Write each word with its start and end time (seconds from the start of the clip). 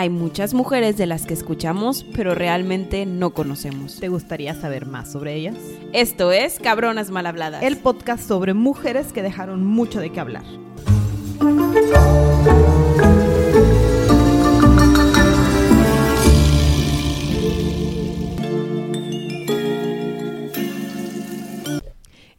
Hay 0.00 0.10
muchas 0.10 0.54
mujeres 0.54 0.96
de 0.96 1.06
las 1.06 1.26
que 1.26 1.34
escuchamos, 1.34 2.06
pero 2.14 2.32
realmente 2.32 3.04
no 3.04 3.30
conocemos. 3.30 3.98
¿Te 3.98 4.06
gustaría 4.06 4.54
saber 4.54 4.86
más 4.86 5.10
sobre 5.10 5.34
ellas? 5.34 5.56
Esto 5.92 6.30
es 6.30 6.60
Cabronas 6.60 7.10
Mal 7.10 7.26
Habladas. 7.26 7.64
El 7.64 7.78
podcast 7.78 8.22
sobre 8.28 8.54
mujeres 8.54 9.12
que 9.12 9.22
dejaron 9.22 9.66
mucho 9.66 9.98
de 9.98 10.10
qué 10.10 10.20
hablar. 10.20 10.44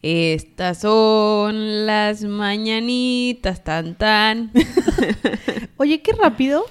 Estas 0.02 0.78
son 0.78 1.86
las 1.86 2.24
mañanitas 2.24 3.66
tan 3.66 3.96
tan. 3.96 4.54
Oye, 5.76 6.02
qué 6.02 6.14
rápido. 6.14 6.64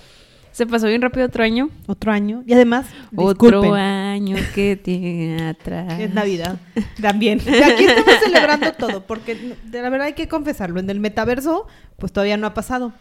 Se 0.58 0.66
pasó 0.66 0.88
bien 0.88 1.00
rápido 1.00 1.24
otro 1.26 1.44
año. 1.44 1.70
Otro 1.86 2.10
año. 2.10 2.42
Y 2.44 2.52
además, 2.52 2.86
Otro 3.14 3.74
año 3.74 4.34
que 4.56 4.74
tiene 4.82 5.40
atrás. 5.50 6.00
es 6.00 6.12
Navidad. 6.12 6.58
También. 7.00 7.38
Aquí 7.40 7.84
estamos 7.84 8.14
celebrando 8.24 8.72
todo, 8.72 9.06
porque 9.06 9.54
de 9.64 9.82
la 9.82 9.88
verdad 9.88 10.08
hay 10.08 10.14
que 10.14 10.26
confesarlo. 10.26 10.80
En 10.80 10.90
el 10.90 10.98
metaverso, 10.98 11.68
pues 11.96 12.10
todavía 12.12 12.36
no 12.36 12.48
ha 12.48 12.54
pasado. 12.54 12.92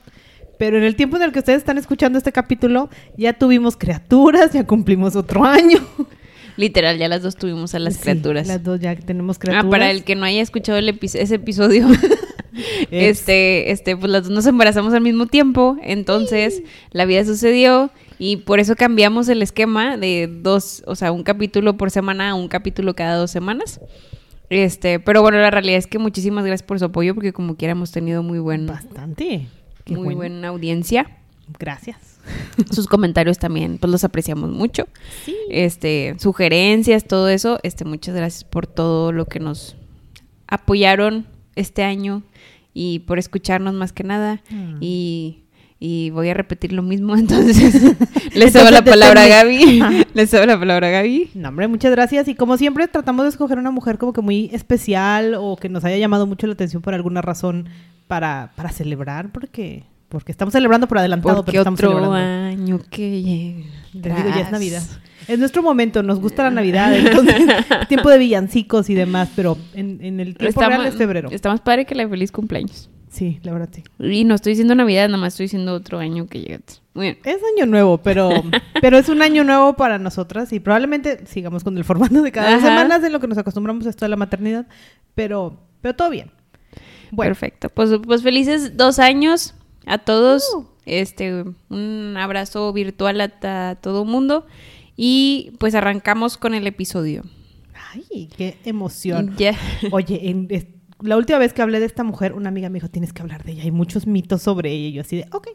Pero 0.59 0.77
en 0.77 0.83
el 0.83 0.95
tiempo 0.95 1.17
en 1.17 1.23
el 1.23 1.31
que 1.31 1.39
ustedes 1.39 1.57
están 1.57 1.79
escuchando 1.79 2.19
este 2.19 2.31
capítulo, 2.31 2.91
ya 3.17 3.33
tuvimos 3.33 3.75
criaturas, 3.75 4.53
ya 4.53 4.63
cumplimos 4.67 5.15
otro 5.15 5.43
año. 5.43 5.79
Literal, 6.57 6.99
ya 6.99 7.07
las 7.07 7.23
dos 7.23 7.37
tuvimos 7.37 7.73
a 7.73 7.79
las 7.79 7.95
Sí, 7.95 8.01
criaturas. 8.01 8.47
Las 8.47 8.63
dos 8.63 8.79
ya 8.79 8.95
tenemos 8.95 9.39
criaturas. 9.39 9.65
Ah, 9.65 9.69
para 9.71 9.89
el 9.89 10.03
que 10.03 10.13
no 10.15 10.25
haya 10.25 10.43
escuchado 10.43 10.77
el 10.77 10.89
epi- 10.89 11.15
ese 11.19 11.35
episodio, 11.35 11.87
este, 12.91 13.71
este, 13.71 13.95
pues 13.97 14.11
las 14.11 14.23
dos 14.23 14.31
nos 14.31 14.45
embarazamos 14.45 14.93
al 14.93 15.01
mismo 15.01 15.27
tiempo, 15.27 15.77
entonces 15.81 16.63
la 16.91 17.05
vida 17.05 17.25
sucedió 17.25 17.91
y 18.19 18.37
por 18.37 18.59
eso 18.59 18.75
cambiamos 18.75 19.29
el 19.29 19.41
esquema 19.41 19.97
de 19.97 20.27
dos, 20.27 20.83
o 20.87 20.95
sea, 20.95 21.11
un 21.11 21.23
capítulo 21.23 21.77
por 21.77 21.91
semana 21.91 22.31
a 22.31 22.35
un 22.35 22.47
capítulo 22.47 22.95
cada 22.95 23.15
dos 23.15 23.31
semanas. 23.31 23.79
Este, 24.49 24.99
pero 24.99 25.21
bueno, 25.21 25.39
la 25.39 25.51
realidad 25.51 25.77
es 25.77 25.87
que 25.87 25.99
muchísimas 25.99 26.45
gracias 26.45 26.65
por 26.65 26.79
su 26.79 26.85
apoyo 26.85 27.13
porque 27.13 27.33
como 27.33 27.57
quiera 27.57 27.73
hemos 27.73 27.91
tenido 27.91 28.23
muy 28.23 28.39
buen, 28.39 28.65
Bastante. 28.65 29.47
Qué 29.83 29.93
muy 29.93 30.15
bueno. 30.15 30.17
buena 30.17 30.47
audiencia. 30.47 31.17
Gracias. 31.59 32.19
Sus 32.71 32.87
comentarios 32.87 33.37
también, 33.37 33.77
pues 33.77 33.91
los 33.91 34.03
apreciamos 34.03 34.49
mucho. 34.49 34.87
Sí. 35.25 35.35
Este, 35.49 36.15
sugerencias, 36.19 37.05
todo 37.05 37.29
eso. 37.29 37.59
Este, 37.63 37.85
muchas 37.85 38.15
gracias 38.15 38.43
por 38.43 38.67
todo 38.67 39.11
lo 39.11 39.25
que 39.25 39.39
nos 39.39 39.75
apoyaron 40.47 41.25
este 41.57 41.83
año 41.83 42.23
y 42.73 42.99
por 42.99 43.19
escucharnos 43.19 43.73
más 43.73 43.91
que 43.91 44.03
nada. 44.03 44.41
Mm. 44.49 44.77
Y, 44.81 45.39
y 45.79 46.09
voy 46.11 46.29
a 46.29 46.33
repetir 46.33 46.73
lo 46.73 46.81
mismo, 46.83 47.15
entonces 47.17 47.95
le 48.33 48.51
cedo 48.51 48.71
la 48.71 48.83
palabra 48.83 49.23
a. 49.23 49.27
Gaby. 49.27 50.05
le 50.13 50.27
cedo 50.27 50.45
la 50.45 50.57
palabra 50.59 50.87
a 50.87 50.91
Gaby. 50.91 51.31
No, 51.35 51.49
hombre, 51.49 51.67
muchas 51.67 51.91
gracias. 51.91 52.27
Y 52.27 52.35
como 52.35 52.57
siempre, 52.57 52.87
tratamos 52.87 53.25
de 53.25 53.29
escoger 53.29 53.57
una 53.57 53.71
mujer 53.71 53.97
como 53.97 54.13
que 54.13 54.21
muy 54.21 54.49
especial 54.53 55.35
o 55.37 55.55
que 55.57 55.69
nos 55.69 55.83
haya 55.83 55.97
llamado 55.97 56.25
mucho 56.27 56.47
la 56.47 56.53
atención 56.53 56.81
por 56.81 56.93
alguna 56.93 57.21
razón 57.21 57.67
para, 58.07 58.51
para 58.55 58.69
celebrar, 58.69 59.31
porque, 59.31 59.83
porque 60.09 60.31
estamos 60.31 60.53
celebrando 60.53 60.87
por 60.87 60.97
adelantado, 60.97 61.37
Porque 61.37 61.51
pero 61.51 61.61
estamos 61.61 61.79
otro 61.79 61.89
celebrando. 61.89 62.15
año 62.15 62.79
que 62.89 63.21
llega. 63.21 63.69
Te 64.01 64.09
digo, 64.09 64.29
ya 64.29 64.41
es 64.41 64.51
Navidad. 64.51 64.83
Es 65.27 65.39
nuestro 65.39 65.61
momento, 65.61 66.03
nos 66.03 66.19
gusta 66.19 66.43
la 66.43 66.51
Navidad, 66.51 66.95
entonces 66.95 67.35
tiempo 67.89 68.09
de 68.09 68.17
villancicos 68.17 68.89
y 68.89 68.95
demás, 68.95 69.29
pero 69.35 69.57
en, 69.73 70.03
en 70.03 70.19
el 70.19 70.35
tiempo 70.37 70.61
Está 70.61 70.69
real 70.69 70.85
es 70.85 70.95
febrero. 70.95 71.29
Está 71.31 71.49
más 71.49 71.61
padre 71.61 71.85
que 71.85 71.95
la 71.95 72.03
de 72.03 72.09
feliz 72.09 72.31
cumpleaños. 72.31 72.89
Sí, 73.09 73.39
la 73.41 73.51
verdad 73.51 73.69
sí. 73.71 73.83
Y 73.99 74.25
no 74.25 74.35
estoy 74.35 74.51
diciendo 74.51 74.75
Navidad, 74.75 75.07
nada 75.07 75.17
más 75.17 75.33
estoy 75.33 75.45
diciendo 75.45 75.73
otro 75.73 75.97
año 75.99 76.27
que 76.27 76.39
llega. 76.39 76.59
Bien. 76.93 77.17
Es 77.23 77.39
año 77.55 77.65
nuevo, 77.65 77.97
pero, 77.97 78.29
pero 78.81 78.97
es 78.97 79.09
un 79.09 79.21
año 79.21 79.43
nuevo 79.43 79.73
para 79.73 79.97
nosotras 79.97 80.53
y 80.53 80.59
probablemente 80.59 81.25
sigamos 81.25 81.63
con 81.63 81.77
el 81.77 81.83
formato 81.83 82.21
de 82.21 82.31
cada 82.31 82.55
Ajá. 82.55 82.67
semanas 82.67 83.03
en 83.03 83.13
lo 83.13 83.19
que 83.19 83.27
nos 83.27 83.37
acostumbramos 83.37 83.87
a 83.87 83.89
esto 83.89 84.05
de 84.05 84.09
la 84.09 84.17
maternidad, 84.17 84.67
pero, 85.15 85.57
pero 85.81 85.95
todo 85.95 86.09
bien. 86.09 86.31
Bueno, 87.11 87.29
Perfecto. 87.31 87.69
Pues, 87.69 87.89
pues 88.05 88.21
felices 88.21 88.77
dos 88.77 88.99
años 88.99 89.55
a 89.85 89.97
todos. 89.97 90.43
Uh. 90.55 90.65
Este, 90.85 91.43
un 91.69 92.15
abrazo 92.17 92.71
virtual 92.71 93.19
a, 93.19 93.71
a 93.71 93.75
todo 93.75 94.05
mundo. 94.05 94.45
Y 94.97 95.51
pues 95.59 95.75
arrancamos 95.75 96.37
con 96.37 96.53
el 96.53 96.67
episodio. 96.67 97.23
ay, 97.93 98.27
qué 98.35 98.57
emoción. 98.65 99.35
Ya. 99.37 99.55
Oye, 99.91 100.29
en- 100.29 100.47
es- 100.49 100.65
la 101.01 101.15
última 101.15 101.37
vez 101.39 101.53
que 101.53 101.61
hablé 101.61 101.79
de 101.79 101.85
esta 101.85 102.03
mujer, 102.03 102.33
una 102.33 102.49
amiga 102.49 102.69
me 102.69 102.75
dijo, 102.77 102.89
tienes 102.89 103.13
que 103.13 103.21
hablar 103.21 103.43
de 103.43 103.51
ella, 103.53 103.63
hay 103.63 103.71
muchos 103.71 104.07
mitos 104.07 104.41
sobre 104.41 104.71
ella, 104.71 104.87
y 104.87 104.91
yo 104.93 105.01
así 105.01 105.15
de, 105.17 105.27
ok. 105.31 105.47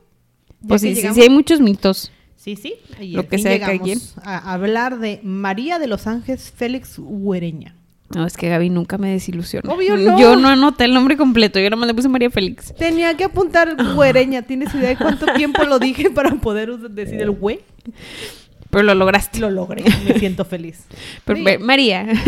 Pues 0.68 0.80
que 0.82 0.94
sí, 0.94 1.00
sí, 1.02 1.08
sí, 1.14 1.20
hay 1.22 1.30
muchos 1.30 1.60
mitos. 1.60 2.12
Sí, 2.36 2.54
sí. 2.56 2.74
Y 3.00 3.12
Lo 3.12 3.26
que 3.26 3.38
sea 3.38 3.58
cada 3.58 3.72
llegamos 3.72 4.14
a 4.22 4.52
hablar 4.52 4.98
de 5.00 5.18
María 5.24 5.78
de 5.80 5.88
los 5.88 6.06
Ángeles 6.06 6.52
Félix 6.56 6.96
Huereña. 6.98 7.74
No, 8.14 8.26
es 8.26 8.36
que 8.36 8.48
Gaby 8.48 8.68
nunca 8.70 8.98
me 8.98 9.10
desilusionó. 9.10 9.72
Obvio 9.72 9.96
no. 9.96 10.18
Yo 10.20 10.36
no 10.36 10.48
anoté 10.48 10.84
el 10.84 10.92
nombre 10.94 11.16
completo. 11.16 11.58
Yo 11.58 11.64
nada 11.70 11.76
más 11.80 11.86
le 11.88 11.94
puse 11.94 12.08
María 12.08 12.30
Félix. 12.30 12.74
Tenía 12.74 13.16
que 13.16 13.24
apuntar 13.24 13.74
Huereña. 13.96 14.42
¿Tienes 14.42 14.72
idea 14.74 14.90
de 14.90 14.96
cuánto 14.96 15.26
tiempo 15.34 15.64
lo 15.64 15.78
dije 15.78 16.10
para 16.10 16.30
poder 16.36 16.76
decir 16.90 17.20
el 17.22 17.30
hue? 17.30 17.60
Pero 18.72 18.84
lo 18.84 18.94
lograste. 18.94 19.38
Lo 19.38 19.50
logré. 19.50 19.84
Me 20.04 20.14
siento 20.18 20.44
feliz. 20.46 20.86
Pero, 21.26 21.36
Sí. 21.38 21.44
ve, 21.44 21.58
María. 21.58 22.04
María 22.04 22.24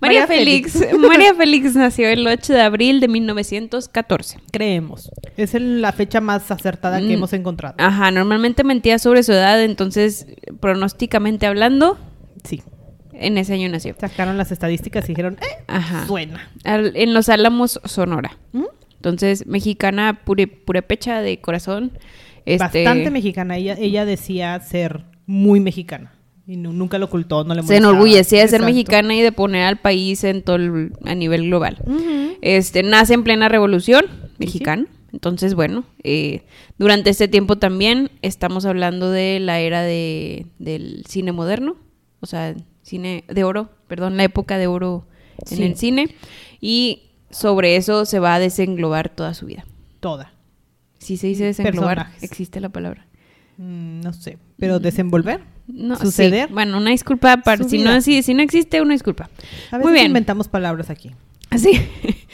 María 0.00 0.26
Félix. 0.26 0.72
Félix. 0.74 0.98
María 1.08 1.34
Félix 1.34 1.74
nació 1.74 2.08
el 2.08 2.26
8 2.26 2.52
de 2.52 2.60
abril 2.60 3.00
de 3.00 3.08
1914. 3.08 4.38
Creemos. 4.52 5.10
Es 5.36 5.54
la 5.54 5.92
fecha 5.92 6.20
más 6.20 6.50
acertada 6.50 6.98
que 7.00 7.06
Mm. 7.06 7.12
hemos 7.12 7.32
encontrado. 7.32 7.74
Ajá, 7.78 8.10
normalmente 8.10 8.62
mentía 8.62 8.98
sobre 8.98 9.22
su 9.22 9.32
edad, 9.32 9.62
entonces, 9.62 10.26
pronósticamente 10.60 11.46
hablando, 11.46 11.98
Sí. 12.44 12.62
en 13.14 13.38
ese 13.38 13.54
año 13.54 13.68
nació. 13.70 13.94
Sacaron 13.98 14.36
las 14.36 14.52
estadísticas 14.52 15.04
y 15.06 15.08
dijeron, 15.08 15.38
eh, 15.40 15.64
Ajá. 15.66 16.06
suena. 16.06 16.50
Al- 16.64 16.94
en 16.94 17.14
Los 17.14 17.28
Álamos, 17.30 17.80
Sonora. 17.84 18.36
¿Mm? 18.52 18.64
Entonces, 18.96 19.46
mexicana 19.46 20.20
pure, 20.24 20.46
purepecha 20.46 21.20
de 21.22 21.40
corazón. 21.40 21.92
Este, 22.46 22.84
Bastante 22.84 23.10
mexicana. 23.10 23.56
Ella, 23.56 23.76
ella 23.78 24.04
decía 24.04 24.58
ser 24.60 25.04
muy 25.26 25.60
mexicana. 25.60 26.12
Y 26.46 26.56
nu- 26.56 26.72
nunca 26.74 26.98
lo 26.98 27.06
ocultó, 27.06 27.44
no 27.44 27.54
le 27.54 27.62
Se 27.62 27.66
molestaba. 27.66 27.90
enorgullecía 27.92 28.40
de 28.42 28.48
ser 28.48 28.56
Exacto. 28.60 28.66
mexicana 28.66 29.14
y 29.14 29.22
de 29.22 29.32
poner 29.32 29.64
al 29.64 29.78
país 29.78 30.24
en 30.24 30.42
todo 30.42 30.56
el- 30.56 30.92
a 31.04 31.14
nivel 31.14 31.44
global. 31.46 31.78
Este, 32.42 32.82
nace 32.82 33.14
en 33.14 33.24
plena 33.24 33.48
revolución 33.48 34.04
mexicana. 34.38 34.86
Entonces, 35.12 35.54
bueno, 35.54 35.84
eh, 36.02 36.42
durante 36.76 37.08
este 37.08 37.28
tiempo 37.28 37.56
también 37.56 38.10
estamos 38.20 38.66
hablando 38.66 39.10
de 39.10 39.38
la 39.40 39.60
era 39.60 39.82
de, 39.82 40.46
del 40.58 41.04
cine 41.08 41.32
moderno, 41.32 41.76
o 42.20 42.26
sea, 42.26 42.54
cine 42.82 43.24
de 43.28 43.44
oro, 43.44 43.70
perdón, 43.86 44.16
la 44.18 44.24
época 44.24 44.58
de 44.58 44.66
oro 44.66 45.06
en 45.50 45.62
el 45.62 45.76
cine. 45.76 46.14
Y 46.60 47.02
sobre 47.30 47.76
eso 47.76 48.04
se 48.04 48.18
va 48.18 48.34
a 48.34 48.38
desenglobar 48.38 49.08
toda 49.08 49.32
su 49.34 49.46
vida. 49.46 49.64
Toda. 50.00 50.34
Si 50.98 51.16
se 51.16 51.28
dice 51.28 51.44
desenglobar, 51.44 51.96
Personajes. 51.98 52.22
existe 52.22 52.60
la 52.60 52.68
palabra. 52.68 53.06
Mm, 53.56 54.00
no 54.00 54.12
sé. 54.12 54.38
Pero 54.58 54.78
desenvolver. 54.80 55.40
No, 55.66 55.96
Suceder. 55.96 56.48
sí. 56.48 56.54
Bueno, 56.54 56.76
una 56.78 56.90
disculpa 56.90 57.38
para 57.38 57.64
si 57.64 57.78
no, 57.78 58.00
si, 58.00 58.22
si 58.22 58.34
no 58.34 58.42
existe, 58.42 58.82
una 58.82 58.92
disculpa. 58.92 59.24
A 59.70 59.78
veces 59.78 59.82
Muy 59.84 59.92
bien. 59.92 60.06
inventamos 60.06 60.48
palabras 60.48 60.90
aquí. 60.90 61.12
Así. 61.50 61.80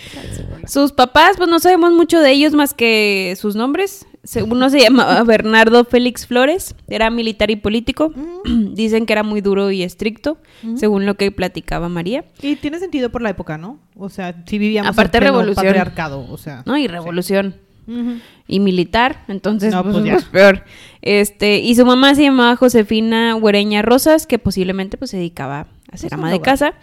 Sus 0.67 0.93
papás, 0.93 1.37
pues 1.37 1.49
no 1.49 1.59
sabemos 1.59 1.93
mucho 1.93 2.21
de 2.21 2.31
ellos 2.33 2.55
más 2.55 2.75
que 2.75 3.35
sus 3.39 3.55
nombres. 3.57 4.07
Uno 4.47 4.69
se 4.71 4.81
llamaba 4.81 5.23
Bernardo 5.25 5.85
Félix 5.85 6.27
Flores, 6.27 6.75
era 6.89 7.11
militar 7.11 7.51
y 7.51 7.57
político. 7.57 8.13
Dicen 8.45 9.07
que 9.07 9.13
era 9.13 9.23
muy 9.23 9.41
duro 9.41 9.71
y 9.71 9.83
estricto, 9.83 10.39
según 10.77 11.07
lo 11.07 11.15
que 11.17 11.31
platicaba 11.33 11.89
María. 11.89 12.25
Y 12.43 12.57
tiene 12.57 12.79
sentido 12.79 13.11
por 13.11 13.23
la 13.23 13.31
época, 13.31 13.59
¿no? 13.59 13.79
O 13.97 14.09
sea, 14.09 14.43
si 14.47 14.59
vivíamos 14.59 14.91
Aparte, 14.93 15.19
en 15.19 15.23
pleno 15.23 15.39
revolución. 15.39 15.67
patriarcado, 15.67 16.27
o 16.31 16.37
sea. 16.39 16.63
¿No? 16.67 16.77
Y 16.77 16.87
revolución. 16.89 17.57
Y 18.49 18.61
militar, 18.61 19.25
entonces 19.29 19.73
No, 19.73 19.83
pues, 19.83 19.95
pues 19.95 20.05
ya. 20.07 20.13
pues, 20.15 20.25
peor. 20.33 20.65
Este, 21.03 21.59
y 21.59 21.75
su 21.75 21.85
mamá 21.87 22.15
se 22.15 22.23
llamaba 22.23 22.57
Josefina 22.57 23.37
Huereña 23.37 23.83
Rosas, 23.83 24.27
que 24.27 24.39
posiblemente 24.39 24.97
pues 24.97 25.11
se 25.11 25.17
dedicaba 25.17 25.67
a 25.91 25.97
ser 25.97 26.11
Pues, 26.11 26.13
ama 26.13 26.29
un 26.29 26.33
de 26.33 26.41
casa. 26.41 26.75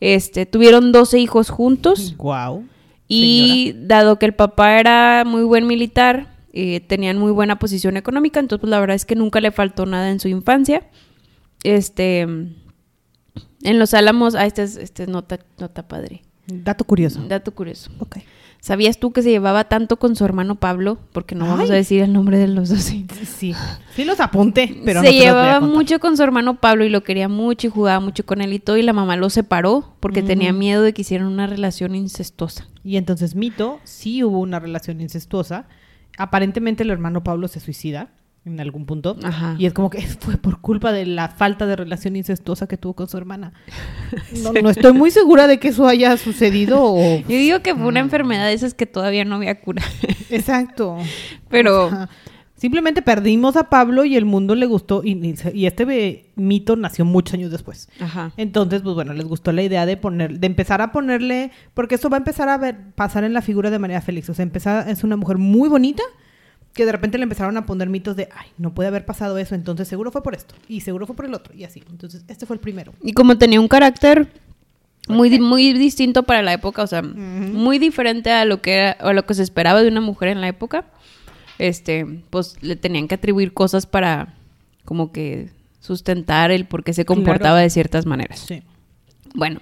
Este, 0.00 0.46
tuvieron 0.46 0.92
12 0.92 1.18
hijos 1.18 1.50
juntos. 1.50 2.14
Guau. 2.16 2.64
Y 3.08 3.74
dado 3.76 4.18
que 4.18 4.26
el 4.26 4.34
papá 4.34 4.78
era 4.78 5.24
muy 5.26 5.42
buen 5.42 5.66
militar, 5.66 6.34
eh, 6.52 6.80
tenían 6.80 7.16
muy 7.18 7.32
buena 7.32 7.58
posición 7.58 7.96
económica, 7.96 8.38
entonces 8.40 8.60
pues, 8.60 8.70
la 8.70 8.80
verdad 8.80 8.96
es 8.96 9.04
que 9.06 9.14
nunca 9.14 9.40
le 9.40 9.50
faltó 9.50 9.86
nada 9.86 10.10
en 10.10 10.20
su 10.20 10.28
infancia. 10.28 10.82
Este, 11.64 12.20
en 12.20 13.78
los 13.78 13.94
Álamos, 13.94 14.34
ah, 14.34 14.46
este 14.46 14.62
es, 14.62 14.76
este 14.76 15.04
es 15.04 15.08
nota, 15.08 15.38
nota 15.58 15.88
padre, 15.88 16.22
Dato 16.46 16.84
curioso. 16.84 17.22
dato 17.28 17.52
curioso. 17.52 17.90
Ok. 17.98 18.18
¿Sabías 18.60 18.98
tú 18.98 19.12
que 19.12 19.22
se 19.22 19.30
llevaba 19.30 19.64
tanto 19.64 19.98
con 19.98 20.16
su 20.16 20.24
hermano 20.24 20.56
Pablo? 20.56 20.98
Porque 21.12 21.34
no 21.34 21.46
vamos 21.46 21.70
a 21.70 21.74
decir 21.74 22.02
el 22.02 22.12
nombre 22.12 22.38
de 22.38 22.48
los 22.48 22.68
dos. 22.68 22.80
Sí. 22.80 23.54
Sí 23.94 24.04
los 24.04 24.18
apunté, 24.20 24.80
pero 24.84 25.00
se 25.00 25.06
no 25.06 25.12
llevaba 25.12 25.60
mucho 25.60 26.00
con 26.00 26.16
su 26.16 26.22
hermano 26.22 26.58
Pablo 26.60 26.84
y 26.84 26.88
lo 26.88 27.04
quería 27.04 27.28
mucho 27.28 27.68
y 27.68 27.70
jugaba 27.70 28.00
mucho 28.00 28.26
con 28.26 28.40
él 28.40 28.52
y 28.52 28.58
todo. 28.58 28.76
Y 28.76 28.82
la 28.82 28.92
mamá 28.92 29.16
lo 29.16 29.30
separó 29.30 29.94
porque 30.00 30.22
tenía 30.22 30.52
miedo 30.52 30.82
de 30.82 30.92
que 30.92 31.02
hicieran 31.02 31.28
una 31.28 31.46
relación 31.46 31.94
incestuosa. 31.94 32.66
Y 32.82 32.96
entonces 32.96 33.36
Mito 33.36 33.78
sí 33.84 34.24
hubo 34.24 34.40
una 34.40 34.58
relación 34.58 35.00
incestuosa. 35.00 35.66
Aparentemente 36.16 36.82
el 36.82 36.90
hermano 36.90 37.22
Pablo 37.22 37.46
se 37.46 37.60
suicida. 37.60 38.10
En 38.52 38.60
algún 38.60 38.86
punto. 38.86 39.16
Ajá. 39.22 39.56
Y 39.58 39.66
es 39.66 39.72
como 39.72 39.90
que 39.90 40.00
fue 40.20 40.36
por 40.36 40.60
culpa 40.60 40.92
de 40.92 41.06
la 41.06 41.28
falta 41.28 41.66
de 41.66 41.76
relación 41.76 42.16
incestuosa 42.16 42.66
que 42.66 42.76
tuvo 42.76 42.94
con 42.94 43.08
su 43.08 43.16
hermana. 43.16 43.52
No, 44.42 44.52
no 44.52 44.70
estoy 44.70 44.92
muy 44.92 45.10
segura 45.10 45.46
de 45.46 45.58
que 45.58 45.68
eso 45.68 45.86
haya 45.86 46.16
sucedido 46.16 46.80
o... 46.82 47.18
Yo 47.28 47.28
digo 47.28 47.60
que 47.60 47.74
fue 47.74 47.86
una 47.86 48.00
enfermedad 48.00 48.46
de 48.46 48.52
esas 48.52 48.74
que 48.74 48.86
todavía 48.86 49.24
no 49.24 49.36
había 49.36 49.60
cura. 49.60 49.82
Exacto. 50.30 50.96
Pero. 51.48 51.90
Simplemente 52.58 53.02
perdimos 53.02 53.56
a 53.56 53.70
Pablo 53.70 54.04
y 54.04 54.16
el 54.16 54.24
mundo 54.24 54.56
le 54.56 54.66
gustó 54.66 55.02
y, 55.04 55.36
y 55.54 55.66
este 55.66 56.26
mito 56.34 56.74
nació 56.74 57.04
muchos 57.04 57.34
años 57.34 57.52
después. 57.52 57.88
Ajá. 58.00 58.32
Entonces, 58.36 58.82
pues 58.82 58.96
bueno, 58.96 59.12
les 59.12 59.26
gustó 59.26 59.52
la 59.52 59.62
idea 59.62 59.86
de 59.86 59.96
poner, 59.96 60.40
de 60.40 60.46
empezar 60.48 60.80
a 60.80 60.90
ponerle, 60.90 61.52
porque 61.72 61.94
eso 61.94 62.10
va 62.10 62.16
a 62.16 62.18
empezar 62.18 62.48
a 62.48 62.58
ver, 62.58 62.76
pasar 62.96 63.22
en 63.22 63.32
la 63.32 63.42
figura 63.42 63.70
de 63.70 63.78
María 63.78 64.00
Félix. 64.00 64.28
O 64.28 64.34
sea, 64.34 64.42
empezar, 64.42 64.88
es 64.88 65.04
una 65.04 65.16
mujer 65.16 65.38
muy 65.38 65.68
bonita 65.68 66.02
que 66.74 66.86
de 66.86 66.92
repente 66.92 67.18
le 67.18 67.24
empezaron 67.24 67.56
a 67.56 67.66
poner 67.66 67.88
mitos 67.88 68.14
de, 68.16 68.28
ay, 68.36 68.48
no 68.56 68.72
puede 68.74 68.88
haber 68.88 69.04
pasado 69.04 69.36
eso, 69.38 69.54
entonces 69.54 69.88
seguro 69.88 70.10
fue 70.12 70.22
por 70.22 70.34
esto, 70.34 70.54
y 70.68 70.80
seguro 70.82 71.06
fue 71.06 71.16
por 71.16 71.24
el 71.24 71.34
otro, 71.34 71.54
y 71.54 71.64
así. 71.64 71.82
Entonces, 71.90 72.24
este 72.28 72.46
fue 72.46 72.54
el 72.54 72.60
primero. 72.60 72.92
Y 73.02 73.12
como 73.12 73.36
tenía 73.36 73.60
un 73.60 73.68
carácter 73.68 74.28
muy, 75.08 75.40
muy 75.40 75.72
distinto 75.72 76.22
para 76.22 76.42
la 76.42 76.52
época, 76.52 76.82
o 76.82 76.86
sea, 76.86 77.02
muy 77.02 77.78
diferente 77.78 78.30
a 78.30 78.44
lo 78.44 78.60
que 78.62 78.74
era, 78.74 78.96
o 79.02 79.08
a 79.08 79.12
lo 79.12 79.24
que 79.26 79.34
se 79.34 79.42
esperaba 79.42 79.82
de 79.82 79.88
una 79.88 80.00
mujer 80.00 80.28
en 80.28 80.40
la 80.40 80.48
época, 80.48 80.84
este, 81.58 82.06
pues 82.30 82.56
le 82.62 82.76
tenían 82.76 83.08
que 83.08 83.16
atribuir 83.16 83.52
cosas 83.52 83.86
para 83.86 84.34
como 84.84 85.10
que 85.10 85.50
sustentar 85.80 86.50
el 86.50 86.66
por 86.66 86.84
qué 86.84 86.92
se 86.92 87.04
comportaba 87.04 87.38
Claro. 87.56 87.62
de 87.62 87.70
ciertas 87.70 88.06
maneras. 88.06 88.44
Sí. 88.46 88.62
Bueno, 89.34 89.60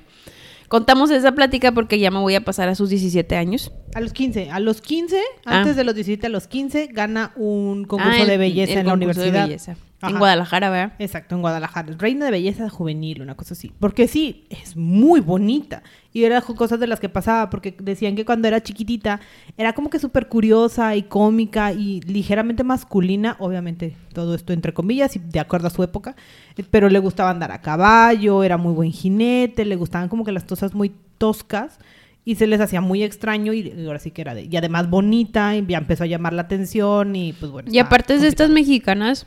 contamos 0.69 1.11
esa 1.11 1.33
plática 1.33 1.73
porque 1.73 1.99
ya 1.99 2.11
me 2.11 2.19
voy 2.19 2.35
a 2.35 2.45
pasar 2.45 2.69
a 2.69 2.75
sus 2.75 2.91
17 2.91 3.37
años. 3.37 3.73
A 3.95 4.01
los 4.01 4.13
15, 4.13 4.51
a 4.51 4.61
los 4.61 4.81
15, 4.81 5.21
Ah. 5.45 5.59
antes 5.61 5.77
de 5.77 5.85
los 5.85 5.95
17, 5.95 6.27
a 6.27 6.31
los 6.31 6.47
15, 6.49 6.89
gana 6.93 7.33
un 7.37 7.85
concurso 7.85 8.13
Ah, 8.19 8.23
el- 8.23 8.29
de 8.29 8.37
belleza 8.37 8.73
el 8.73 8.79
en 8.81 8.87
la 8.87 8.93
concurso 8.93 9.21
de 9.23 9.29
universidad. 9.31 9.47
belleza. 9.47 9.86
Ajá. 10.01 10.13
En 10.13 10.19
Guadalajara, 10.19 10.71
¿verdad? 10.71 10.93
Exacto, 10.99 11.35
en 11.35 11.41
Guadalajara. 11.41 11.95
Reina 11.99 12.27
de 12.27 12.31
belleza 12.31 12.69
juvenil, 12.69 13.23
una 13.23 13.35
cosa 13.35 13.55
así. 13.55 13.73
Porque 13.81 14.09
sí, 14.09 14.45
es 14.51 14.77
muy 14.77 15.21
bonita. 15.21 15.83
Y 16.13 16.25
era 16.25 16.41
cosas 16.43 16.79
de 16.79 16.87
las 16.87 17.01
que 17.01 17.09
pasaba, 17.09 17.49
porque 17.49 17.75
decían 17.79 18.15
que 18.15 18.25
cuando 18.25 18.47
era 18.49 18.63
chiquitita 18.63 19.21
era 19.57 19.73
como 19.73 19.89
que 19.89 19.99
súper 19.99 20.29
curiosa 20.29 20.97
y 20.97 21.05
cómica 21.05 21.73
y 21.73 22.01
ligeramente 22.03 22.63
masculina, 22.63 23.37
obviamente 23.39 23.97
todo 24.13 24.35
esto 24.35 24.53
entre 24.53 24.73
comillas 24.73 25.17
y 25.17 25.19
de 25.19 25.41
acuerdo 25.41 25.69
a 25.69 25.71
su 25.71 25.83
época, 25.83 26.15
eh, 26.57 26.65
pero 26.71 26.89
le 26.89 26.99
gustaba 26.99 27.31
andar 27.31 27.53
a 27.53 27.61
caballo, 27.61 28.43
era 28.45 28.57
muy 28.57 28.73
buen 28.73 28.93
jinete, 28.93 29.65
le 29.65 29.77
gustaban 29.77 30.09
como 30.09 30.25
que 30.25 30.33
las 30.33 30.45
cosas 30.45 30.75
muy 30.75 30.93
toscas 31.19 31.79
y 32.25 32.37
se 32.37 32.47
les 32.47 32.61
hacía 32.61 32.81
muy 32.81 33.03
extraño 33.03 33.53
y, 33.53 33.61
y 33.61 33.87
ahora 33.87 33.99
sí 33.99 34.11
que 34.11 34.23
era 34.23 34.35
de, 34.35 34.45
y 34.45 34.57
además 34.57 34.89
bonita 34.89 35.55
y 35.55 35.65
ya 35.67 35.79
empezó 35.79 36.05
a 36.05 36.07
llamar 36.07 36.33
la 36.33 36.43
atención 36.43 37.15
y 37.15 37.35
pues 37.35 37.53
bueno. 37.53 37.71
Y 37.71 37.79
aparte 37.79 38.19
de 38.19 38.29
estas 38.29 38.51
mexicanas 38.51 39.27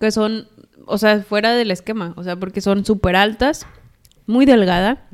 que 0.00 0.10
son, 0.10 0.48
o 0.86 0.98
sea, 0.98 1.22
fuera 1.22 1.52
del 1.54 1.70
esquema, 1.70 2.12
o 2.16 2.22
sea, 2.24 2.36
porque 2.36 2.60
son 2.60 2.84
súper 2.84 3.16
altas, 3.16 3.66
muy 4.26 4.44
delgada, 4.46 5.06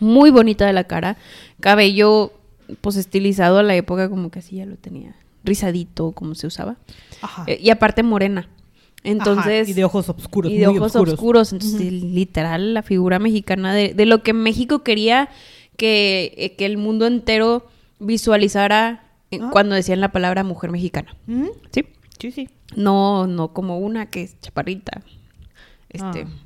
muy 0.00 0.30
bonita 0.30 0.66
de 0.66 0.72
la 0.72 0.84
cara, 0.84 1.16
cabello 1.60 2.32
pues 2.80 2.96
estilizado 2.96 3.58
a 3.58 3.62
la 3.62 3.74
época 3.74 4.08
como 4.10 4.30
que 4.30 4.40
así 4.40 4.56
ya 4.56 4.66
lo 4.66 4.76
tenía, 4.76 5.16
rizadito 5.44 6.12
como 6.12 6.34
se 6.34 6.46
usaba, 6.46 6.76
Ajá. 7.22 7.44
Eh, 7.46 7.58
y 7.62 7.70
aparte 7.70 8.02
morena. 8.02 8.48
Entonces, 9.04 9.62
Ajá, 9.62 9.70
y 9.70 9.74
de 9.74 9.84
ojos 9.84 10.08
oscuros. 10.08 10.50
y 10.52 10.58
de 10.58 10.66
ojos 10.66 10.94
oscuros. 10.96 11.14
oscuros. 11.14 11.52
Entonces, 11.52 11.80
literal, 11.92 12.74
la 12.74 12.82
figura 12.82 13.18
mexicana 13.20 13.72
de, 13.72 13.94
de 13.94 14.06
lo 14.06 14.22
que 14.24 14.32
México 14.32 14.82
quería 14.82 15.28
que, 15.76 16.34
eh, 16.36 16.56
que 16.56 16.66
el 16.66 16.78
mundo 16.78 17.06
entero 17.06 17.64
visualizara 18.00 19.04
eh, 19.30 19.38
Ah. 19.40 19.50
cuando 19.52 19.74
decían 19.76 20.00
la 20.00 20.10
palabra 20.10 20.42
mujer 20.42 20.70
mexicana. 20.72 21.14
¿Sí? 21.70 21.84
Sí, 22.18 22.30
sí. 22.30 22.48
No, 22.76 23.26
no 23.26 23.52
como 23.52 23.78
una 23.78 24.06
que 24.06 24.22
es 24.22 24.40
chaparrita. 24.40 25.02
Este. 25.90 26.26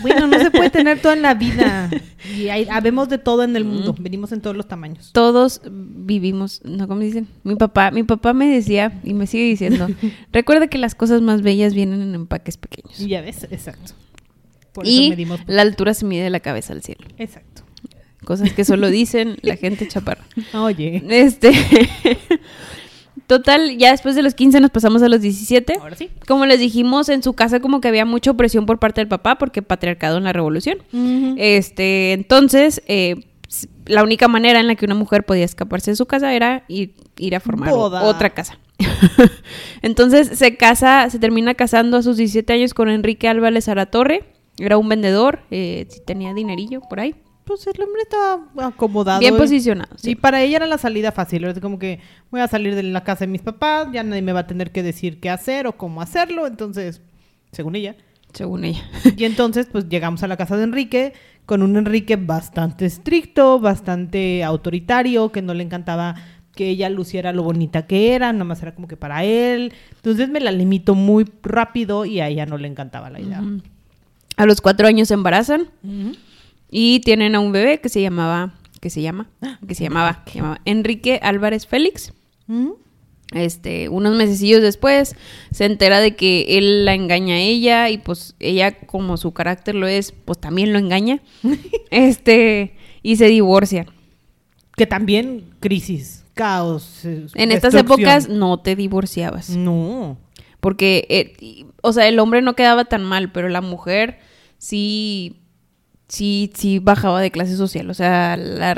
Bueno, 0.00 0.26
no 0.26 0.38
se 0.38 0.50
puede 0.50 0.70
tener 0.70 1.00
todo 1.00 1.12
en 1.12 1.20
la 1.22 1.34
vida. 1.34 1.90
Y 2.34 2.48
hay, 2.48 2.66
habemos 2.70 3.08
de 3.08 3.18
todo 3.18 3.42
en 3.42 3.54
el 3.56 3.64
mundo. 3.64 3.94
Venimos 3.98 4.32
en 4.32 4.40
todos 4.40 4.56
los 4.56 4.66
tamaños. 4.66 5.10
Todos 5.12 5.60
vivimos, 5.70 6.62
¿no? 6.64 6.88
¿Cómo 6.88 7.00
dicen? 7.00 7.28
Mi 7.42 7.56
papá, 7.56 7.90
mi 7.90 8.02
papá 8.04 8.32
me 8.32 8.46
decía 8.48 9.00
y 9.04 9.12
me 9.12 9.26
sigue 9.26 9.44
diciendo, 9.44 9.86
recuerda 10.32 10.68
que 10.68 10.78
las 10.78 10.94
cosas 10.94 11.20
más 11.20 11.42
bellas 11.42 11.74
vienen 11.74 12.00
en 12.00 12.14
empaques 12.14 12.56
pequeños. 12.56 12.98
Y 13.00 13.08
ya 13.08 13.20
ves, 13.20 13.44
exacto. 13.50 13.92
Por 14.72 14.86
eso 14.86 14.94
Y 14.94 15.10
medimos. 15.10 15.40
la 15.46 15.62
altura 15.62 15.92
se 15.94 16.06
mide 16.06 16.24
de 16.24 16.30
la 16.30 16.40
cabeza 16.40 16.72
al 16.72 16.82
cielo. 16.82 17.06
Exacto. 17.18 17.62
Cosas 18.24 18.52
que 18.52 18.64
solo 18.64 18.88
dicen 18.88 19.36
la 19.42 19.56
gente 19.56 19.86
chaparra. 19.86 20.24
Oye. 20.54 21.02
Este. 21.08 21.52
Total, 23.26 23.78
ya 23.78 23.92
después 23.92 24.14
de 24.16 24.22
los 24.22 24.34
15 24.34 24.60
nos 24.60 24.70
pasamos 24.70 25.02
a 25.02 25.08
los 25.08 25.20
17. 25.20 25.78
Ahora 25.80 25.96
sí. 25.96 26.10
Como 26.26 26.46
les 26.46 26.58
dijimos, 26.58 27.08
en 27.08 27.22
su 27.22 27.32
casa 27.32 27.60
como 27.60 27.80
que 27.80 27.88
había 27.88 28.04
mucha 28.04 28.30
opresión 28.30 28.66
por 28.66 28.78
parte 28.78 29.00
del 29.00 29.08
papá 29.08 29.38
porque 29.38 29.62
patriarcado 29.62 30.18
en 30.18 30.24
la 30.24 30.32
revolución. 30.32 30.78
Este, 31.36 32.12
entonces, 32.12 32.82
eh, 32.86 33.24
la 33.86 34.02
única 34.02 34.28
manera 34.28 34.60
en 34.60 34.66
la 34.66 34.74
que 34.74 34.84
una 34.84 34.94
mujer 34.94 35.24
podía 35.24 35.44
escaparse 35.44 35.92
de 35.92 35.96
su 35.96 36.06
casa 36.06 36.34
era 36.34 36.64
ir, 36.68 36.94
ir 37.16 37.36
a 37.36 37.40
formar 37.40 37.70
Boda. 37.70 38.02
otra 38.02 38.30
casa. 38.30 38.58
entonces 39.82 40.36
se 40.36 40.56
casa, 40.56 41.08
se 41.10 41.18
termina 41.18 41.54
casando 41.54 41.96
a 41.96 42.02
sus 42.02 42.16
17 42.16 42.52
años 42.52 42.74
con 42.74 42.88
Enrique 42.88 43.28
Álvarez 43.28 43.68
Aratorre. 43.68 44.24
Era 44.58 44.76
un 44.76 44.88
vendedor, 44.88 45.40
eh, 45.50 45.86
sí 45.88 46.00
tenía 46.04 46.32
dinerillo 46.34 46.80
por 46.80 47.00
ahí. 47.00 47.14
Pues 47.44 47.66
el 47.66 47.82
hombre 47.82 48.02
estaba 48.02 48.42
acomodado. 48.68 49.20
Bien 49.20 49.34
y- 49.34 49.38
posicionado. 49.38 49.96
sí. 49.96 50.12
Y 50.12 50.14
para 50.14 50.42
ella 50.42 50.56
era 50.56 50.66
la 50.66 50.78
salida 50.78 51.12
fácil. 51.12 51.44
Es 51.44 51.60
como 51.60 51.78
que 51.78 52.00
voy 52.30 52.40
a 52.40 52.48
salir 52.48 52.74
de 52.74 52.82
la 52.82 53.04
casa 53.04 53.26
de 53.26 53.30
mis 53.32 53.42
papás, 53.42 53.88
ya 53.92 54.02
nadie 54.02 54.22
me 54.22 54.32
va 54.32 54.40
a 54.40 54.46
tener 54.46 54.72
que 54.72 54.82
decir 54.82 55.20
qué 55.20 55.28
hacer 55.30 55.66
o 55.66 55.76
cómo 55.76 56.00
hacerlo. 56.00 56.46
Entonces, 56.46 57.02
según 57.52 57.76
ella. 57.76 57.96
Según 58.32 58.64
ella. 58.64 58.82
Y 59.16 59.24
entonces, 59.24 59.68
pues 59.70 59.88
llegamos 59.88 60.22
a 60.22 60.26
la 60.28 60.36
casa 60.36 60.56
de 60.56 60.64
Enrique 60.64 61.12
con 61.46 61.62
un 61.62 61.76
Enrique 61.76 62.16
bastante 62.16 62.86
estricto, 62.86 63.60
bastante 63.60 64.42
autoritario, 64.42 65.30
que 65.30 65.42
no 65.42 65.52
le 65.54 65.62
encantaba 65.62 66.14
que 66.54 66.68
ella 66.70 66.88
luciera 66.88 67.32
lo 67.32 67.42
bonita 67.42 67.86
que 67.86 68.14
era, 68.14 68.32
nada 68.32 68.44
más 68.44 68.62
era 68.62 68.74
como 68.74 68.88
que 68.88 68.96
para 68.96 69.22
él. 69.24 69.72
Entonces 69.96 70.28
me 70.30 70.40
la 70.40 70.50
limitó 70.52 70.94
muy 70.94 71.30
rápido 71.42 72.06
y 72.06 72.20
a 72.20 72.28
ella 72.28 72.46
no 72.46 72.56
le 72.58 72.68
encantaba 72.68 73.10
la 73.10 73.20
idea. 73.20 73.42
A 74.36 74.46
los 74.46 74.60
cuatro 74.60 74.86
años 74.88 75.08
se 75.08 75.14
embarazan 75.14 75.68
y 76.70 77.00
tienen 77.00 77.34
a 77.34 77.40
un 77.40 77.52
bebé 77.52 77.80
que 77.80 77.88
se 77.88 78.00
llamaba, 78.02 78.54
que 78.80 78.90
se 78.90 79.02
llama, 79.02 79.28
que 79.66 79.74
se 79.74 79.84
llamaba, 79.84 80.22
que 80.24 80.32
se 80.32 80.38
llamaba 80.38 80.60
Enrique 80.64 81.20
Álvarez 81.22 81.66
Félix. 81.66 82.12
Ujú. 82.48 82.78
Este, 83.32 83.88
unos 83.88 84.14
mesecillos 84.14 84.62
después 84.62 85.16
se 85.50 85.64
entera 85.64 85.98
de 86.00 86.14
que 86.14 86.56
él 86.58 86.84
la 86.84 86.94
engaña 86.94 87.34
a 87.36 87.40
ella 87.40 87.90
y 87.90 87.98
pues 87.98 88.36
ella 88.38 88.78
como 88.86 89.16
su 89.16 89.32
carácter 89.32 89.74
lo 89.74 89.86
es, 89.88 90.12
pues 90.12 90.38
también 90.40 90.72
lo 90.72 90.78
engaña. 90.78 91.20
este, 91.90 92.74
y 93.02 93.16
se 93.16 93.26
divorcian. 93.26 93.86
Que 94.76 94.86
también 94.86 95.44
crisis, 95.60 96.24
caos. 96.34 97.04
eh, 97.04 97.26
En 97.34 97.52
estas 97.52 97.74
épocas 97.74 98.28
no 98.28 98.58
te 98.60 98.74
divorciabas. 98.76 99.50
No. 99.50 100.18
Porque, 100.60 101.06
eh, 101.08 101.66
o 101.82 101.92
sea, 101.92 102.08
el 102.08 102.18
hombre 102.18 102.42
no 102.42 102.54
quedaba 102.54 102.84
tan 102.84 103.04
mal, 103.04 103.30
pero 103.32 103.48
la 103.48 103.60
mujer 103.60 104.18
sí, 104.58 105.36
sí, 106.14 106.50
sí 106.54 106.78
bajaba 106.78 107.20
de 107.20 107.30
clase 107.30 107.56
social. 107.56 107.90
O 107.90 107.94
sea, 107.94 108.36
la, 108.36 108.76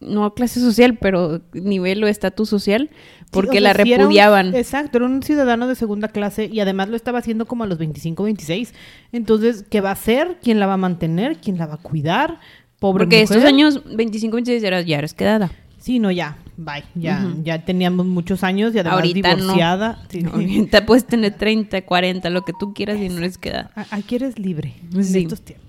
no 0.00 0.32
clase 0.34 0.60
social, 0.60 0.96
pero 1.00 1.40
nivel 1.52 2.04
o 2.04 2.06
estatus 2.06 2.48
social, 2.48 2.88
porque 3.32 3.58
Sí, 3.58 3.58
o 3.58 3.60
sea, 3.60 3.60
la 3.62 3.70
era 3.72 3.82
un- 3.82 3.98
repudiaban. 4.00 4.54
exacto, 4.54 4.98
era 4.98 5.06
un 5.06 5.22
ciudadano 5.22 5.66
de 5.66 5.74
segunda 5.74 6.08
clase 6.08 6.46
y 6.52 6.60
además 6.60 6.88
lo 6.88 6.94
estaba 6.96 7.18
haciendo 7.18 7.46
como 7.46 7.64
a 7.64 7.66
los 7.66 7.78
25, 7.78 8.22
26. 8.22 8.74
Entonces, 9.12 9.64
¿qué 9.68 9.80
va 9.80 9.88
a 9.90 9.94
hacer? 9.94 10.38
¿Quién 10.42 10.60
la 10.60 10.66
va 10.66 10.74
a 10.74 10.78
mantener? 10.78 11.38
¿Quién 11.38 11.58
la 11.58 11.66
va 11.66 11.74
a 11.74 11.78
cuidar? 11.78 12.38
Pobre 12.78 13.04
porque 13.04 13.22
mujer. 13.22 13.36
estos 13.36 13.44
años, 13.48 13.82
25, 13.96 14.36
26, 14.36 14.62
eras, 14.62 14.86
ya 14.86 14.98
eres 14.98 15.14
quedada. 15.14 15.50
Sí, 15.78 15.98
no, 15.98 16.10
ya, 16.12 16.36
bye. 16.56 16.84
Ya, 16.94 17.24
ya 17.42 17.64
teníamos 17.64 18.04
muchos 18.06 18.44
años 18.44 18.74
y 18.74 18.78
además 18.78 18.98
Ahorita 19.00 19.30
no. 19.30 19.36
divorciada. 19.42 20.02
Sí. 20.10 20.24
Ahorita 20.30 20.86
puedes 20.86 21.04
tener 21.06 21.34
30, 21.34 21.82
40, 21.82 22.30
lo 22.30 22.42
que 22.42 22.52
tú 22.58 22.72
quieras 22.74 22.98
y 23.00 23.08
no 23.08 23.18
eres 23.18 23.36
quedada. 23.38 23.70
A- 23.74 23.86
Aquí 23.96 24.14
eres 24.16 24.38
libre 24.38 24.74
en 24.94 25.04
Sí. 25.04 25.20
estos 25.20 25.40
tiempos. 25.42 25.67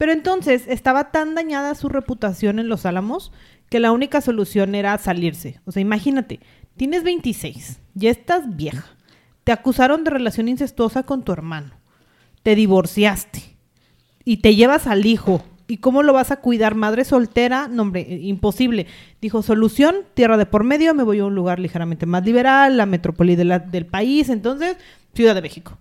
Pero 0.00 0.12
entonces 0.12 0.64
estaba 0.66 1.10
tan 1.10 1.34
dañada 1.34 1.74
su 1.74 1.90
reputación 1.90 2.58
en 2.58 2.70
Los 2.70 2.86
Álamos 2.86 3.32
que 3.68 3.80
la 3.80 3.92
única 3.92 4.22
solución 4.22 4.74
era 4.74 4.96
salirse. 4.96 5.60
O 5.66 5.72
sea, 5.72 5.82
imagínate, 5.82 6.40
tienes 6.78 7.04
26, 7.04 7.80
ya 7.92 8.08
estás 8.08 8.56
vieja, 8.56 8.86
te 9.44 9.52
acusaron 9.52 10.02
de 10.02 10.08
relación 10.08 10.48
incestuosa 10.48 11.02
con 11.02 11.22
tu 11.22 11.32
hermano, 11.32 11.74
te 12.42 12.54
divorciaste 12.54 13.42
y 14.24 14.38
te 14.38 14.54
llevas 14.54 14.86
al 14.86 15.04
hijo. 15.04 15.44
¿Y 15.68 15.76
cómo 15.76 16.02
lo 16.02 16.14
vas 16.14 16.30
a 16.30 16.36
cuidar? 16.36 16.76
Madre 16.76 17.04
soltera, 17.04 17.68
no 17.68 17.92
eh, 17.94 18.20
imposible. 18.22 18.86
Dijo, 19.20 19.42
solución, 19.42 19.96
tierra 20.14 20.38
de 20.38 20.46
por 20.46 20.64
medio, 20.64 20.94
me 20.94 21.02
voy 21.02 21.18
a 21.18 21.26
un 21.26 21.34
lugar 21.34 21.60
ligeramente 21.60 22.06
más 22.06 22.24
liberal, 22.24 22.78
la 22.78 22.86
metrópoli 22.86 23.36
del 23.36 23.84
país, 23.84 24.30
entonces, 24.30 24.78
Ciudad 25.12 25.34
de 25.34 25.42
México 25.42 25.76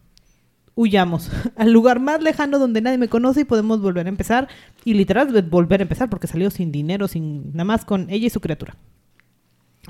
huyamos 0.80 1.30
al 1.58 1.74
lugar 1.74 2.00
más 2.00 2.24
lejano 2.24 2.58
donde 2.58 2.82
nadie 2.82 2.98
me 2.98 3.10
conoce 3.10 3.42
y 3.42 3.44
podemos 3.44 3.82
volver 3.82 4.06
a 4.06 4.10
empezar. 4.10 4.48
Y 4.86 4.94
literal, 4.94 5.28
volver 5.44 5.82
a 5.82 5.84
empezar 5.84 6.10
porque 6.10 6.28
salió 6.28 6.50
sin 6.50 6.72
dinero, 6.72 7.10
sin 7.10 7.52
nada 7.52 7.66
más 7.66 7.84
con 7.84 8.10
ella 8.10 8.28
y 8.28 8.30
su 8.30 8.40
criatura. 8.40 8.78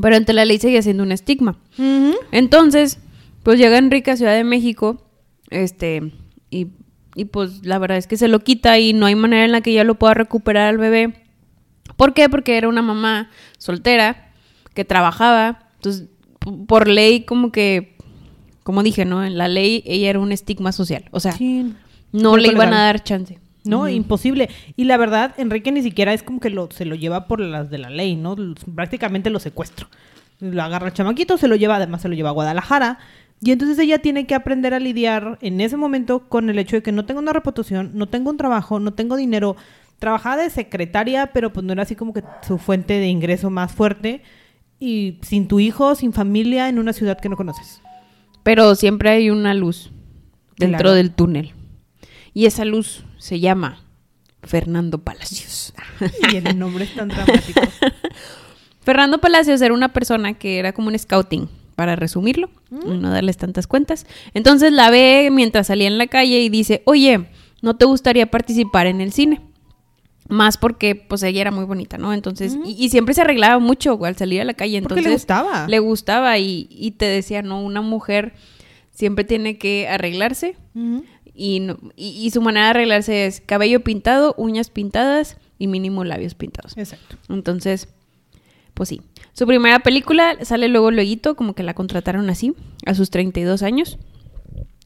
Pero 0.02 0.16
ante 0.16 0.34
la 0.34 0.46
ley 0.46 0.58
seguía 0.58 0.82
siendo 0.82 1.04
un 1.04 1.12
estigma. 1.12 1.60
Entonces, 2.32 3.00
Pues 3.44 3.60
llega 3.60 3.78
Enrique 3.78 4.12
a 4.12 4.18
Ciudad 4.18 4.34
de 4.36 4.44
México, 4.44 5.02
este, 5.50 6.12
y, 6.50 6.68
y 7.16 7.26
pues 7.26 7.66
la 7.66 7.80
verdad 7.80 7.98
es 7.98 8.06
que 8.06 8.18
se 8.18 8.28
lo 8.28 8.40
quita 8.40 8.80
y 8.80 8.94
no 8.94 9.06
hay 9.06 9.16
manera 9.16 9.46
en 9.46 9.52
la 9.52 9.62
que 9.62 9.72
ella 9.72 9.84
lo 9.84 9.96
pueda 9.96 10.14
recuperar 10.14 10.68
al 10.68 10.78
bebé. 10.78 11.24
¿Por 11.96 12.14
qué? 12.14 12.30
Porque 12.30 12.58
era 12.58 12.68
una 12.68 12.82
mamá 12.82 13.30
soltera 13.58 14.32
que 14.74 14.86
trabajaba, 14.86 15.70
entonces 15.76 16.10
por 16.68 16.88
ley 16.88 17.26
como 17.26 17.52
que, 17.52 17.96
como 18.70 18.84
dije, 18.84 19.04
¿no? 19.04 19.26
En 19.26 19.36
la 19.36 19.48
ley 19.48 19.82
ella 19.88 20.12
era 20.12 20.20
un 20.20 20.32
estigma 20.32 20.72
social, 20.72 21.06
o 21.10 21.20
sea, 21.20 21.32
Sí. 21.32 21.74
no 22.12 22.38
le 22.38 22.50
iban 22.50 22.70
legal. 22.70 22.74
a 22.74 22.84
dar 22.84 23.04
chance. 23.04 23.40
No, 23.64 23.90
imposible. 23.90 24.48
Y 24.76 24.84
la 24.84 24.96
verdad, 24.98 25.34
Enrique 25.40 25.72
ni 25.72 25.82
siquiera 25.82 26.14
es 26.14 26.22
como 26.22 26.40
que 26.40 26.52
lo, 26.52 26.70
se 26.70 26.86
lo 26.86 26.94
lleva 26.94 27.26
por 27.28 27.40
las 27.40 27.72
de 27.72 27.80
la 27.80 27.90
ley, 27.90 28.16
¿no? 28.16 28.36
Prácticamente 28.76 29.32
lo 29.32 29.40
secuestro. 29.40 29.88
Lo 30.40 30.62
agarra 30.62 30.90
el 30.90 30.94
chamaquito, 30.94 31.40
se 31.40 31.48
lo 31.48 31.56
lleva, 31.56 31.78
además 31.78 32.04
se 32.04 32.10
lo 32.10 32.14
lleva 32.14 32.30
a 32.30 32.34
Guadalajara. 32.34 33.00
Y 33.42 33.50
entonces 33.52 33.80
ella 33.80 33.98
tiene 34.04 34.28
que 34.28 34.36
aprender 34.36 34.76
a 34.76 34.80
lidiar 34.80 35.40
en 35.42 35.62
ese 35.62 35.76
momento 35.76 36.30
con 36.30 36.52
el 36.52 36.60
hecho 36.60 36.76
de 36.76 36.84
que 36.84 36.92
no 36.92 37.06
tengo 37.06 37.22
una 37.22 37.34
reputación, 37.34 37.90
no 37.96 38.06
tengo 38.08 38.30
un 38.30 38.38
trabajo, 38.38 38.80
no 38.80 38.94
tengo 38.94 39.16
dinero. 39.16 39.56
Trabajaba 39.98 40.38
de 40.44 40.52
secretaria, 40.52 41.32
pero 41.34 41.52
pues 41.52 41.66
no 41.66 41.74
era 41.74 41.82
así 41.82 41.96
como 41.96 42.14
que 42.14 42.22
su 42.48 42.60
fuente 42.60 43.00
de 43.00 43.08
ingreso 43.08 43.50
más 43.50 43.72
fuerte. 43.72 44.22
Y 44.80 45.18
sin 45.24 45.48
tu 45.48 45.60
hijo, 45.60 45.96
sin 45.96 46.14
familia, 46.14 46.70
en 46.70 46.78
una 46.78 46.94
ciudad 46.94 47.20
que 47.20 47.30
no 47.30 47.36
conoces. 47.36 47.82
Pero 48.50 48.74
siempre 48.76 49.10
hay 49.12 49.30
una 49.30 49.54
luz 49.54 49.92
dentro 50.58 50.80
Claro. 50.80 50.94
del 50.96 51.12
túnel. 51.12 51.54
Y 52.34 52.46
esa 52.48 52.66
luz 52.66 53.04
se 53.20 53.40
llama 53.40 53.84
Fernando 54.44 55.04
Palacios. 55.04 55.74
Y 56.32 56.38
el 56.38 56.58
nombre 56.58 56.86
es 56.86 56.96
tan 56.96 57.10
dramático. 57.10 57.62
Fernando 58.82 59.20
Palacios 59.20 59.62
era 59.62 59.74
una 59.74 59.94
persona 59.94 60.34
que 60.34 60.58
era 60.58 60.74
como 60.74 60.88
un 60.88 60.98
scouting, 60.98 61.48
para 61.76 61.96
resumirlo, 61.96 62.50
Mm. 62.72 63.02
no 63.02 63.10
darles 63.12 63.38
tantas 63.38 63.68
cuentas. 63.68 64.06
Entonces 64.34 64.72
la 64.72 64.90
ve 64.90 65.30
mientras 65.32 65.68
salía 65.68 65.88
en 65.88 65.98
la 65.98 66.08
calle 66.08 66.40
y 66.42 66.50
dice, 66.50 66.82
oye, 66.86 67.28
¿no 67.62 67.76
te 67.78 67.86
gustaría 67.86 68.30
participar 68.32 68.86
en 68.88 69.02
el 69.02 69.12
cine? 69.14 69.42
Más 70.30 70.58
porque 70.58 70.96
pues 70.96 71.24
ella 71.24 71.42
era 71.42 71.52
muy 71.52 71.66
bonita, 71.66 71.98
¿no? 71.98 72.14
Entonces, 72.14 72.56
y, 72.64 72.76
y 72.86 72.90
siempre 72.90 73.14
se 73.16 73.22
arreglaba 73.22 73.60
mucho 73.60 74.00
al 74.06 74.16
salir 74.16 74.40
a 74.42 74.44
la 74.46 74.54
calle. 74.54 74.80
Porque 74.82 75.00
Entonces, 75.00 75.06
le 75.06 75.14
gustaba. 75.16 75.68
Le 75.68 75.80
gustaba 75.80 76.38
y, 76.38 76.68
y 76.70 76.92
te 76.92 77.06
decía, 77.06 77.42
no, 77.42 77.62
una 77.62 77.82
mujer 77.82 78.34
siempre 78.92 79.24
tiene 79.26 79.58
que 79.58 79.88
arreglarse 79.88 80.56
y, 81.34 81.60
no- 81.62 81.78
y, 81.96 82.10
y 82.10 82.30
su 82.32 82.42
manera 82.42 82.66
de 82.66 82.70
arreglarse 82.72 83.26
es 83.26 83.42
cabello 83.42 83.84
pintado, 83.84 84.36
uñas 84.38 84.70
pintadas 84.70 85.38
y 85.58 85.68
mínimo 85.68 86.04
labios 86.04 86.36
pintados. 86.36 86.78
Exacto. 86.78 87.16
Entonces, 87.30 87.88
pues 88.76 88.90
sí. 88.90 89.02
Su 89.34 89.48
primera 89.48 89.80
película 89.80 90.38
sale 90.44 90.68
luego 90.68 90.92
luego, 90.92 91.36
como 91.36 91.54
que 91.56 91.64
la 91.64 91.74
contrataron 91.74 92.30
así, 92.30 92.54
a 92.86 92.94
sus 92.94 93.10
32 93.10 93.64
años. 93.64 93.98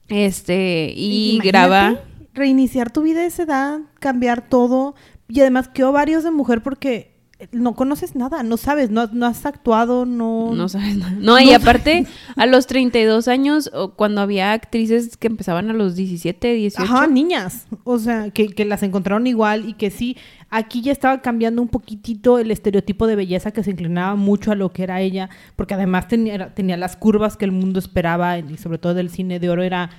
Este, 0.09 0.93
y 0.95 1.31
Imagínate 1.35 1.47
graba... 1.47 2.01
Reiniciar 2.35 2.91
tu 2.91 3.03
vida 3.03 3.21
a 3.21 3.25
esa 3.27 3.43
edad, 3.43 3.79
cambiar 3.99 4.49
todo. 4.49 4.95
Y 5.33 5.39
además, 5.41 5.67
qué 5.67 5.83
ovarios 5.83 6.23
de 6.23 6.29
mujer 6.29 6.61
porque 6.61 7.11
no 7.51 7.73
conoces 7.73 8.15
nada, 8.15 8.43
no 8.43 8.55
sabes, 8.55 8.91
no, 8.91 9.07
no 9.07 9.25
has 9.25 9.47
actuado, 9.47 10.05
no... 10.05 10.53
No 10.53 10.69
sabes 10.69 10.95
nada. 10.95 11.11
No, 11.19 11.39
y 11.39 11.53
aparte, 11.53 12.05
a 12.35 12.45
los 12.45 12.67
32 12.67 13.27
años, 13.27 13.71
cuando 13.95 14.21
había 14.21 14.53
actrices 14.53 15.17
que 15.17 15.25
empezaban 15.25 15.71
a 15.71 15.73
los 15.73 15.95
17, 15.95 16.53
18. 16.53 16.83
Ajá, 16.83 17.07
niñas. 17.07 17.65
O 17.83 17.97
sea, 17.97 18.29
que, 18.29 18.49
que 18.49 18.63
las 18.63 18.83
encontraron 18.83 19.25
igual 19.25 19.67
y 19.67 19.73
que 19.73 19.89
sí, 19.89 20.17
aquí 20.51 20.83
ya 20.83 20.91
estaba 20.91 21.23
cambiando 21.23 21.63
un 21.63 21.67
poquitito 21.67 22.37
el 22.37 22.51
estereotipo 22.51 23.07
de 23.07 23.15
belleza 23.15 23.49
que 23.49 23.63
se 23.63 23.71
inclinaba 23.71 24.13
mucho 24.13 24.51
a 24.51 24.55
lo 24.55 24.71
que 24.71 24.83
era 24.83 25.01
ella, 25.01 25.31
porque 25.55 25.73
además 25.73 26.07
tenía, 26.07 26.53
tenía 26.53 26.77
las 26.77 26.95
curvas 26.95 27.37
que 27.37 27.45
el 27.45 27.51
mundo 27.51 27.79
esperaba 27.79 28.37
y 28.37 28.55
sobre 28.57 28.77
todo 28.77 28.93
del 28.93 29.09
cine 29.09 29.39
de 29.39 29.49
oro 29.49 29.63
era... 29.63 29.89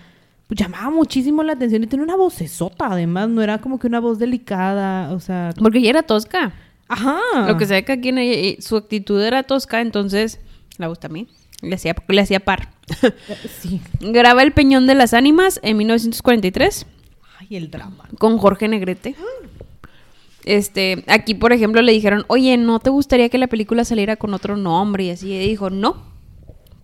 Llamaba 0.51 0.91
muchísimo 0.91 1.43
la 1.43 1.55
atención 1.55 1.83
y 1.83 1.87
tenía 1.87 2.05
una 2.05 2.17
vocesota, 2.17 2.87
además, 2.91 3.29
no 3.29 3.43
era 3.43 3.59
como 3.59 3.79
que 3.79 3.87
una 3.87 3.99
voz 4.01 4.19
delicada, 4.19 5.13
o 5.13 5.19
sea... 5.21 5.51
Porque 5.59 5.79
ella 5.79 5.91
era 5.91 6.03
tosca. 6.03 6.53
Ajá. 6.87 7.19
Lo 7.49 7.57
que 7.57 7.65
ve 7.65 7.85
que 7.85 7.93
aquí 7.93 8.11
en 8.11 8.19
ella- 8.19 8.61
su 8.61 8.77
actitud 8.77 9.21
era 9.23 9.43
tosca, 9.43 9.81
entonces 9.81 10.41
la 10.77 10.87
gusta 10.89 11.07
a 11.07 11.11
mí. 11.11 11.27
Le 11.63 11.75
hacía, 11.77 11.97
le 12.09 12.21
hacía 12.21 12.41
par. 12.41 12.69
Sí. 13.61 13.81
Graba 14.01 14.43
El 14.43 14.53
Peñón 14.53 14.87
de 14.87 14.95
las 14.95 15.15
Ánimas 15.15 15.59
en 15.63 15.79
1943 15.79 16.87
Ay, 17.41 17.57
el 17.57 17.71
drama. 17.71 18.07
con 18.19 18.37
Jorge 18.37 18.69
Negrete. 18.69 19.17
Este, 20.45 21.05
aquí 21.09 21.35
por 21.35 21.53
ejemplo 21.55 21.81
le 21.81 21.93
dijeron, 21.93 22.25
oye, 22.29 22.57
¿no 22.59 22.79
te 22.81 22.91
gustaría 22.91 23.31
que 23.31 23.39
la 23.39 23.47
película 23.47 23.85
saliera 23.87 24.17
con 24.17 24.35
otro 24.35 24.57
nombre? 24.59 25.05
Y 25.05 25.11
así 25.11 25.33
y 25.33 25.49
dijo, 25.49 25.71
no, 25.71 25.97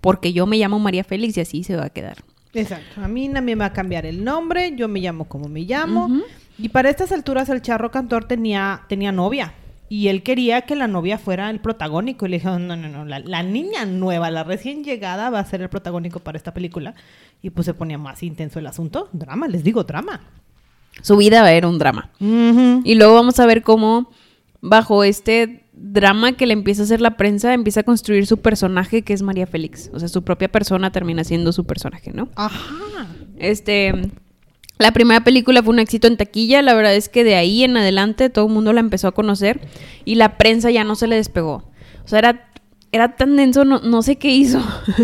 porque 0.00 0.32
yo 0.32 0.46
me 0.46 0.56
llamo 0.56 0.78
María 0.78 1.04
Félix 1.04 1.36
y 1.36 1.40
así 1.42 1.62
se 1.62 1.76
va 1.76 1.84
a 1.84 1.90
quedar. 1.90 2.24
Exacto. 2.52 3.00
A 3.02 3.08
mí 3.08 3.28
nadie 3.28 3.46
me 3.46 3.54
va 3.54 3.66
a 3.66 3.72
cambiar 3.72 4.06
el 4.06 4.24
nombre, 4.24 4.74
yo 4.74 4.88
me 4.88 5.00
llamo 5.00 5.26
como 5.26 5.48
me 5.48 5.60
llamo. 5.60 6.08
Y 6.58 6.68
para 6.68 6.90
estas 6.90 7.12
alturas 7.12 7.48
el 7.48 7.62
charro 7.62 7.90
cantor 7.90 8.24
tenía, 8.24 8.82
tenía 8.88 9.12
novia. 9.12 9.54
Y 9.88 10.06
él 10.06 10.22
quería 10.22 10.62
que 10.62 10.76
la 10.76 10.86
novia 10.86 11.18
fuera 11.18 11.50
el 11.50 11.60
protagónico. 11.60 12.26
Y 12.26 12.28
le 12.28 12.36
dijeron, 12.36 12.68
no, 12.68 12.76
no, 12.76 12.88
no, 12.88 13.04
la, 13.04 13.18
la 13.18 13.42
niña 13.42 13.86
nueva, 13.86 14.30
la 14.30 14.44
recién 14.44 14.84
llegada, 14.84 15.30
va 15.30 15.40
a 15.40 15.44
ser 15.44 15.62
el 15.62 15.68
protagónico 15.68 16.20
para 16.20 16.38
esta 16.38 16.54
película. 16.54 16.94
Y 17.42 17.50
pues 17.50 17.64
se 17.64 17.74
ponía 17.74 17.98
más 17.98 18.22
intenso 18.22 18.58
el 18.58 18.66
asunto. 18.66 19.08
Drama, 19.12 19.48
les 19.48 19.64
digo, 19.64 19.82
drama. 19.84 20.20
Su 21.02 21.16
vida 21.16 21.50
era 21.50 21.66
un 21.66 21.78
drama. 21.78 22.10
Y 22.20 22.94
luego 22.94 23.14
vamos 23.14 23.40
a 23.40 23.46
ver 23.46 23.62
cómo, 23.62 24.10
bajo 24.60 25.02
este 25.02 25.59
drama 25.82 26.32
que 26.32 26.46
le 26.46 26.52
empieza 26.52 26.82
a 26.82 26.84
hacer 26.84 27.00
la 27.00 27.16
prensa, 27.16 27.54
empieza 27.54 27.80
a 27.80 27.82
construir 27.82 28.26
su 28.26 28.38
personaje, 28.38 29.02
que 29.02 29.12
es 29.12 29.22
María 29.22 29.46
Félix. 29.46 29.90
O 29.92 29.98
sea, 29.98 30.08
su 30.08 30.22
propia 30.22 30.48
persona 30.48 30.92
termina 30.92 31.24
siendo 31.24 31.52
su 31.52 31.64
personaje, 31.64 32.12
¿no? 32.12 32.28
Ajá. 32.36 33.08
Este. 33.38 33.94
La 34.78 34.92
primera 34.92 35.22
película 35.22 35.62
fue 35.62 35.74
un 35.74 35.78
éxito 35.78 36.06
en 36.06 36.16
taquilla. 36.16 36.62
La 36.62 36.74
verdad 36.74 36.94
es 36.94 37.08
que 37.08 37.24
de 37.24 37.34
ahí 37.34 37.64
en 37.64 37.76
adelante 37.76 38.30
todo 38.30 38.46
el 38.46 38.52
mundo 38.52 38.72
la 38.72 38.80
empezó 38.80 39.08
a 39.08 39.12
conocer. 39.12 39.60
Y 40.04 40.14
la 40.14 40.38
prensa 40.38 40.70
ya 40.70 40.84
no 40.84 40.94
se 40.94 41.06
le 41.06 41.16
despegó. 41.16 41.70
O 42.04 42.08
sea, 42.08 42.18
era, 42.18 42.48
era 42.92 43.16
tan 43.16 43.36
denso, 43.36 43.64
no, 43.64 43.80
no 43.80 44.02
sé 44.02 44.16
qué 44.16 44.28
hizo. 44.28 44.62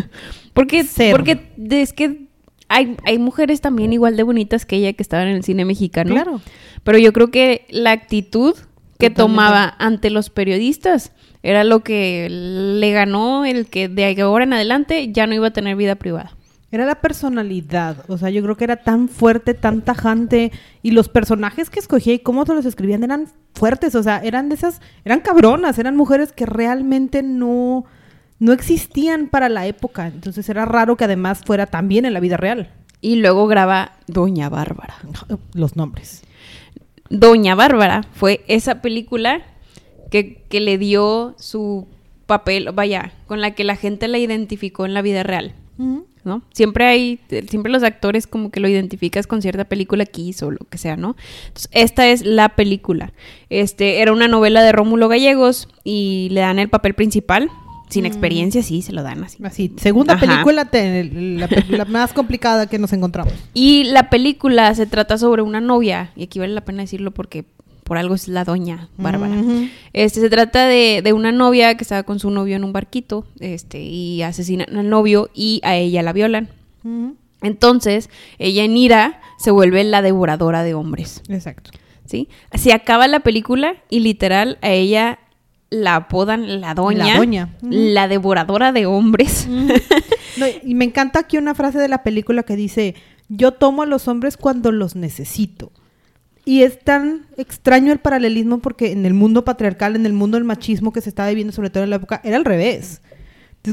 porque, 0.54 0.84
Cero. 0.84 1.16
porque 1.16 1.50
es 1.70 1.92
que 1.92 2.26
hay, 2.68 2.96
hay 3.04 3.18
mujeres 3.18 3.60
también 3.60 3.92
igual 3.92 4.16
de 4.16 4.22
bonitas 4.22 4.64
que 4.64 4.76
ella 4.76 4.94
que 4.94 5.02
estaban 5.02 5.28
en 5.28 5.36
el 5.36 5.44
cine 5.44 5.66
mexicano. 5.66 6.12
Claro. 6.14 6.40
Pero 6.82 6.98
yo 6.98 7.12
creo 7.12 7.30
que 7.30 7.66
la 7.68 7.92
actitud 7.92 8.54
que 8.98 9.10
Totalmente. 9.10 9.16
tomaba 9.16 9.74
ante 9.78 10.10
los 10.10 10.30
periodistas 10.30 11.12
era 11.42 11.62
lo 11.62 11.84
que 11.84 12.28
le 12.28 12.92
ganó 12.92 13.44
el 13.44 13.66
que 13.66 13.88
de 13.88 14.20
ahora 14.20 14.44
en 14.44 14.52
adelante 14.52 15.12
ya 15.12 15.26
no 15.26 15.34
iba 15.34 15.48
a 15.48 15.52
tener 15.52 15.76
vida 15.76 15.94
privada. 15.94 16.36
Era 16.72 16.84
la 16.84 16.96
personalidad, 16.96 18.04
o 18.08 18.18
sea, 18.18 18.30
yo 18.30 18.42
creo 18.42 18.56
que 18.56 18.64
era 18.64 18.82
tan 18.82 19.08
fuerte, 19.08 19.54
tan 19.54 19.82
tajante, 19.82 20.50
y 20.82 20.90
los 20.90 21.08
personajes 21.08 21.70
que 21.70 21.78
escogía 21.78 22.12
y 22.14 22.18
cómo 22.18 22.44
se 22.44 22.54
los 22.54 22.66
escribían 22.66 23.04
eran 23.04 23.28
fuertes, 23.54 23.94
o 23.94 24.02
sea, 24.02 24.18
eran 24.18 24.48
de 24.48 24.56
esas, 24.56 24.80
eran 25.04 25.20
cabronas, 25.20 25.78
eran 25.78 25.96
mujeres 25.96 26.32
que 26.32 26.44
realmente 26.44 27.22
no, 27.22 27.84
no 28.40 28.52
existían 28.52 29.28
para 29.28 29.48
la 29.48 29.66
época, 29.66 30.08
entonces 30.08 30.48
era 30.48 30.64
raro 30.64 30.96
que 30.96 31.04
además 31.04 31.42
fuera 31.46 31.66
también 31.66 32.04
en 32.04 32.12
la 32.12 32.20
vida 32.20 32.36
real. 32.36 32.72
Y 33.00 33.16
luego 33.16 33.46
graba 33.46 33.92
Doña 34.08 34.48
Bárbara. 34.48 34.96
Los 35.54 35.76
nombres. 35.76 36.24
Doña 37.10 37.54
Bárbara 37.54 38.04
fue 38.14 38.44
esa 38.48 38.82
película 38.82 39.42
que, 40.10 40.44
que 40.48 40.60
le 40.60 40.78
dio 40.78 41.34
su 41.38 41.88
papel, 42.26 42.70
vaya, 42.72 43.12
con 43.26 43.40
la 43.40 43.52
que 43.52 43.64
la 43.64 43.76
gente 43.76 44.08
la 44.08 44.18
identificó 44.18 44.84
en 44.84 44.94
la 44.94 45.02
vida 45.02 45.22
real. 45.22 45.54
¿no? 46.26 46.42
Siempre 46.52 46.84
hay, 46.86 47.20
siempre 47.48 47.70
los 47.70 47.84
actores 47.84 48.26
como 48.26 48.50
que 48.50 48.60
lo 48.60 48.68
identificas 48.68 49.26
con 49.26 49.42
cierta 49.42 49.64
película 49.64 50.04
que 50.04 50.22
hizo 50.22 50.48
o 50.48 50.50
lo 50.50 50.58
que 50.68 50.76
sea, 50.76 50.96
¿no? 50.96 51.16
Entonces, 51.46 51.68
esta 51.72 52.08
es 52.08 52.24
la 52.24 52.50
película. 52.50 53.12
Este, 53.48 54.00
era 54.00 54.12
una 54.12 54.26
novela 54.26 54.62
de 54.62 54.72
Rómulo 54.72 55.08
Gallegos 55.08 55.68
y 55.84 56.28
le 56.32 56.40
dan 56.40 56.58
el 56.58 56.68
papel 56.68 56.94
principal. 56.94 57.48
Sin 57.88 58.04
experiencia, 58.06 58.62
sí, 58.62 58.82
se 58.82 58.92
lo 58.92 59.02
dan 59.02 59.22
así. 59.24 59.38
Así, 59.44 59.72
segunda 59.76 60.14
Ajá. 60.14 60.26
película, 60.26 60.64
te- 60.64 61.04
la, 61.04 61.84
más 61.88 62.12
complicada 62.12 62.66
que 62.68 62.78
nos 62.78 62.92
encontramos. 62.92 63.32
Y 63.54 63.84
la 63.84 64.10
película 64.10 64.74
se 64.74 64.86
trata 64.86 65.18
sobre 65.18 65.42
una 65.42 65.60
novia, 65.60 66.10
y 66.16 66.24
aquí 66.24 66.38
vale 66.38 66.52
la 66.54 66.62
pena 66.64 66.82
decirlo 66.82 67.12
porque 67.12 67.44
por 67.84 67.98
algo 67.98 68.16
es 68.16 68.26
la 68.26 68.42
doña 68.44 68.88
Bárbara. 68.98 69.36
Este 69.92 70.18
se 70.20 70.28
trata 70.28 70.66
de, 70.66 71.02
de 71.04 71.12
una 71.12 71.30
novia 71.30 71.76
que 71.76 71.84
estaba 71.84 72.02
con 72.02 72.18
su 72.18 72.30
novio 72.30 72.56
en 72.56 72.64
un 72.64 72.72
barquito, 72.72 73.24
este, 73.38 73.80
y 73.80 74.22
asesinan 74.22 74.76
al 74.76 74.88
novio 74.90 75.30
y 75.34 75.60
a 75.62 75.76
ella 75.76 76.02
la 76.02 76.12
violan. 76.12 76.48
Entonces, 77.42 78.10
ella 78.38 78.64
en 78.64 78.76
ira 78.76 79.20
se 79.38 79.50
vuelve 79.50 79.84
la 79.84 80.02
devoradora 80.02 80.62
de 80.62 80.74
hombres, 80.74 81.22
Exacto. 81.28 81.70
¿sí? 82.06 82.28
Se 82.54 82.72
acaba 82.72 83.06
la 83.08 83.20
película 83.20 83.74
y 83.90 84.00
literal 84.00 84.58
a 84.62 84.70
ella 84.70 85.18
la 85.70 85.96
apodan 85.96 86.60
la 86.60 86.74
doña, 86.74 87.06
La 87.06 87.16
doña. 87.16 87.56
La 87.62 88.08
devoradora 88.08 88.72
de 88.72 88.86
hombres. 88.86 89.48
No, 90.36 90.44
y 90.62 90.74
me 90.74 90.84
encanta 90.84 91.20
aquí 91.20 91.38
una 91.38 91.54
frase 91.54 91.78
de 91.78 91.88
la 91.88 92.02
película 92.02 92.42
que 92.42 92.56
dice, 92.56 92.94
yo 93.30 93.52
tomo 93.52 93.80
a 93.80 93.86
los 93.86 94.06
hombres 94.06 94.36
cuando 94.36 94.70
los 94.70 94.94
necesito. 94.94 95.72
Y 96.44 96.62
es 96.62 96.78
tan 96.78 97.24
extraño 97.38 97.90
el 97.90 98.00
paralelismo 98.00 98.58
porque 98.58 98.92
en 98.92 99.06
el 99.06 99.14
mundo 99.14 99.46
patriarcal, 99.46 99.96
en 99.96 100.04
el 100.04 100.12
mundo 100.12 100.36
del 100.36 100.44
machismo 100.44 100.92
que 100.92 101.00
se 101.00 101.08
estaba 101.08 101.30
viviendo, 101.30 101.54
sobre 101.54 101.70
todo 101.70 101.84
en 101.84 101.90
la 101.90 101.96
época, 101.96 102.20
era 102.22 102.36
al 102.36 102.44
revés. 102.44 103.00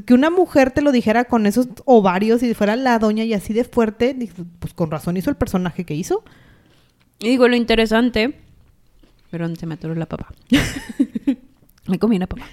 Que 0.05 0.13
una 0.13 0.29
mujer 0.29 0.71
te 0.71 0.81
lo 0.81 0.93
dijera 0.93 1.25
con 1.25 1.45
esos 1.45 1.67
ovarios 1.83 2.41
y 2.41 2.53
fuera 2.53 2.77
la 2.77 2.97
doña 2.97 3.25
y 3.25 3.33
así 3.33 3.51
de 3.53 3.65
fuerte, 3.65 4.17
pues 4.59 4.73
con 4.73 4.89
razón 4.89 5.17
hizo 5.17 5.29
el 5.29 5.35
personaje 5.35 5.83
que 5.83 5.95
hizo. 5.95 6.23
Y 7.19 7.27
digo, 7.27 7.47
lo 7.47 7.57
interesante. 7.57 8.39
Perdón, 9.29 9.55
se 9.55 9.65
me 9.65 9.75
atoró 9.75 9.95
la 9.95 10.07
papa. 10.07 10.33
me 11.93 12.00
comí 12.00 12.15
una 12.17 12.25
papa. 12.27 12.45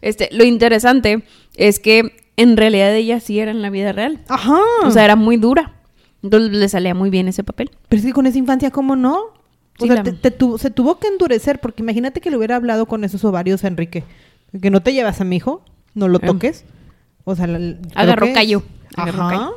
Este, 0.00 0.28
lo 0.32 0.44
interesante 0.44 1.24
es 1.56 1.80
que 1.80 2.24
en 2.36 2.56
realidad 2.56 2.94
ella 2.94 3.18
sí 3.18 3.40
era 3.40 3.50
en 3.50 3.60
la 3.62 3.70
vida 3.70 3.92
real. 3.92 4.20
Ajá. 4.28 4.60
O 4.84 4.90
sea, 4.92 5.04
era 5.04 5.16
muy 5.16 5.36
dura. 5.38 5.72
Entonces 6.22 6.52
le 6.52 6.68
salía 6.68 6.94
muy 6.94 7.10
bien 7.10 7.26
ese 7.28 7.42
papel. 7.42 7.70
Pero 7.88 8.00
es 8.00 8.06
que 8.06 8.12
con 8.12 8.26
esa 8.26 8.38
infancia, 8.38 8.70
¿cómo 8.70 8.94
no? 8.94 9.16
O 9.16 9.32
Sí, 9.80 9.86
sea, 9.88 9.96
la- 9.96 10.02
te- 10.04 10.12
te 10.12 10.30
tu- 10.30 10.56
se 10.58 10.70
tuvo 10.70 10.98
que 10.98 11.08
endurecer, 11.08 11.60
porque 11.60 11.82
imagínate 11.82 12.20
que 12.20 12.30
le 12.30 12.36
hubiera 12.36 12.56
hablado 12.56 12.86
con 12.86 13.02
esos 13.04 13.24
ovarios 13.24 13.64
a 13.64 13.68
Enrique. 13.68 14.04
Que 14.60 14.70
no 14.70 14.82
te 14.82 14.92
llevas 14.92 15.20
a 15.20 15.24
mi 15.24 15.36
hijo, 15.36 15.62
no 15.94 16.08
lo 16.08 16.18
Ah. 16.22 16.26
toques. 16.26 16.64
O 17.24 17.34
sea, 17.34 17.46
la- 17.48 17.76
Agarró 17.94 18.28
callo, 18.32 18.62
agarró 18.96 19.22
Ajá. 19.24 19.36
callo. 19.36 19.54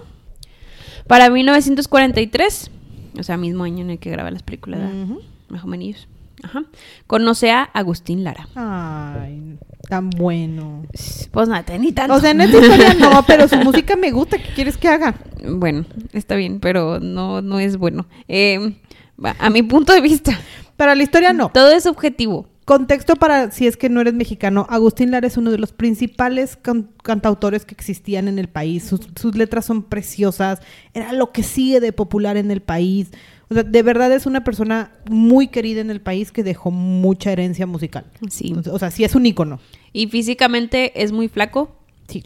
Para 1.08 1.30
1943, 1.30 2.72
o 3.20 3.24
sea, 3.24 3.38
mismo 3.38 3.64
año 3.64 3.82
en 3.84 3.92
el 3.92 4.00
que 4.00 4.10
graba 4.10 4.32
las 4.32 4.44
películas, 4.44 4.80
¿verdad? 4.82 5.04
Ujú. 5.04 5.22
más 5.50 5.64
o 5.64 5.68
menos. 5.68 6.08
Ajá. 6.44 6.64
Conoce 7.08 7.52
a 7.52 7.64
Agustín 7.64 8.24
Lara. 8.24 8.48
Ay, 8.56 9.58
tan 9.90 10.10
bueno. 10.10 10.84
Pues 11.32 11.48
nada, 11.50 11.78
ni 11.78 11.92
tanto. 11.92 12.16
O 12.16 12.20
sea, 12.20 12.32
en 12.32 12.42
esta 12.42 12.58
historia 12.62 12.94
no, 12.94 13.24
pero 13.26 13.48
su 13.48 13.58
música 13.58 13.96
me 13.96 14.12
gusta. 14.12 14.38
¿Qué 14.38 14.50
quieres 14.54 14.78
que 14.78 14.88
haga? 14.88 15.16
Bueno, 15.48 15.86
está 16.14 16.36
bien, 16.36 16.60
pero 16.60 17.00
no, 17.00 17.42
no 17.42 17.60
es 17.60 17.78
bueno. 17.78 18.08
Eh, 18.28 18.76
va, 19.24 19.36
a 19.40 19.50
mi 19.50 19.64
punto 19.64 19.94
de 19.94 20.02
vista, 20.02 20.40
Para 20.78 20.96
la 20.96 21.04
historia 21.04 21.34
no. 21.34 21.50
todo 21.50 21.72
es 21.72 21.84
subjetivo. 21.84 22.48
Contexto 22.66 23.16
para 23.16 23.50
si 23.50 23.66
es 23.66 23.78
que 23.78 23.90
no 23.90 24.00
eres 24.00 24.14
mexicano. 24.14 24.68
Agustín 24.70 25.10
Lara 25.10 25.26
es 25.26 25.38
uno 25.38 25.50
de 25.50 25.58
los 25.58 25.74
principales 25.74 26.56
can- 26.56 26.92
cantautores 27.02 27.66
que 27.66 27.74
existían 27.74 28.28
en 28.28 28.38
el 28.38 28.48
país. 28.48 28.84
Sus, 28.84 29.02
sus 29.20 29.36
letras 29.36 29.66
son 29.66 29.82
preciosas. 29.82 30.60
Era 30.94 31.12
lo 31.14 31.32
que 31.32 31.42
sigue 31.42 31.80
de 31.80 31.94
popular 31.94 32.38
en 32.38 32.52
el 32.52 32.62
país. 32.62 33.10
O 33.50 33.54
sea, 33.56 33.64
de 33.64 33.84
verdad 33.84 34.12
es 34.12 34.26
una 34.26 34.44
persona 34.44 34.92
muy 35.10 35.48
querida 35.48 35.82
en 35.82 35.90
el 35.90 36.02
país 36.02 36.32
que 36.32 36.44
dejó 36.44 36.70
mucha 36.72 37.32
herencia 37.32 37.66
musical. 37.66 38.06
Sí. 38.30 38.56
O 38.72 38.78
sea, 38.80 38.92
sí 38.92 39.04
es 39.04 39.16
un 39.16 39.26
ícono. 39.26 39.60
Y 39.92 40.08
físicamente 40.08 41.02
es 41.02 41.12
muy 41.12 41.28
flaco, 41.30 41.76
Sí. 42.08 42.24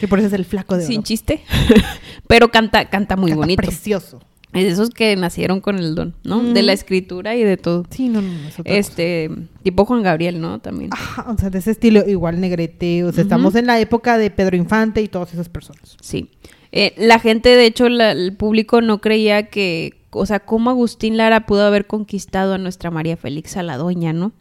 que 0.00 0.08
por 0.08 0.18
eso 0.18 0.28
es 0.28 0.34
el 0.34 0.44
flaco 0.44 0.76
de 0.76 0.86
sin 0.86 0.98
oro. 0.98 1.04
chiste, 1.04 1.40
pero 2.26 2.50
canta, 2.50 2.88
canta 2.90 3.16
muy 3.16 3.30
Canta 3.30 3.40
bonito. 3.42 3.62
Precioso. 3.62 4.20
Es 4.52 4.64
de 4.64 4.70
esos 4.70 4.90
que 4.90 5.14
nacieron 5.14 5.60
con 5.60 5.78
el 5.78 5.94
don, 5.94 6.16
¿no? 6.24 6.42
Mm. 6.42 6.54
De 6.54 6.62
la 6.64 6.72
escritura 6.72 7.36
y 7.36 7.44
de 7.44 7.56
todo. 7.56 7.84
Sí, 7.90 8.08
no, 8.08 8.20
no, 8.20 8.32
no, 8.32 8.48
es 8.48 8.58
otra 8.58 8.74
Este, 8.74 9.30
tipo 9.62 9.84
Juan 9.84 10.02
Gabriel, 10.02 10.40
¿no? 10.40 10.58
También. 10.58 10.90
Ajá, 10.92 11.30
o 11.30 11.38
sea, 11.38 11.50
de 11.50 11.58
ese 11.60 11.70
estilo, 11.70 12.02
igual 12.08 12.40
Negrete, 12.40 13.04
o 13.04 13.12
sea, 13.12 13.22
estamos 13.22 13.54
en 13.54 13.66
la 13.66 13.78
época 13.78 14.18
de 14.18 14.30
Pedro 14.30 14.56
Infante 14.56 15.02
y 15.02 15.06
todas 15.08 15.32
esas 15.32 15.48
personas. 15.48 15.96
Sí. 16.00 16.30
Eh, 16.72 16.94
la 16.96 17.20
gente, 17.20 17.50
de 17.50 17.66
hecho, 17.66 17.88
la- 17.88 18.10
el 18.10 18.34
público 18.36 18.80
no 18.80 19.00
creía 19.00 19.46
que, 19.50 19.99
o 20.10 20.26
sea, 20.26 20.40
cómo 20.40 20.70
Agustín 20.70 21.16
Lara 21.16 21.46
pudo 21.46 21.64
haber 21.64 21.86
conquistado 21.86 22.54
a 22.54 22.58
nuestra 22.58 22.90
María 22.90 23.16
Félix 23.16 23.56
a 23.56 23.62
la 23.62 23.76
doña, 23.76 24.12
¿no? 24.12 24.32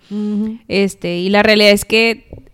Este, 0.68 1.20
y 1.20 1.30
la 1.30 1.44
realidad 1.44 1.72
es 1.72 1.86
que 1.86 2.46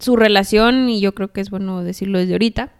su 0.00 0.16
relación, 0.16 0.88
y 0.88 1.00
yo 1.00 1.14
creo 1.14 1.32
que 1.32 1.40
es 1.40 1.50
bueno 1.50 1.82
decirlo 1.82 2.18
desde 2.18 2.32
ahorita, 2.32 2.72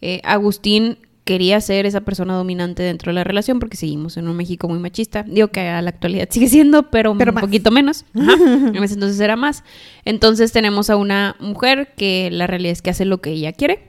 eh, 0.00 0.20
Agustín 0.24 0.98
quería 1.24 1.60
ser 1.60 1.86
esa 1.86 2.00
persona 2.00 2.34
dominante 2.34 2.82
dentro 2.82 3.10
de 3.10 3.14
la 3.14 3.24
relación 3.24 3.60
porque 3.60 3.76
seguimos 3.76 4.16
en 4.16 4.26
un 4.26 4.36
México 4.36 4.68
muy 4.68 4.78
machista. 4.78 5.22
Digo 5.22 5.48
que 5.48 5.60
a 5.60 5.80
la 5.82 5.90
actualidad 5.90 6.28
sigue 6.30 6.48
siendo, 6.48 6.90
pero, 6.90 7.16
Pero 7.16 7.30
un 7.30 7.34
más. 7.36 7.44
poquito 7.44 7.70
menos. 7.70 8.04
Ajá. 8.14 8.34
En 8.34 8.82
ese 8.82 8.94
entonces 8.94 9.20
era 9.20 9.36
más. 9.36 9.62
Entonces 10.04 10.50
tenemos 10.50 10.90
a 10.90 10.96
una 10.96 11.36
mujer 11.38 11.92
que 11.96 12.30
la 12.32 12.46
realidad 12.46 12.72
es 12.72 12.82
que 12.82 12.90
hace 12.90 13.04
lo 13.04 13.20
que 13.20 13.30
ella 13.30 13.52
quiere 13.52 13.86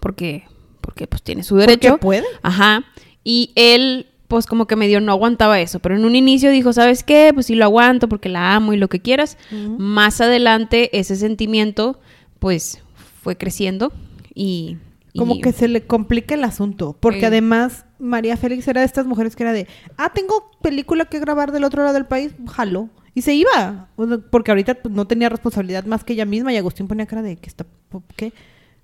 porque 0.00 0.44
porque 0.80 1.06
pues 1.06 1.22
tiene 1.22 1.44
su 1.44 1.56
derecho. 1.56 1.90
Porque 1.90 2.02
puede. 2.02 2.24
Ajá. 2.42 2.84
Y 3.22 3.52
él 3.54 4.06
pues 4.28 4.46
como 4.46 4.66
que 4.66 4.76
medio 4.76 5.00
no 5.00 5.10
aguantaba 5.12 5.58
eso, 5.60 5.80
pero 5.80 5.96
en 5.96 6.04
un 6.04 6.14
inicio 6.14 6.50
dijo, 6.50 6.72
¿sabes 6.72 7.02
qué? 7.02 7.30
Pues 7.34 7.46
sí 7.46 7.54
lo 7.54 7.64
aguanto 7.64 8.08
porque 8.08 8.28
la 8.28 8.54
amo 8.54 8.72
y 8.72 8.76
lo 8.76 8.88
que 8.88 9.00
quieras. 9.00 9.38
Más 9.78 10.20
adelante 10.20 10.96
ese 10.98 11.16
sentimiento 11.16 11.98
pues 12.38 12.82
fue 13.22 13.36
creciendo 13.36 13.92
y... 14.34 14.76
y- 15.12 15.18
Como 15.18 15.40
que 15.40 15.52
se 15.52 15.66
le 15.66 15.86
complica 15.86 16.34
el 16.34 16.44
asunto, 16.44 16.96
porque 17.00 17.20
Eh. 17.22 17.26
además 17.26 17.86
María 17.98 18.36
Félix 18.36 18.68
era 18.68 18.82
de 18.82 18.86
estas 18.86 19.06
mujeres 19.06 19.34
que 19.34 19.42
era 19.42 19.52
de, 19.52 19.66
ah, 19.96 20.12
tengo 20.14 20.50
película 20.62 21.06
que 21.06 21.18
grabar 21.18 21.50
del 21.50 21.64
otro 21.64 21.82
lado 21.82 21.94
del 21.94 22.06
país, 22.06 22.32
jalo. 22.46 22.90
Y 23.14 23.22
se 23.22 23.34
iba, 23.34 23.88
porque 24.30 24.52
ahorita 24.52 24.74
pues, 24.76 24.94
no 24.94 25.06
tenía 25.08 25.28
responsabilidad 25.28 25.84
más 25.86 26.04
que 26.04 26.12
ella 26.12 26.24
misma 26.24 26.52
y 26.52 26.56
Agustín 26.56 26.86
ponía 26.86 27.06
cara 27.06 27.22
de, 27.22 27.34
¿qué 27.36 27.48
está? 27.48 27.66
¿Qué? 28.14 28.32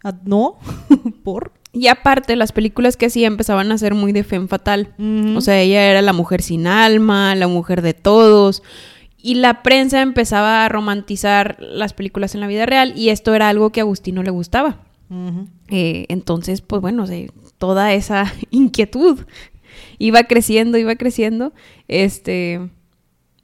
Ah, 0.03 0.15
¿No? 0.25 0.57
¿Por? 1.23 1.53
Y 1.77 1.89
aparte, 1.89 2.37
las 2.37 2.53
películas 2.53 2.97
que 2.97 3.07
hacía 3.07 3.27
empezaban 3.27 3.73
a 3.73 3.79
ser 3.79 3.95
muy 3.95 4.13
de 4.13 4.23
femme 4.23 4.47
fatal. 4.47 4.95
O 5.37 5.41
sea, 5.41 5.61
ella 5.61 5.91
era 5.91 6.03
la 6.03 6.13
mujer 6.13 6.41
sin 6.41 6.67
alma, 6.69 7.35
la 7.35 7.49
mujer 7.49 7.83
de 7.83 7.95
todos. 7.95 8.63
Y 9.21 9.35
la 9.35 9.63
prensa 9.65 10.01
empezaba 10.01 10.65
a 10.65 10.69
romantizar 10.69 11.57
las 11.61 11.93
películas 11.93 12.35
en 12.35 12.41
la 12.43 12.47
vida 12.47 12.65
real 12.65 12.93
y 12.95 13.09
esto 13.09 13.35
era 13.35 13.49
algo 13.49 13.71
que 13.71 13.81
a 13.81 13.83
Agustín 13.83 14.15
no 14.15 14.23
le 14.23 14.31
gustaba. 14.31 14.83
Eh, 15.69 16.07
entonces, 16.09 16.61
pues 16.61 16.81
bueno, 16.81 17.07
se- 17.07 17.31
toda 17.59 17.93
esa 17.93 18.33
inquietud 18.51 19.21
iba 19.99 20.23
creciendo, 20.25 20.79
iba 20.79 20.95
creciendo. 20.95 21.53
Este, 21.89 22.69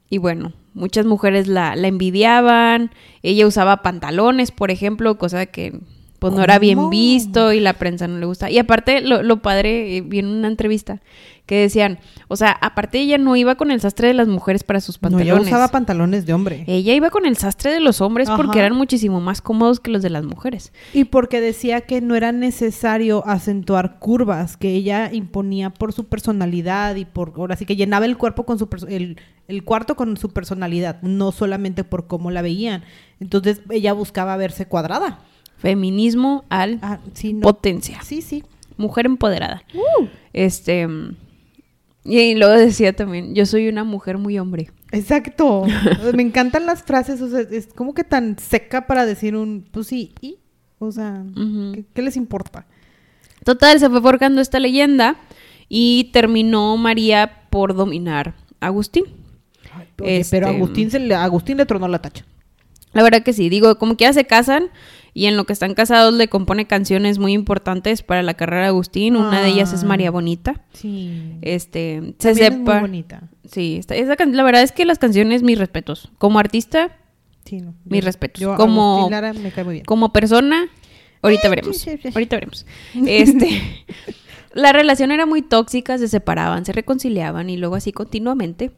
y 0.09 0.19
bueno, 0.19 0.53
muchas 0.73 1.05
mujeres 1.05 1.47
la, 1.47 1.75
la 1.75 1.87
envidiaban. 1.89 2.91
Ella 3.23 3.45
usaba 3.47 3.81
pantalones, 3.81 4.51
por 4.51 4.71
ejemplo, 4.71 5.17
cosa 5.17 5.45
que 5.47 5.79
pues 6.21 6.35
no 6.35 6.43
era 6.43 6.59
bien 6.59 6.91
visto 6.91 7.51
y 7.51 7.59
la 7.59 7.73
prensa 7.73 8.07
no 8.07 8.19
le 8.19 8.27
gusta. 8.27 8.51
Y 8.51 8.59
aparte, 8.59 9.01
lo, 9.01 9.23
lo 9.23 9.41
padre, 9.41 9.97
eh, 9.97 10.01
vi 10.01 10.19
en 10.19 10.27
una 10.27 10.49
entrevista 10.49 11.01
que 11.47 11.61
decían, 11.61 11.97
o 12.27 12.35
sea, 12.35 12.51
aparte 12.51 12.99
ella 12.99 13.17
no 13.17 13.35
iba 13.35 13.55
con 13.55 13.71
el 13.71 13.81
sastre 13.81 14.09
de 14.09 14.13
las 14.13 14.27
mujeres 14.27 14.63
para 14.63 14.81
sus 14.81 14.97
No, 14.97 15.09
pantalones. 15.09 15.33
ella 15.33 15.41
usaba 15.41 15.67
pantalones 15.69 16.27
de 16.27 16.33
hombre. 16.33 16.63
ella 16.67 16.93
iba 16.93 17.09
con 17.09 17.25
el 17.25 17.37
sastre 17.37 17.71
de 17.71 17.79
los 17.79 18.01
hombres 18.01 18.29
porque 18.29 18.59
eran 18.59 18.75
muchísimo 18.75 19.19
más 19.19 19.41
cómodos 19.41 19.79
que 19.79 19.89
los 19.89 20.03
de 20.03 20.11
las 20.11 20.23
mujeres. 20.23 20.73
Y 20.93 21.05
porque 21.05 21.41
decía 21.41 21.81
que 21.81 22.01
no 22.01 22.13
era 22.13 22.31
necesario 22.31 23.27
acentuar 23.27 23.97
curvas, 23.97 24.57
que 24.57 24.69
ella 24.75 25.11
imponía 25.11 25.71
por 25.71 25.91
su 25.91 26.05
personalidad 26.05 26.97
y 26.97 27.05
por, 27.05 27.33
ahora 27.35 27.55
sí 27.55 27.65
que 27.65 27.75
llenaba 27.75 28.05
el 28.05 28.15
cuerpo 28.15 28.45
con 28.45 28.59
su, 28.59 28.69
el, 28.87 29.17
el 29.47 29.63
cuarto 29.63 29.95
con 29.95 30.17
su 30.17 30.29
personalidad, 30.29 31.01
no 31.01 31.31
solamente 31.31 31.83
por 31.83 32.05
cómo 32.05 32.29
la 32.29 32.43
veían. 32.43 32.83
Entonces 33.19 33.61
ella 33.71 33.93
buscaba 33.93 34.37
verse 34.37 34.67
cuadrada. 34.67 35.21
Feminismo 35.61 36.43
al 36.49 36.79
Ah, 36.81 36.99
sí, 37.13 37.33
no. 37.33 37.41
potencia. 37.41 37.99
Sí, 38.03 38.21
sí. 38.21 38.43
Mujer 38.77 39.05
empoderada. 39.05 39.63
Este. 40.33 40.87
Y 42.03 42.33
luego 42.35 42.53
decía 42.53 42.93
también, 42.95 43.35
yo 43.35 43.45
soy 43.45 43.67
una 43.67 43.83
mujer 43.83 44.17
muy 44.17 44.39
hombre. 44.39 44.71
Exacto. 44.91 45.65
Me 46.15 46.23
encantan 46.23 46.65
las 46.65 46.81
frases, 46.83 47.21
o 47.21 47.29
sea, 47.29 47.41
es 47.41 47.67
como 47.67 47.93
que 47.93 48.03
tan 48.03 48.39
seca 48.39 48.87
para 48.87 49.05
decir 49.05 49.35
un, 49.35 49.65
pues 49.71 49.87
sí, 49.87 50.13
y, 50.19 50.37
o 50.79 50.91
sea. 50.91 51.23
¿qué, 51.35 51.85
qué 51.93 52.01
les 52.01 52.17
importa? 52.17 52.65
Total, 53.45 53.79
se 53.79 53.89
fue 53.89 54.01
forjando 54.01 54.41
esta 54.41 54.59
leyenda 54.59 55.15
y 55.69 56.09
terminó 56.11 56.75
María 56.77 57.43
por 57.51 57.75
dominar 57.75 58.33
a 58.59 58.67
Agustín. 58.67 59.03
Oye, 59.75 59.87
pero 59.95 60.09
Este- 60.09 60.45
Agustín, 60.45 60.89
se 60.91 60.99
le, 60.99 61.13
Agustín 61.15 61.57
le 61.57 61.65
tronó 61.67 61.87
la 61.87 62.01
tacha. 62.01 62.25
La 62.93 63.03
verdad 63.03 63.23
que 63.23 63.33
sí, 63.33 63.49
digo, 63.49 63.77
como 63.77 63.95
que 63.97 64.03
ya 64.05 64.13
se 64.13 64.25
casan 64.25 64.69
y 65.13 65.25
en 65.25 65.35
lo 65.37 65.45
que 65.45 65.53
están 65.53 65.73
casados 65.73 66.13
le 66.13 66.27
compone 66.29 66.67
canciones 66.67 67.19
muy 67.19 67.33
importantes 67.33 68.01
para 68.03 68.23
la 68.23 68.33
carrera 68.33 68.63
de 68.63 68.67
Agustín. 68.67 69.15
Una 69.15 69.41
de 69.41 69.49
ellas 69.49 69.73
es 69.73 69.83
Ah. 69.83 69.87
María 69.87 70.11
Bonita. 70.11 70.61
Sí. 70.73 71.37
Este, 71.41 72.01
se 72.19 72.29
También 72.29 72.45
es 72.53 72.57
muy 72.59 72.65
sepa. 72.67 72.79
bonita. 72.81 73.23
Sí, 73.49 73.77
esta- 73.79 73.95
la 74.25 74.43
verdad 74.43 74.61
es 74.63 74.71
que 74.71 74.85
las 74.85 74.99
canciones, 74.99 75.43
mis 75.43 75.57
respetos. 75.57 76.09
Como 76.17 76.39
artista, 76.39 76.97
Sí, 77.43 77.57
no. 77.59 77.73
Mis 77.85 78.01
Yo- 78.01 78.05
respetos. 78.05 78.39
Yo, 78.39 78.55
Como- 78.55 79.07
Lara 79.09 79.33
me 79.33 79.51
cae 79.51 79.63
muy 79.63 79.73
bien. 79.73 79.85
como 79.85 80.13
persona, 80.13 80.67
ahorita 81.23 81.49
veremos. 81.49 81.75
sí, 81.77 81.97
sí. 82.01 82.09
Ahorita 82.13 82.35
veremos. 82.35 82.65
Este, 83.07 83.61
la 84.53 84.71
relación 84.73 85.11
era 85.11 85.25
muy 85.25 85.41
tóxica, 85.41 85.97
se 85.97 86.07
separaban, 86.07 86.65
se 86.65 86.71
reconciliaban 86.71 87.49
y 87.49 87.57
luego 87.57 87.75
así 87.75 87.91
continuamente. 87.91 88.71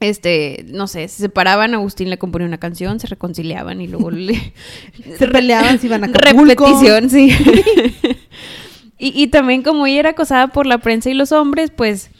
Este, 0.00 0.64
no 0.68 0.86
sé, 0.86 1.08
se 1.08 1.22
separaban, 1.22 1.74
Agustín 1.74 2.08
le 2.08 2.18
componía 2.18 2.46
una 2.46 2.58
canción, 2.58 3.00
se 3.00 3.08
reconciliaban 3.08 3.80
y 3.80 3.88
luego 3.88 4.10
le, 4.12 4.52
Se 5.18 5.26
peleaban, 5.26 5.80
se 5.80 5.86
iban 5.86 6.04
a 6.04 6.06
Acapulco. 6.06 6.66
repetición, 6.66 7.10
sí. 7.10 7.30
y, 8.98 9.22
y 9.22 9.26
también 9.28 9.62
como 9.62 9.86
ella 9.86 10.00
era 10.00 10.10
acosada 10.10 10.48
por 10.48 10.66
la 10.66 10.78
prensa 10.78 11.10
y 11.10 11.14
los 11.14 11.32
hombres, 11.32 11.72
pues 11.74 12.10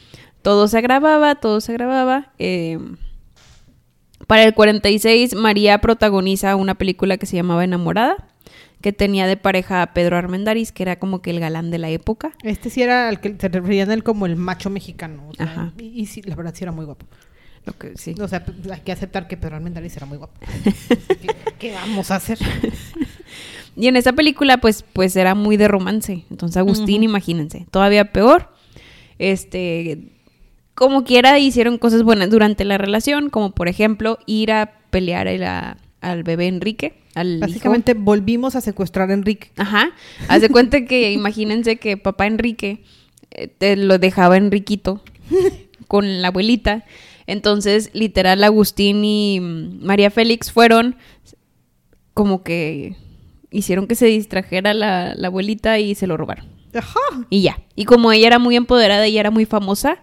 todo 0.41 0.67
se 0.67 0.77
agravaba, 0.77 1.35
todo 1.35 1.61
se 1.61 1.71
agravaba. 1.71 2.31
Eh, 2.37 2.79
para 4.27 4.43
el 4.43 4.53
46, 4.53 5.35
María 5.35 5.79
protagoniza 5.79 6.55
una 6.55 6.75
película 6.75 7.17
que 7.17 7.25
se 7.25 7.35
llamaba 7.35 7.63
Enamorada, 7.63 8.27
que 8.81 8.93
tenía 8.93 9.25
de 9.25 9.37
pareja 9.37 9.81
a 9.81 9.93
Pedro 9.93 10.17
Armendáriz, 10.17 10.71
que 10.71 10.83
era 10.83 10.99
como 10.99 11.21
que 11.21 11.31
el 11.31 11.39
galán 11.39 11.71
de 11.71 11.79
la 11.79 11.89
época. 11.89 12.31
Este 12.43 12.69
sí 12.69 12.81
era 12.81 13.09
al 13.09 13.21
que 13.21 13.35
se 13.39 13.47
referían 13.49 13.89
a 13.89 13.93
él 13.93 14.03
como 14.03 14.25
el 14.25 14.35
macho 14.35 14.69
mexicano. 14.69 15.23
o 15.29 15.33
sea, 15.33 15.45
Ajá. 15.45 15.73
Y, 15.79 16.01
y 16.01 16.05
sí, 16.05 16.21
la 16.21 16.35
verdad 16.35 16.53
sí 16.55 16.63
era 16.63 16.71
muy 16.71 16.85
guapo. 16.85 17.05
Lo 17.65 17.73
que, 17.73 17.91
sí. 17.97 18.15
O 18.19 18.27
sea, 18.27 18.43
hay 18.71 18.79
que 18.81 18.91
aceptar 18.91 19.27
que 19.27 19.37
Pedro 19.37 19.55
Armendáriz 19.57 19.95
era 19.97 20.05
muy 20.05 20.17
guapo. 20.17 20.39
¿Qué, 21.21 21.35
qué 21.59 21.73
vamos 21.73 22.09
a 22.11 22.15
hacer? 22.15 22.37
Y 23.75 23.87
en 23.87 23.95
esta 23.95 24.13
película, 24.13 24.57
pues, 24.57 24.83
pues 24.93 25.15
era 25.15 25.35
muy 25.35 25.55
de 25.57 25.67
romance. 25.67 26.25
Entonces, 26.31 26.57
Agustín, 26.57 27.03
imagínense, 27.03 27.65
todavía 27.71 28.11
peor. 28.11 28.49
Este, 29.19 29.99
como 30.75 31.03
quiera, 31.03 31.37
hicieron 31.39 31.77
cosas 31.77 32.03
buenas 32.03 32.29
durante 32.29 32.65
la 32.65 32.77
relación, 32.77 33.29
como 33.29 33.51
por 33.51 33.67
ejemplo, 33.67 34.17
ir 34.25 34.51
a 34.51 34.73
pelear 34.89 35.27
el- 35.27 35.43
a- 35.43 35.77
al 36.01 36.23
bebé 36.23 36.47
Enrique, 36.47 36.95
al 37.15 37.31
hijo. 37.37 37.41
Básicamente 37.41 37.93
volvimos 37.93 38.55
a 38.55 38.61
secuestrar 38.61 39.09
a 39.11 39.13
Enrique. 39.13 39.51
Ajá. 39.57 39.91
Haz 40.29 40.41
de 40.41 40.49
cuenta 40.49 40.85
que, 40.85 41.11
imagínense 41.11 41.75
que 41.77 41.97
papá 41.97 42.25
Enrique 42.27 42.83
eh, 43.31 43.47
te 43.47 43.75
lo 43.75 43.97
dejaba 43.99 44.37
Enriquito 44.37 45.03
con 45.87 46.21
la 46.21 46.29
abuelita. 46.29 46.85
Entonces, 47.29 47.91
literal, 47.93 48.43
Agustín 48.43 49.05
y 49.05 49.39
María 49.39 50.09
Félix 50.09 50.51
fueron 50.51 50.95
como 52.13 52.43
que 52.43 52.95
hicieron 53.51 53.87
que 53.87 53.95
se 53.95 54.07
distrajera 54.07 54.73
la, 54.73 55.13
la 55.15 55.27
abuelita 55.27 55.79
y 55.79 55.95
se 55.95 56.07
lo 56.07 56.17
robaron. 56.17 56.45
Ajá. 56.73 56.99
Y 57.29 57.41
ya. 57.41 57.59
Y 57.75 57.85
como 57.85 58.11
ella 58.11 58.27
era 58.27 58.39
muy 58.39 58.55
empoderada 58.55 59.07
y 59.07 59.17
era 59.17 59.31
muy 59.31 59.45
famosa, 59.45 59.99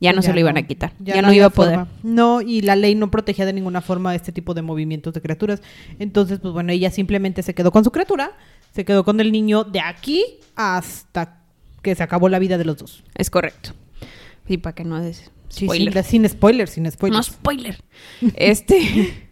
ya 0.00 0.12
no 0.12 0.20
se 0.20 0.32
lo 0.32 0.40
iban 0.40 0.58
a 0.58 0.66
quitar. 0.66 0.92
Ya, 0.98 1.22
no, 1.22 1.32
iba 1.32 1.46
a 1.46 1.50
poder. 1.50 1.76
forma. 1.76 1.90
No, 2.02 2.42
y 2.42 2.60
la 2.60 2.76
ley 2.76 2.94
no 2.94 3.10
protegía 3.10 3.46
de 3.46 3.52
ninguna 3.52 3.80
forma 3.80 4.14
este 4.14 4.32
tipo 4.32 4.52
de 4.52 4.62
movimientos 4.62 5.14
de 5.14 5.22
criaturas. 5.22 5.62
Entonces, 5.98 6.38
pues 6.40 6.52
bueno, 6.52 6.72
ella 6.72 6.90
simplemente 6.90 7.42
se 7.42 7.54
quedó 7.54 7.72
con 7.72 7.84
su 7.84 7.90
criatura, 7.90 8.32
se 8.74 8.84
quedó 8.84 9.04
con 9.04 9.20
el 9.20 9.32
niño 9.32 9.64
de 9.64 9.80
aquí 9.80 10.24
hasta 10.54 11.40
que 11.82 11.94
se 11.94 12.02
acabó 12.02 12.28
la 12.28 12.38
vida 12.38 12.58
de 12.58 12.66
los 12.66 12.76
dos. 12.76 13.02
Es 13.14 13.30
correcto. 13.30 13.72
Sí, 14.46 14.58
para 14.58 14.74
que 14.74 14.84
no 14.84 15.00
des 15.00 15.30
Sí, 15.48 15.64
spoiler. 15.66 16.02
sin, 16.04 16.28
spoiler, 16.28 16.68
sin 16.68 16.90
spoiler. 16.90 17.16
No 17.16 17.22
spoiler. 17.22 17.78
Este, 18.36 19.28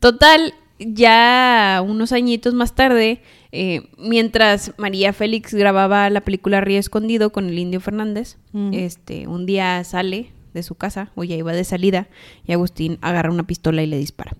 total, 0.00 0.54
ya 0.78 1.82
unos 1.86 2.12
añitos 2.12 2.54
más 2.54 2.74
tarde, 2.74 3.22
eh, 3.52 3.82
mientras 3.98 4.72
María 4.78 5.12
Félix 5.12 5.52
grababa 5.54 6.08
la 6.10 6.22
película 6.22 6.60
Río 6.60 6.78
Escondido 6.78 7.30
con 7.30 7.48
el 7.48 7.58
Indio 7.58 7.80
Fernández, 7.80 8.36
Ujú. 8.52 8.70
este, 8.72 9.26
un 9.28 9.44
día 9.46 9.82
sale 9.84 10.32
de 10.54 10.62
su 10.62 10.74
casa, 10.74 11.12
o 11.14 11.24
ya 11.24 11.36
iba 11.36 11.52
de 11.52 11.64
salida, 11.64 12.08
y 12.46 12.52
Agustín 12.52 12.98
agarra 13.02 13.30
una 13.30 13.46
pistola 13.46 13.82
y 13.82 13.86
le 13.86 13.98
dispara. 13.98 14.36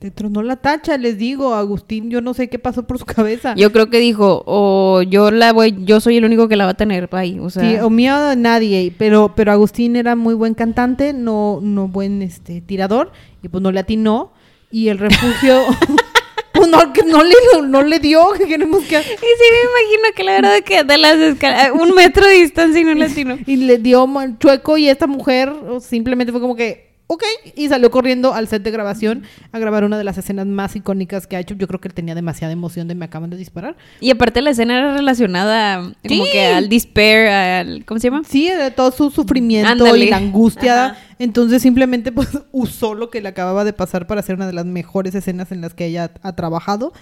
Te 0.00 0.10
tronó 0.10 0.42
la 0.42 0.56
tacha, 0.56 0.96
les 0.96 1.18
digo, 1.18 1.52
Agustín, 1.52 2.08
yo 2.08 2.22
no 2.22 2.32
sé 2.32 2.48
qué 2.48 2.58
pasó 2.58 2.86
por 2.86 2.98
su 2.98 3.04
cabeza. 3.04 3.54
Yo 3.54 3.70
creo 3.70 3.90
que 3.90 3.98
dijo, 3.98 4.42
o 4.46 5.02
yo 5.02 5.30
la 5.30 5.52
voy, 5.52 5.76
yo 5.80 6.00
soy 6.00 6.16
el 6.16 6.24
único 6.24 6.48
que 6.48 6.56
la 6.56 6.64
va 6.64 6.70
a 6.70 6.74
tener, 6.74 7.08
bye. 7.08 7.38
O 7.38 7.50
sea, 7.50 7.62
Sí, 7.62 7.76
o 7.76 7.90
mío 7.90 8.34
nadie, 8.34 8.94
pero, 8.96 9.34
pero 9.36 9.52
Agustín 9.52 9.96
era 9.96 10.16
muy 10.16 10.32
buen 10.32 10.54
cantante, 10.54 11.12
no, 11.12 11.60
no 11.62 11.86
buen 11.86 12.22
este 12.22 12.62
tirador, 12.62 13.12
y 13.42 13.48
pues 13.48 13.62
no 13.62 13.72
le 13.72 13.80
atinó, 13.80 14.32
y 14.70 14.88
el 14.88 14.96
refugio, 14.96 15.60
pues 16.54 16.68
no, 16.68 16.94
que 16.94 17.02
no 17.02 17.22
le, 17.22 17.34
no 17.68 17.82
le 17.82 17.98
dio, 17.98 18.32
que 18.38 18.46
queremos 18.46 18.82
que... 18.84 18.96
Y 18.96 19.02
sí 19.02 19.12
me 19.12 19.82
imagino 19.82 20.16
que 20.16 20.24
la 20.24 20.32
verdad 20.32 20.60
que 20.64 20.82
de 20.82 20.96
las 20.96 21.16
escaleras, 21.16 21.72
un 21.78 21.94
metro 21.94 22.26
de 22.26 22.36
distancia 22.36 22.80
y 22.80 22.84
no 22.84 22.94
latino. 22.94 23.36
Y 23.46 23.56
le 23.56 23.76
dio 23.76 24.08
chueco 24.38 24.78
y 24.78 24.88
esta 24.88 25.06
mujer 25.06 25.52
simplemente 25.80 26.32
fue 26.32 26.40
como 26.40 26.56
que, 26.56 26.89
ok, 27.12 27.24
y 27.56 27.68
salió 27.68 27.90
corriendo 27.90 28.34
al 28.34 28.46
set 28.46 28.62
de 28.62 28.70
grabación 28.70 29.24
a 29.50 29.58
grabar 29.58 29.82
una 29.82 29.98
de 29.98 30.04
las 30.04 30.16
escenas 30.16 30.46
más 30.46 30.76
icónicas 30.76 31.26
que 31.26 31.34
ha 31.34 31.40
hecho. 31.40 31.56
Yo 31.56 31.66
creo 31.66 31.80
que 31.80 31.88
él 31.88 31.94
tenía 31.94 32.14
demasiada 32.14 32.52
emoción 32.52 32.86
de 32.86 32.94
me 32.94 33.04
acaban 33.04 33.30
de 33.30 33.36
disparar. 33.36 33.76
Y 33.98 34.12
aparte 34.12 34.40
la 34.42 34.50
escena 34.50 34.78
era 34.78 34.94
relacionada 34.94 35.92
como 36.06 36.24
que 36.30 36.46
al 36.46 36.68
despair, 36.68 37.26
al 37.26 37.84
¿cómo 37.84 37.98
se 37.98 38.10
llama? 38.10 38.22
Sí, 38.24 38.48
de 38.48 38.70
todo 38.70 38.92
su 38.92 39.10
sufrimiento 39.10 39.68
Ándale. 39.72 40.04
y 40.04 40.08
la 40.08 40.18
angustia. 40.18 40.86
Ajá. 40.86 40.98
Entonces 41.18 41.60
simplemente 41.62 42.12
pues 42.12 42.28
usó 42.52 42.94
lo 42.94 43.10
que 43.10 43.20
le 43.20 43.28
acababa 43.28 43.64
de 43.64 43.72
pasar 43.72 44.06
para 44.06 44.20
hacer 44.20 44.36
una 44.36 44.46
de 44.46 44.52
las 44.52 44.66
mejores 44.66 45.12
escenas 45.16 45.50
en 45.50 45.62
las 45.62 45.74
que 45.74 45.86
ella 45.86 46.12
ha 46.22 46.36
trabajado. 46.36 46.92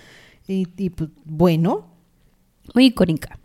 Y, 0.46 0.68
y, 0.78 0.88
pues 0.88 1.10
bueno. 1.26 1.86
Muy 2.74 2.86
icónica. 2.86 3.38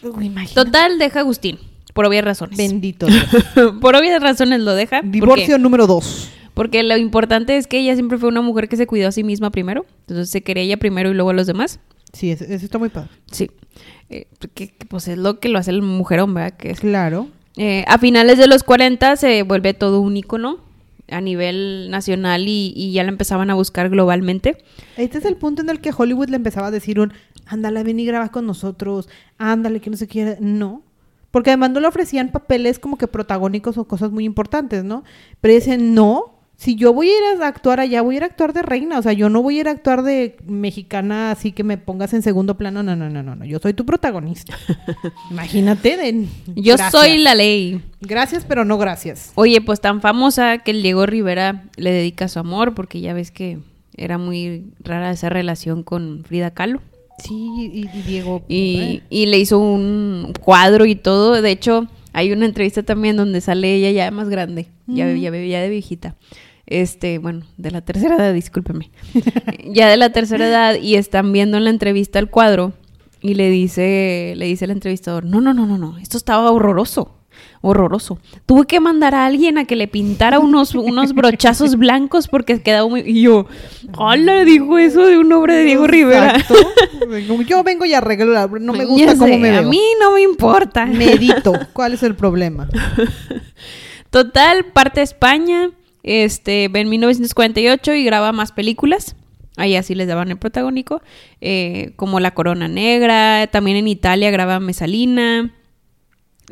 Uy. 0.00 0.32
Total, 0.54 0.96
deja 0.96 1.20
Agustín, 1.20 1.58
por 1.94 2.04
obvias 2.04 2.24
razones. 2.24 2.58
Bendito. 2.58 3.06
Dios. 3.06 3.24
por 3.80 3.96
obvias 3.96 4.22
razones 4.22 4.60
lo 4.60 4.74
deja. 4.74 5.00
Divorcio 5.02 5.56
número 5.58 5.86
dos. 5.86 6.28
Porque 6.52 6.82
lo 6.82 6.96
importante 6.96 7.56
es 7.56 7.66
que 7.66 7.78
ella 7.78 7.94
siempre 7.94 8.18
fue 8.18 8.28
una 8.28 8.42
mujer 8.42 8.68
que 8.68 8.76
se 8.76 8.86
cuidó 8.86 9.08
a 9.08 9.12
sí 9.12 9.24
misma 9.24 9.50
primero. 9.50 9.86
Entonces 10.00 10.28
se 10.30 10.42
quería 10.42 10.62
ella 10.62 10.76
primero 10.76 11.10
y 11.10 11.14
luego 11.14 11.30
a 11.30 11.32
los 11.32 11.46
demás. 11.46 11.80
Sí, 12.12 12.30
eso, 12.30 12.44
está 12.44 12.78
muy 12.78 12.90
padre. 12.90 13.10
Sí. 13.32 13.50
Eh, 14.10 14.26
que, 14.54 14.68
que, 14.68 14.86
pues 14.86 15.08
es 15.08 15.18
lo 15.18 15.40
que 15.40 15.48
lo 15.48 15.58
hace 15.58 15.70
el 15.70 15.82
mujerón, 15.82 16.34
¿verdad? 16.34 16.56
Que 16.56 16.70
es 16.70 16.80
Claro. 16.80 17.28
Eh, 17.56 17.84
a 17.88 17.98
finales 17.98 18.38
de 18.38 18.46
los 18.46 18.62
40 18.64 19.16
se 19.16 19.42
vuelve 19.42 19.74
todo 19.74 20.00
un 20.00 20.16
ícono 20.16 20.58
a 21.08 21.20
nivel 21.20 21.88
nacional 21.90 22.48
y, 22.48 22.72
y 22.76 22.92
ya 22.92 23.04
la 23.04 23.10
empezaban 23.10 23.50
a 23.50 23.54
buscar 23.54 23.88
globalmente. 23.90 24.58
Este 24.96 25.18
es 25.18 25.24
el 25.24 25.36
punto 25.36 25.62
en 25.62 25.70
el 25.70 25.80
que 25.80 25.92
Hollywood 25.96 26.28
le 26.28 26.36
empezaba 26.36 26.68
a 26.68 26.70
decir 26.70 26.98
un, 26.98 27.12
ándale, 27.46 27.82
ven 27.82 28.00
y 28.00 28.06
graba 28.06 28.30
con 28.30 28.46
nosotros, 28.46 29.08
ándale, 29.38 29.80
que 29.80 29.90
no 29.90 29.96
se 29.96 30.08
quiere. 30.08 30.36
No. 30.40 30.82
Porque 31.34 31.50
además 31.50 31.72
no 31.72 31.80
le 31.80 31.88
ofrecían 31.88 32.28
papeles 32.28 32.78
como 32.78 32.96
que 32.96 33.08
protagónicos 33.08 33.76
o 33.76 33.88
cosas 33.88 34.12
muy 34.12 34.24
importantes, 34.24 34.84
¿no? 34.84 35.02
Pero 35.40 35.52
dicen, 35.52 35.92
no, 35.92 36.38
si 36.56 36.76
yo 36.76 36.92
voy 36.92 37.08
a 37.08 37.10
ir 37.10 37.42
a 37.42 37.48
actuar 37.48 37.80
allá, 37.80 38.02
voy 38.02 38.14
a 38.14 38.18
ir 38.18 38.22
a 38.22 38.26
actuar 38.26 38.52
de 38.52 38.62
reina. 38.62 39.00
O 39.00 39.02
sea, 39.02 39.14
yo 39.14 39.28
no 39.28 39.42
voy 39.42 39.56
a 39.58 39.60
ir 39.62 39.66
a 39.68 39.72
actuar 39.72 40.04
de 40.04 40.36
mexicana 40.46 41.32
así 41.32 41.50
que 41.50 41.64
me 41.64 41.76
pongas 41.76 42.14
en 42.14 42.22
segundo 42.22 42.56
plano. 42.56 42.84
No, 42.84 42.94
no, 42.94 43.10
no, 43.10 43.24
no, 43.24 43.34
no. 43.34 43.44
Yo 43.44 43.58
soy 43.58 43.74
tu 43.74 43.84
protagonista. 43.84 44.56
Imagínate. 45.32 45.96
De, 45.96 46.26
Yo 46.54 46.76
Gracias. 46.76 46.92
soy 46.92 47.18
la 47.18 47.34
ley. 47.34 47.82
Gracias, 48.00 48.44
pero 48.44 48.64
no 48.64 48.78
gracias. 48.78 49.32
Oye, 49.34 49.60
pues 49.60 49.80
tan 49.80 50.00
famosa 50.00 50.58
que 50.58 50.70
el 50.70 50.84
Diego 50.84 51.04
Rivera 51.04 51.64
le 51.74 51.90
dedica 51.90 52.28
su 52.28 52.38
amor 52.38 52.76
porque 52.76 53.00
ya 53.00 53.12
ves 53.12 53.32
que 53.32 53.58
era 53.96 54.18
muy 54.18 54.66
rara 54.78 55.10
esa 55.10 55.30
relación 55.30 55.82
con 55.82 56.22
Frida 56.24 56.52
Kahlo. 56.52 56.80
Sí, 57.18 57.70
y, 57.72 57.86
y 57.86 58.02
Diego. 58.02 58.42
Y, 58.48 58.76
eh, 58.80 59.02
y 59.10 59.26
le 59.26 59.38
hizo 59.38 59.58
un 59.58 60.32
cuadro 60.40 60.84
y 60.84 60.94
todo. 60.94 61.40
De 61.40 61.50
hecho, 61.50 61.88
hay 62.12 62.32
una 62.32 62.46
entrevista 62.46 62.82
también 62.82 63.16
donde 63.16 63.40
sale 63.40 63.74
ella 63.74 63.90
ya 63.90 64.10
más 64.10 64.28
grande, 64.28 64.68
ya, 64.86 65.12
ya, 65.12 65.30
ya 65.30 65.60
de 65.60 65.68
viejita. 65.68 66.16
Este, 66.66 67.18
bueno, 67.18 67.44
de 67.56 67.70
la 67.70 67.82
tercera 67.82 68.16
edad, 68.16 68.32
discúlpeme. 68.32 68.90
ya 69.66 69.88
de 69.88 69.96
la 69.96 70.10
tercera 70.10 70.48
edad 70.48 70.76
y 70.80 70.94
están 70.94 71.32
viendo 71.32 71.56
en 71.56 71.64
la 71.64 71.70
entrevista 71.70 72.18
el 72.18 72.30
cuadro 72.30 72.72
y 73.20 73.34
le 73.34 73.50
dice, 73.50 74.34
le 74.36 74.46
dice 74.46 74.64
el 74.64 74.70
entrevistador, 74.70 75.24
no, 75.24 75.40
no, 75.40 75.54
no, 75.54 75.66
no, 75.66 75.76
no, 75.76 75.98
esto 75.98 76.16
estaba 76.16 76.50
horroroso. 76.50 77.16
Horroroso. 77.66 78.18
Tuve 78.44 78.66
que 78.66 78.78
mandar 78.78 79.14
a 79.14 79.24
alguien 79.24 79.56
a 79.56 79.64
que 79.64 79.74
le 79.74 79.88
pintara 79.88 80.38
unos, 80.38 80.74
unos 80.74 81.12
brochazos 81.14 81.76
blancos 81.76 82.28
porque 82.28 82.60
quedaba 82.60 82.86
muy. 82.88 83.00
Y 83.00 83.22
yo, 83.22 83.46
¡hola! 83.96 84.44
Dijo 84.44 84.76
eso 84.78 85.06
de 85.06 85.16
un 85.16 85.32
obra 85.32 85.54
de 85.54 85.64
Diego 85.64 85.86
Rivera. 85.86 86.36
Yo 87.48 87.62
vengo 87.64 87.84
y 87.86 87.94
arreglo, 87.94 88.32
la- 88.32 88.46
no 88.46 88.72
me 88.74 88.84
gusta 88.84 89.16
cómo 89.16 89.38
me 89.38 89.50
veo. 89.50 89.60
A 89.60 89.62
mí 89.62 89.80
no 89.98 90.12
me 90.12 90.20
importa. 90.22 90.84
Medito. 90.84 91.52
¿Cuál 91.72 91.94
es 91.94 92.02
el 92.02 92.14
problema? 92.14 92.68
Total, 94.10 94.64
parte 94.66 95.02
España, 95.02 95.70
este, 96.02 96.64
en 96.64 96.88
1948 96.88 97.94
y 97.94 98.04
graba 98.04 98.32
más 98.32 98.52
películas. 98.52 99.16
Ahí 99.56 99.76
así 99.76 99.94
les 99.94 100.08
daban 100.08 100.30
el 100.30 100.36
protagónico, 100.36 101.00
eh, 101.40 101.92
como 101.96 102.20
La 102.20 102.32
Corona 102.34 102.68
Negra. 102.68 103.46
También 103.46 103.76
en 103.78 103.88
Italia 103.88 104.30
graba 104.30 104.60
Mesalina. 104.60 105.50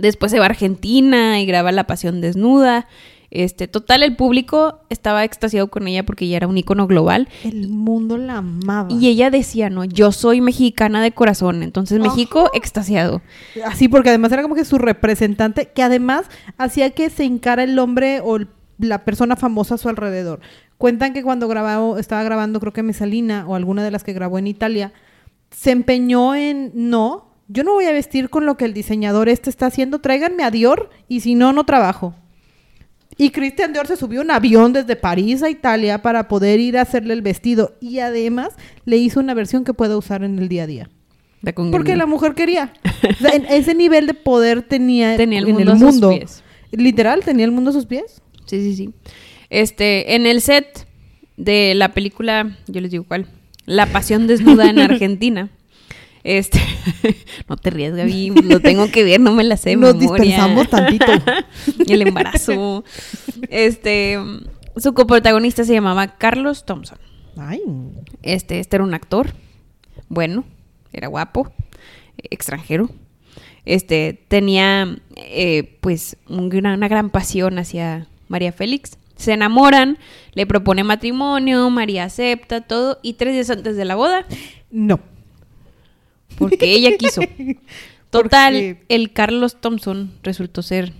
Después 0.03 0.33
se 0.33 0.41
va 0.41 0.47
a 0.47 0.49
Argentina 0.49 1.41
y 1.41 1.47
graba 1.47 1.71
La 1.71 1.87
Pasión 1.87 2.21
Desnuda. 2.21 2.89
Este, 3.31 3.69
total, 3.69 4.03
el 4.03 4.17
público 4.17 4.81
estaba 4.91 5.23
extasiado 5.23 5.69
con 5.69 5.87
ella 5.87 6.05
porque 6.05 6.25
ella 6.25 6.39
era 6.39 6.49
un 6.49 6.59
icono 6.59 6.89
global. 6.89 7.29
El 7.45 7.69
mundo 7.69 8.19
la 8.19 8.39
amaba. 8.39 8.93
Y 8.93 9.07
ella 9.07 9.31
decía, 9.31 9.71
no, 9.71 9.85
yo 9.85 10.11
soy 10.11 10.41
mexicana 10.41 11.01
de 11.01 11.13
corazón. 11.13 11.63
Entonces, 11.63 12.01
México 12.01 12.51
extasiado. 12.53 13.23
Así, 13.65 13.87
porque 13.87 14.09
además 14.09 14.33
era 14.33 14.43
como 14.43 14.57
que 14.57 14.65
su 14.65 14.77
representante, 14.77 15.71
que 15.73 15.85
además 15.85 16.27
hacía 16.59 16.91
que 16.91 17.09
se 17.09 17.23
encara 17.23 17.63
el 17.63 17.79
hombre 17.79 18.21
o 18.25 18.41
la 18.79 19.05
persona 19.05 19.37
famosa 19.37 19.77
a 19.77 19.79
su 19.79 19.89
alrededor. 19.89 20.41
Cuentan 20.79 21.13
que 21.13 21.23
cuando 21.23 21.47
grababa, 21.47 22.01
estaba 22.01 22.25
grabando, 22.25 22.59
creo 22.59 22.73
que 22.73 22.83
Mesalina 22.83 23.47
o 23.47 23.55
alguna 23.55 23.85
de 23.85 23.93
las 23.93 24.03
que 24.03 24.13
grabó 24.13 24.41
en 24.41 24.49
Italia, 24.49 24.93
se 25.53 25.71
empeñó 25.71 26.35
en, 26.35 26.73
no, 26.75 27.32
yo 27.53 27.65
no 27.65 27.73
voy 27.73 27.85
a 27.85 27.93
vestir 27.93 28.31
con 28.31 28.47
lo 28.47 28.57
que 28.57 28.65
el 28.65 28.73
diseñador 28.75 29.29
este 29.29 29.51
está 29.51 29.67
haciendo, 29.67 30.01
tráiganme 30.01 30.43
a 30.45 30.51
Dior 30.51 30.91
y 31.09 31.21
si 31.21 31.35
no, 31.35 31.53
no 31.53 31.65
trabajo. 31.65 32.15
Y 33.19 33.31
Christian 33.31 33.73
Dior 33.75 33.87
se 33.87 33.97
subió 33.97 34.21
a 34.21 34.25
un 34.25 34.31
avión 34.31 34.73
desde 34.73 34.97
París 34.97 35.43
a 35.43 35.51
Italia 35.51 36.01
para 36.01 36.29
poder 36.29 36.61
ir 36.61 36.79
a 36.79 36.83
hacerle 36.83 37.13
el 37.13 37.21
vestido 37.23 37.75
y 37.81 37.99
además 37.99 38.55
le 38.87 38.97
hizo 38.97 39.21
una 39.21 39.35
versión 39.35 39.65
que 39.65 39.75
pueda 39.75 39.97
usar 39.99 40.25
en 40.25 40.39
el 40.39 40.49
día 40.49 40.63
a 40.63 40.67
día. 40.67 40.91
Porque 41.73 41.97
la 41.97 42.07
mujer 42.07 42.35
quería. 42.35 42.73
O 43.03 43.15
sea, 43.15 43.31
en 43.35 43.45
ese 43.47 43.75
nivel 43.75 44.07
de 44.07 44.15
poder 44.15 44.63
tenía, 44.63 45.17
Tenía 45.17 45.41
el 45.41 45.49
en 45.49 45.55
mundo 45.57 45.73
el 45.73 45.77
a 45.77 45.81
sus 45.81 45.91
mundo. 45.91 46.11
pies. 46.11 46.45
Literal, 46.71 47.25
tenía 47.25 47.45
el 47.45 47.51
mundo 47.51 47.71
a 47.71 47.73
sus 47.73 47.85
pies. 47.85 48.23
Sí, 48.47 48.61
sí, 48.63 48.77
sí. 48.77 48.91
Este, 49.51 50.15
en 50.15 50.25
el 50.25 50.41
set 50.41 50.87
de 51.37 51.75
la 51.75 51.93
película, 51.95 52.57
yo 52.69 52.81
les 52.81 52.93
digo 52.93 53.03
cuál, 53.03 53.27
La 53.67 53.87
Pasión 53.87 54.29
Desnuda 54.29 54.71
en 54.71 54.79
Argentina. 54.79 55.51
Este, 56.25 56.61
no 57.49 57.57
te 57.57 57.71
rías, 57.71 57.95
Gaby, 57.95 58.31
lo 58.45 58.61
tengo 58.61 58.91
que 58.91 59.03
ver, 59.05 59.21
no 59.21 59.33
me 59.33 59.43
la 59.45 59.57
sé 59.57 59.75
Nos 59.77 59.97
memoria. 59.97 60.23
dispensamos 60.23 60.69
tantito. 60.69 61.07
el 61.89 62.03
embarazo. 62.03 62.85
Este, 63.51 64.19
su 64.77 64.95
coprotagonista 64.95 65.65
se 65.65 65.73
llamaba 65.73 66.17
Carlos 66.19 66.65
Thompson. 66.65 66.99
Ay. 67.37 67.61
Este, 68.23 68.61
este 68.61 68.77
era 68.77 68.85
un 68.85 68.95
actor, 68.95 69.33
bueno, 70.09 70.45
era 70.93 71.09
guapo, 71.09 71.53
extranjero. 72.31 72.89
Este, 73.65 74.25
tenía 74.29 74.99
eh, 75.17 75.79
pues 75.81 76.17
un 76.29 76.49
gran- 76.49 76.77
una 76.77 76.89
gran 76.89 77.11
pasión 77.11 77.59
hacia 77.59 78.07
María 78.29 78.53
Félix. 78.53 78.99
Se 79.17 79.33
enamoran, 79.33 79.99
le 80.35 80.47
propone 80.47 80.83
matrimonio, 80.85 81.71
María 81.71 82.05
acepta 82.05 82.61
todo 82.63 82.99
y 83.03 83.15
tres 83.15 83.35
días 83.35 83.51
antes 83.51 83.77
de 83.77 83.85
la 83.85 83.95
boda, 83.95 84.27
No. 84.71 85.01
Porque 86.39 86.73
ella 86.75 86.97
quiso. 86.97 87.21
Total, 88.11 88.53
Porque- 88.55 88.85
el 88.89 89.13
Carlos 89.13 89.61
Thompson 89.61 90.13
resultó 90.23 90.61
ser 90.63 90.93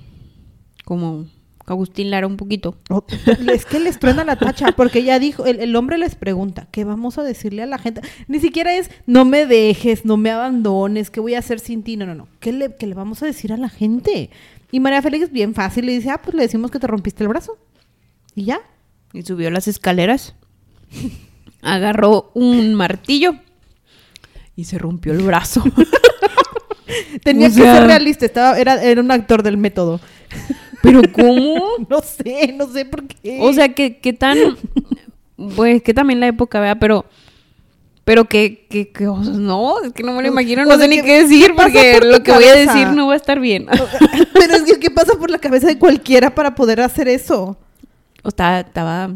como 0.85 1.27
Agustín 1.67 2.11
Lara 2.11 2.27
un 2.27 2.37
poquito. 2.39 2.77
Oh, 2.89 3.05
es 3.53 3.67
que 3.67 3.79
les 3.81 3.99
truena 3.99 4.25
la 4.25 4.37
tacha, 4.37 4.73
porque 4.73 5.05
ya 5.05 5.19
dijo, 5.19 5.45
el, 5.45 5.61
el 5.61 5.77
hombre 5.77 5.99
les 5.99 6.15
pregunta, 6.15 6.69
¿qué 6.73 6.85
vamos 6.85 7.19
a 7.19 7.23
decirle 7.23 7.63
a 7.63 7.67
la 7.67 7.79
gente? 7.79 8.01
Ni 8.29 8.41
siquiera 8.41 8.75
es, 8.75 8.91
no 9.07 9.25
me 9.27 9.45
dejes, 9.47 10.05
no 10.07 10.17
me 10.17 10.31
abandones, 10.31 11.11
¿qué 11.11 11.21
voy 11.21 11.35
a 11.35 11.41
hacer 11.41 11.61
sin 11.61 11.83
ti? 11.83 11.97
No, 11.99 12.07
no, 12.07 12.15
no. 12.15 12.29
¿Qué 12.41 12.51
le, 12.53 12.75
qué 12.77 12.87
le 12.87 12.95
vamos 12.95 13.23
a 13.23 13.27
decir 13.27 13.53
a 13.53 13.57
la 13.59 13.69
gente? 13.69 14.31
Y 14.71 14.81
María 14.81 15.03
Félix, 15.03 15.31
bien 15.31 15.55
fácil, 15.55 15.85
le 15.87 15.93
dice, 15.93 16.09
ah, 16.11 16.21
pues 16.23 16.35
le 16.35 16.43
decimos 16.43 16.71
que 16.71 16.79
te 16.79 16.87
rompiste 16.87 17.23
el 17.25 17.29
brazo. 17.29 17.59
Y 18.35 18.45
ya. 18.45 18.61
Y 19.13 19.21
subió 19.23 19.51
las 19.51 19.69
escaleras. 19.69 20.35
Agarró 21.63 22.31
un 22.35 22.75
martillo 22.75 23.37
y 24.57 24.65
se 24.65 24.79
rompió 24.79 25.13
el 25.13 25.23
brazo. 25.23 25.63
Tenía 27.25 27.49
O 27.49 27.51
que 27.51 27.57
ser 27.63 27.87
realista, 27.87 28.27
estaba, 28.27 28.59
era, 28.59 28.83
era 28.83 29.01
un 29.01 29.11
actor 29.11 29.43
del 29.43 29.57
método. 29.57 30.01
Pero 30.83 31.01
¿cómo? 31.13 31.63
No 31.89 32.01
sé, 32.03 32.55
no 32.57 32.67
sé 32.71 32.85
por 32.85 33.07
qué. 33.07 33.39
O 33.41 33.53
sea, 33.53 33.69
que, 33.73 33.99
que 33.99 34.13
tan... 34.13 34.39
Pues 35.57 35.83
que 35.83 35.95
también 35.95 36.21
la 36.21 36.27
época, 36.29 36.61
¿verdad? 36.61 36.77
Pero... 36.81 37.05
Pero 38.05 38.25
que, 38.25 38.67
que, 38.69 38.91
que, 38.91 39.07
o 39.07 39.23
sea, 39.23 39.33
no, 39.33 39.81
es 39.81 39.93
que 39.93 40.03
no 40.03 40.13
me 40.13 40.23
lo 40.23 40.29
imagino, 40.29 40.63
O 40.63 40.65
no 40.65 40.71
sea, 40.73 40.81
sé 40.81 40.89
ni 40.89 41.01
¿qué- 41.01 41.23
decir 41.23 41.53
porque 41.57 41.99
por 42.01 42.07
lo 42.09 42.23
que 42.25 42.33
voy 42.33 42.45
a 42.45 42.55
decir 42.57 42.89
no 42.89 43.07
va 43.07 43.13
a 43.13 43.17
estar 43.17 43.39
bien. 43.39 43.67
Pero 44.35 44.57
es 44.57 44.63
que, 44.65 44.81
¿qué 44.81 44.91
pasa 44.91 45.13
por 45.17 45.31
la 45.31 45.39
cabeza 45.39 45.69
de 45.69 45.79
cualquiera 45.79 46.35
para 46.35 46.57
poder 46.57 46.81
hacer 46.81 47.07
eso? 47.07 47.57
O 48.25 48.29
estaba, 48.29 48.59
estaba, 48.61 49.11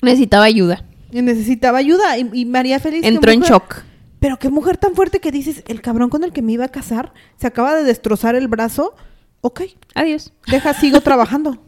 necesitaba 0.00 0.44
ayuda. 0.44 0.84
Necesitaba 1.12 1.76
ayuda. 1.76 2.16
Y, 2.16 2.30
y 2.32 2.44
María 2.46 2.80
Félix... 2.80 3.06
Entró 3.06 3.30
en 3.30 3.42
shock. 3.42 3.82
Pero 4.24 4.38
qué 4.38 4.48
mujer 4.48 4.78
tan 4.78 4.94
fuerte 4.94 5.20
que 5.20 5.30
dices, 5.30 5.62
el 5.68 5.82
cabrón 5.82 6.08
con 6.08 6.24
el 6.24 6.32
que 6.32 6.40
me 6.40 6.52
iba 6.52 6.64
a 6.64 6.68
casar 6.68 7.12
se 7.36 7.46
acaba 7.46 7.74
de 7.74 7.84
destrozar 7.84 8.34
el 8.34 8.48
brazo. 8.48 8.94
Ok, 9.42 9.64
Adiós. 9.94 10.32
deja, 10.46 10.72
sigo 10.72 11.02
trabajando. 11.02 11.62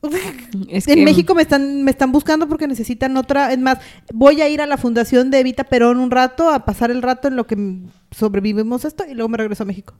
Es 0.70 0.88
en 0.88 1.04
México 1.04 1.34
me 1.34 1.42
están, 1.42 1.82
me 1.82 1.90
están 1.90 2.10
buscando 2.10 2.48
porque 2.48 2.66
necesitan 2.66 3.14
otra. 3.18 3.52
Es 3.52 3.58
más, 3.58 3.80
voy 4.14 4.40
a 4.40 4.48
ir 4.48 4.62
a 4.62 4.66
la 4.66 4.78
fundación 4.78 5.30
de 5.30 5.40
Evita 5.40 5.64
Perón 5.64 5.98
un 5.98 6.10
rato 6.10 6.48
a 6.48 6.64
pasar 6.64 6.90
el 6.90 7.02
rato 7.02 7.28
en 7.28 7.36
lo 7.36 7.46
que 7.46 7.58
sobrevivimos 8.12 8.86
esto 8.86 9.04
y 9.06 9.12
luego 9.12 9.28
me 9.28 9.36
regreso 9.36 9.64
a 9.64 9.66
México. 9.66 9.92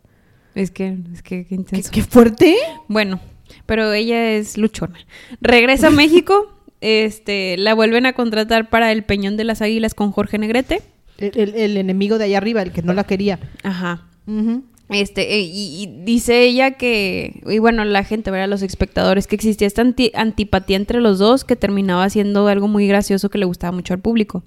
Es 0.55 0.71
que, 0.71 0.97
es 1.13 1.23
que, 1.23 1.43
qué 1.43 1.49
¿Qué, 1.49 1.55
intenso. 1.55 1.91
qué 1.93 2.03
fuerte? 2.03 2.57
Bueno, 2.89 3.21
pero 3.67 3.93
ella 3.93 4.31
es 4.31 4.57
luchona. 4.57 4.97
Regresa 5.43 5.89
a 5.89 5.91
México, 5.91 6.51
este, 6.81 7.59
la 7.59 7.75
vuelven 7.75 8.07
a 8.07 8.15
contratar 8.15 8.71
para 8.71 8.91
el 8.91 9.05
Peñón 9.05 9.37
de 9.37 9.45
las 9.45 9.61
Águilas 9.61 9.93
con 9.93 10.13
Jorge 10.13 10.39
Negrete. 10.39 10.81
El, 11.19 11.33
el- 11.39 11.55
el 11.55 11.77
enemigo 11.77 12.19
de 12.19 12.25
allá 12.25 12.39
arriba, 12.39 12.63
el 12.63 12.73
que 12.73 12.83
no 12.83 12.93
la 12.95 13.05
quería. 13.05 13.39
Ajá. 13.63 14.07
Este, 14.91 15.35
eh, 15.37 15.41
y, 15.43 15.83
y 15.83 15.87
dice 16.07 16.45
ella 16.45 16.71
que, 16.71 17.43
y 17.47 17.59
bueno, 17.59 17.85
la 17.85 18.05
gente, 18.05 18.31
¿verdad? 18.31 18.49
Los 18.49 18.63
espectadores, 18.63 19.27
que 19.27 19.37
existía 19.37 19.67
esta 19.67 19.83
anti- 19.83 20.13
antipatía 20.15 20.79
entre 20.79 21.03
los 21.03 21.19
dos 21.19 21.45
que 21.45 21.57
terminaba 21.57 22.09
siendo 22.09 22.49
algo 22.49 22.69
muy 22.69 22.87
gracioso 22.89 23.29
que 23.29 23.37
le 23.37 23.45
gustaba 23.45 23.71
mucho 23.73 23.93
al 23.93 24.01
público. 24.01 24.43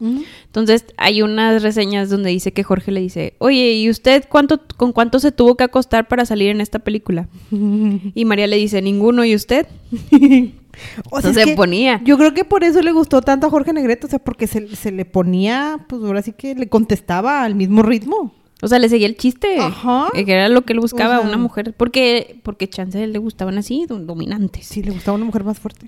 Entonces, 0.48 0.86
hay 0.98 1.22
unas 1.22 1.62
reseñas 1.62 2.10
donde 2.10 2.32
dice 2.32 2.54
que 2.54 2.64
Jorge 2.64 2.92
le 2.92 3.02
dice, 3.02 3.36
oye, 3.38 3.74
¿y 3.74 3.88
usted 3.88 4.24
cuánto, 4.30 4.60
con 4.78 4.94
cuánto 4.94 5.20
se 5.20 5.32
tuvo 5.32 5.56
que 5.58 5.64
acostar 5.64 6.08
para 6.08 6.26
salir 6.26 6.50
en 6.50 6.60
esta 6.62 6.80
película? 6.80 7.28
Y 8.16 8.26
María 8.26 8.48
le 8.48 8.56
dice, 8.58 8.82
ninguno, 8.82 9.24
¿y 9.26 9.36
usted? 9.36 9.68
O 11.10 11.20
es 11.20 11.26
se 11.34 11.56
ponía. 11.56 12.02
Yo 12.04 12.18
creo 12.18 12.34
que 12.34 12.44
por 12.46 12.64
eso 12.64 12.82
le 12.82 12.92
gustó 12.92 13.22
tanto 13.22 13.48
a 13.48 13.50
Jorge 13.50 13.74
Negrete, 13.74 14.08
o 14.08 14.10
sea, 14.10 14.20
porque 14.20 14.48
se, 14.48 14.76
se 14.76 14.92
le 14.92 15.06
ponía, 15.06 15.86
pues 15.88 16.02
ahora 16.04 16.22
sí 16.22 16.34
que 16.34 16.56
le 16.56 16.68
contestaba 16.70 17.44
al 17.44 17.56
mismo 17.56 17.82
ritmo. 17.84 18.34
O 18.64 18.68
sea, 18.68 18.78
le 18.78 18.90
seguía 18.90 19.08
el 19.08 19.18
chiste. 19.18 19.58
Ajá. 19.58 20.10
eh, 20.14 20.24
Que 20.24 20.34
era 20.34 20.48
lo 20.48 20.62
que 20.62 20.74
él 20.74 20.80
buscaba, 20.80 21.18
O 21.18 21.22
sea- 21.22 21.28
una 21.30 21.38
mujer. 21.38 21.74
Porque, 21.76 22.40
porque 22.44 22.70
chance 22.70 23.08
le 23.08 23.18
gustaban 23.18 23.58
así, 23.58 23.86
do- 23.88 23.98
dominantes. 23.98 24.68
Sí, 24.68 24.84
le 24.84 24.92
gustaba 24.92 25.16
una 25.16 25.26
mujer 25.26 25.44
más 25.44 25.58
fuerte. 25.58 25.88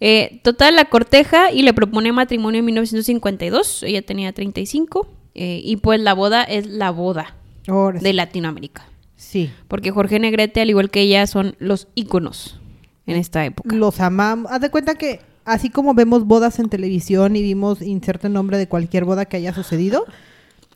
Eh, 0.00 0.40
total, 0.42 0.74
la 0.74 0.86
corteja 0.86 1.52
y 1.52 1.62
le 1.62 1.72
propone 1.72 2.10
matrimonio 2.10 2.58
en 2.58 2.64
1952. 2.64 3.84
Ella 3.84 4.02
tenía 4.02 4.32
35. 4.32 5.06
eh, 5.34 5.60
y 5.64 5.76
pues 5.76 6.00
la 6.00 6.12
boda 6.14 6.42
es 6.42 6.66
la 6.66 6.90
boda 6.90 7.36
Ahora 7.68 8.00
sí. 8.00 8.04
de 8.04 8.12
Latinoamérica. 8.12 8.84
Sí. 9.16 9.50
Porque 9.68 9.90
Jorge 9.92 10.18
Negrete, 10.18 10.60
al 10.60 10.70
igual 10.70 10.90
que 10.90 11.00
ella, 11.02 11.26
son 11.28 11.54
los 11.60 11.86
íconos 11.94 12.58
en 13.06 13.16
esta 13.16 13.44
época. 13.44 13.74
Los 13.74 14.00
amamos. 14.00 14.50
Haz 14.50 14.60
de 14.60 14.70
cuenta 14.70 14.94
que 14.94 15.20
así 15.44 15.70
como 15.70 15.94
vemos 15.94 16.26
bodas 16.26 16.58
en 16.58 16.68
televisión 16.68 17.36
y 17.36 17.42
vimos 17.42 17.82
inserte 17.82 18.28
el 18.28 18.32
nombre 18.32 18.58
de 18.58 18.68
cualquier 18.68 19.04
boda 19.04 19.24
que 19.24 19.36
haya 19.36 19.52
sucedido 19.52 20.04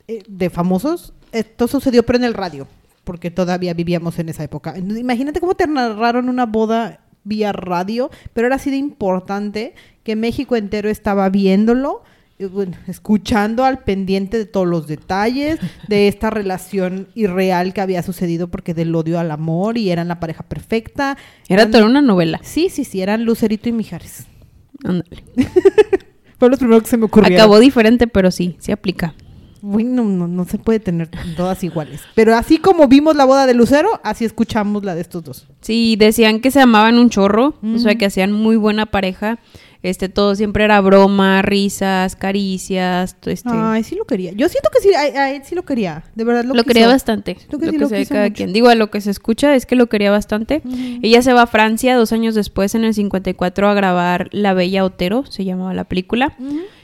eh, 0.07 0.23
de 0.27 0.49
famosos, 0.49 1.13
esto 1.31 1.67
sucedió 1.67 2.03
pero 2.03 2.17
en 2.17 2.25
el 2.25 2.33
radio, 2.33 2.67
porque 3.03 3.31
todavía 3.31 3.73
vivíamos 3.73 4.19
en 4.19 4.29
esa 4.29 4.43
época. 4.43 4.77
Imagínate 4.77 5.39
cómo 5.39 5.55
te 5.55 5.67
narraron 5.67 6.29
una 6.29 6.45
boda 6.45 7.01
vía 7.23 7.51
radio, 7.51 8.09
pero 8.33 8.47
era 8.47 8.55
así 8.55 8.71
de 8.71 8.77
importante 8.77 9.75
que 10.03 10.15
México 10.15 10.55
entero 10.55 10.89
estaba 10.89 11.29
viéndolo. 11.29 12.03
Bueno, 12.45 12.77
escuchando 12.87 13.65
al 13.65 13.79
pendiente 13.79 14.37
de 14.37 14.45
todos 14.45 14.67
los 14.67 14.85
detalles 14.87 15.59
de 15.87 16.07
esta 16.07 16.29
relación 16.29 17.07
irreal 17.15 17.73
que 17.73 17.81
había 17.81 18.03
sucedido 18.03 18.47
porque 18.49 18.73
del 18.75 18.93
odio 18.93 19.19
al 19.19 19.31
amor 19.31 19.77
y 19.77 19.89
eran 19.89 20.07
la 20.07 20.19
pareja 20.19 20.43
perfecta. 20.43 21.17
Era 21.49 21.63
Eran- 21.63 21.71
toda 21.71 21.85
una 21.85 22.01
novela. 22.01 22.39
Sí, 22.43 22.69
sí, 22.69 22.83
sí, 22.83 23.01
eran 23.01 23.25
Lucerito 23.25 23.69
y 23.69 23.71
Mijares. 23.71 24.27
Ándale. 24.83 25.23
Fue 26.39 26.49
lo 26.49 26.57
primero 26.57 26.79
que 26.81 26.87
se 26.87 26.97
me 26.97 27.05
ocurrió. 27.05 27.35
Acabó 27.35 27.57
diferente, 27.59 28.05
pero 28.05 28.29
sí, 28.29 28.55
sí 28.59 28.71
aplica. 28.71 29.15
Bueno, 29.61 30.03
no, 30.03 30.27
no 30.27 30.45
se 30.45 30.57
puede 30.57 30.79
tener 30.79 31.09
todas 31.35 31.63
iguales. 31.63 32.01
Pero 32.15 32.35
así 32.35 32.57
como 32.57 32.87
vimos 32.87 33.15
la 33.15 33.25
boda 33.25 33.45
de 33.45 33.53
Lucero, 33.53 33.99
así 34.03 34.25
escuchamos 34.25 34.83
la 34.83 34.95
de 34.95 35.01
estos 35.01 35.23
dos. 35.23 35.47
Sí, 35.61 35.95
decían 35.97 36.39
que 36.39 36.51
se 36.51 36.61
amaban 36.61 36.97
un 36.97 37.09
chorro, 37.09 37.55
o 37.63 37.77
sea, 37.79 37.95
que 37.95 38.05
hacían 38.05 38.31
muy 38.31 38.55
buena 38.55 38.85
pareja. 38.85 39.39
Este, 39.83 40.09
todo 40.09 40.35
siempre 40.35 40.63
era 40.63 40.81
broma, 40.81 41.41
risas, 41.41 42.15
caricias, 42.15 43.15
todo 43.19 43.31
este... 43.31 43.49
Ay, 43.53 43.83
sí 43.83 43.95
lo 43.95 44.05
quería. 44.05 44.31
Yo 44.31 44.49
siento 44.49 44.69
que 44.73 44.81
sí, 44.81 44.93
a, 44.93 44.99
a 44.99 45.31
él 45.31 45.43
sí 45.45 45.55
lo 45.55 45.63
quería. 45.63 46.03
De 46.15 46.23
verdad 46.23 46.43
lo, 46.43 46.49
lo, 46.49 46.63
quiso. 46.63 46.65
quería 46.65 46.87
bastante. 46.87 47.35
Que 47.35 47.45
lo 47.51 47.59
sí 47.59 47.71
que 47.71 47.77
lo 47.77 47.89
quiso 47.89 48.13
cada 48.13 48.25
mucho. 48.25 48.35
quien. 48.35 48.53
Digo, 48.53 48.69
a 48.69 48.75
lo 48.75 48.89
que 48.89 49.01
se 49.01 49.11
escucha 49.11 49.55
es 49.55 49.65
que 49.65 49.75
lo 49.75 49.87
quería 49.87 50.11
bastante. 50.11 50.61
Ella 51.01 51.21
se 51.21 51.31
va 51.31 51.43
a 51.43 51.47
Francia 51.47 51.95
dos 51.95 52.11
años 52.11 52.33
después, 52.35 52.73
en 52.75 52.83
el 52.85 52.93
54, 52.93 53.69
a 53.69 53.73
grabar 53.75 54.29
La 54.31 54.53
Bella 54.53 54.83
Otero, 54.83 55.25
se 55.27 55.45
llamaba 55.45 55.73
la 55.73 55.83
película. 55.83 56.35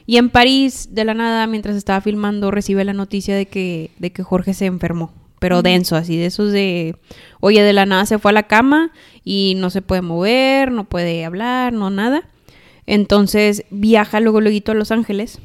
Y 0.05 0.17
en 0.17 0.29
París, 0.29 0.89
de 0.91 1.05
la 1.05 1.13
nada, 1.13 1.47
mientras 1.47 1.75
estaba 1.75 2.01
filmando, 2.01 2.51
recibe 2.51 2.83
la 2.83 2.93
noticia 2.93 3.35
de 3.35 3.45
que, 3.45 3.91
de 3.99 4.11
que 4.11 4.23
Jorge 4.23 4.53
se 4.53 4.65
enfermó. 4.65 5.13
Pero 5.39 5.61
denso, 5.61 5.95
así 5.97 6.15
de 6.17 6.25
esos 6.27 6.51
de, 6.53 6.95
oye, 7.41 7.61
de 7.63 7.73
la 7.73 7.85
nada 7.85 8.05
se 8.05 8.17
fue 8.17 8.31
a 8.31 8.33
la 8.33 8.43
cama 8.43 8.91
y 9.25 9.55
no 9.57 9.69
se 9.69 9.81
puede 9.81 10.01
mover, 10.01 10.71
no 10.71 10.85
puede 10.85 11.25
hablar, 11.25 11.73
no 11.73 11.89
nada. 11.89 12.29
Entonces 12.85 13.65
viaja 13.69 14.19
luego, 14.19 14.39
luego 14.41 14.71
a 14.71 14.73
Los 14.75 14.91
Ángeles 14.91 15.39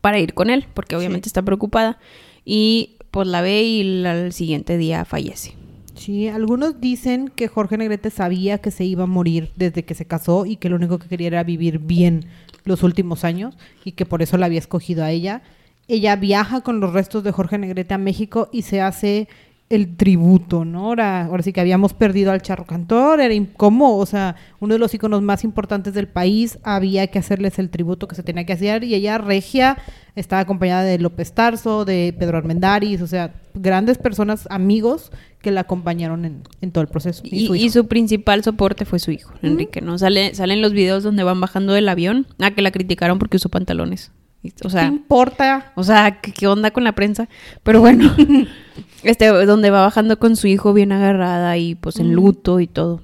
para 0.00 0.18
ir 0.18 0.34
con 0.34 0.50
él, 0.50 0.66
porque 0.74 0.96
obviamente 0.96 1.26
Sí. 1.26 1.30
está 1.30 1.42
preocupada. 1.42 1.98
Y 2.44 2.96
pues 3.10 3.26
la 3.28 3.40
ve 3.42 3.62
y 3.62 3.84
la- 4.02 4.12
al 4.12 4.32
siguiente 4.32 4.76
día 4.76 5.04
fallece. 5.04 5.54
Sí, 5.94 6.28
algunos 6.28 6.80
dicen 6.80 7.28
que 7.28 7.48
Jorge 7.48 7.78
Negrete 7.78 8.10
sabía 8.10 8.58
que 8.58 8.70
se 8.70 8.84
iba 8.84 9.04
a 9.04 9.06
morir 9.06 9.50
desde 9.56 9.84
que 9.84 9.94
se 9.94 10.04
casó 10.04 10.44
y 10.44 10.56
que 10.56 10.68
lo 10.68 10.76
único 10.76 10.98
que 10.98 11.08
quería 11.08 11.28
era 11.28 11.44
vivir 11.44 11.78
bien 11.78 12.26
los 12.64 12.82
últimos 12.82 13.24
años 13.24 13.56
y 13.84 13.92
que 13.92 14.06
por 14.06 14.22
eso 14.22 14.36
la 14.38 14.46
había 14.46 14.58
escogido 14.58 15.04
a 15.04 15.10
ella. 15.10 15.42
Ella 15.86 16.16
viaja 16.16 16.62
con 16.62 16.80
los 16.80 16.92
restos 16.92 17.24
de 17.24 17.32
Jorge 17.32 17.58
Negrete 17.58 17.94
a 17.94 17.98
México 17.98 18.48
y 18.52 18.62
se 18.62 18.80
hace 18.80 19.28
el 19.70 19.96
tributo, 19.96 20.64
¿no? 20.64 20.86
Ahora, 20.86 21.24
ahora 21.26 21.42
sí 21.42 21.52
que 21.52 21.60
habíamos 21.60 21.94
perdido 21.94 22.32
al 22.32 22.42
charro 22.42 22.64
cantor, 22.64 23.20
era 23.20 23.32
incómodo, 23.32 23.96
o 23.96 24.06
sea, 24.06 24.36
uno 24.60 24.74
de 24.74 24.78
los 24.78 24.94
iconos 24.94 25.22
más 25.22 25.42
importantes 25.42 25.94
del 25.94 26.06
país, 26.06 26.58
había 26.62 27.06
que 27.06 27.18
hacerles 27.18 27.58
el 27.58 27.70
tributo 27.70 28.06
que 28.06 28.14
se 28.14 28.22
tenía 28.22 28.44
que 28.44 28.52
hacer 28.52 28.84
y 28.84 28.94
ella 28.94 29.18
regia 29.18 29.78
estaba 30.16 30.40
acompañada 30.40 30.82
de 30.82 30.98
López 30.98 31.32
Tarso, 31.32 31.84
de 31.84 32.14
Pedro 32.18 32.38
Armendáriz, 32.38 33.00
o 33.00 33.06
sea, 33.06 33.34
grandes 33.54 33.98
personas, 33.98 34.46
amigos 34.50 35.10
que 35.44 35.52
la 35.52 35.60
acompañaron 35.60 36.24
en, 36.24 36.42
en 36.60 36.72
todo 36.72 36.82
el 36.82 36.88
proceso. 36.88 37.22
Y, 37.24 37.46
su 37.46 37.54
y 37.54 37.64
hijo. 37.64 37.72
su 37.74 37.86
principal 37.86 38.42
soporte 38.42 38.84
fue 38.84 38.98
su 38.98 39.12
hijo, 39.12 39.32
Enrique, 39.42 39.80
¿no? 39.80 39.96
Sale, 39.98 40.34
salen 40.34 40.60
los 40.60 40.72
videos 40.72 41.04
donde 41.04 41.22
van 41.22 41.40
bajando 41.40 41.72
del 41.72 41.88
avión. 41.88 42.26
Ah, 42.40 42.50
que 42.50 42.62
la 42.62 42.72
criticaron 42.72 43.20
porque 43.20 43.36
usó 43.36 43.48
pantalones. 43.48 44.10
O 44.42 44.64
¿Qué 44.64 44.70
sea, 44.70 44.86
importa? 44.86 45.72
o 45.74 45.84
sea, 45.84 46.20
¿qué, 46.20 46.32
qué 46.32 46.46
onda 46.46 46.70
con 46.70 46.84
la 46.84 46.92
prensa? 46.92 47.28
Pero 47.62 47.80
bueno, 47.80 48.14
este, 49.04 49.28
donde 49.28 49.70
va 49.70 49.82
bajando 49.82 50.18
con 50.18 50.36
su 50.36 50.48
hijo 50.48 50.74
bien 50.74 50.92
agarrada 50.92 51.56
y 51.56 51.76
pues 51.76 52.00
en 52.00 52.12
luto 52.12 52.58
y 52.60 52.66
todo. 52.66 53.00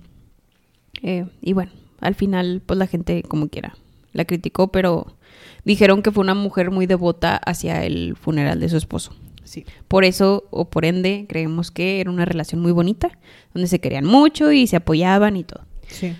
Eh, 1.02 1.26
y 1.40 1.52
bueno, 1.52 1.70
al 2.00 2.14
final, 2.14 2.60
pues 2.66 2.78
la 2.78 2.86
gente 2.86 3.22
como 3.22 3.48
quiera 3.48 3.74
la 4.12 4.24
criticó, 4.24 4.68
pero 4.68 5.16
dijeron 5.64 6.02
que 6.02 6.10
fue 6.10 6.22
una 6.22 6.34
mujer 6.34 6.70
muy 6.70 6.86
devota 6.86 7.36
hacia 7.36 7.84
el 7.84 8.16
funeral 8.16 8.60
de 8.60 8.68
su 8.68 8.76
esposo. 8.76 9.12
Sí. 9.50 9.64
Por 9.88 10.04
eso, 10.04 10.44
o 10.50 10.70
por 10.70 10.84
ende, 10.84 11.26
creemos 11.28 11.72
que 11.72 12.00
era 12.00 12.08
una 12.08 12.24
relación 12.24 12.60
muy 12.60 12.70
bonita, 12.70 13.18
donde 13.52 13.66
se 13.66 13.80
querían 13.80 14.04
mucho 14.04 14.52
y 14.52 14.68
se 14.68 14.76
apoyaban 14.76 15.36
y 15.36 15.42
todo. 15.42 15.64
Sí. 15.88 16.14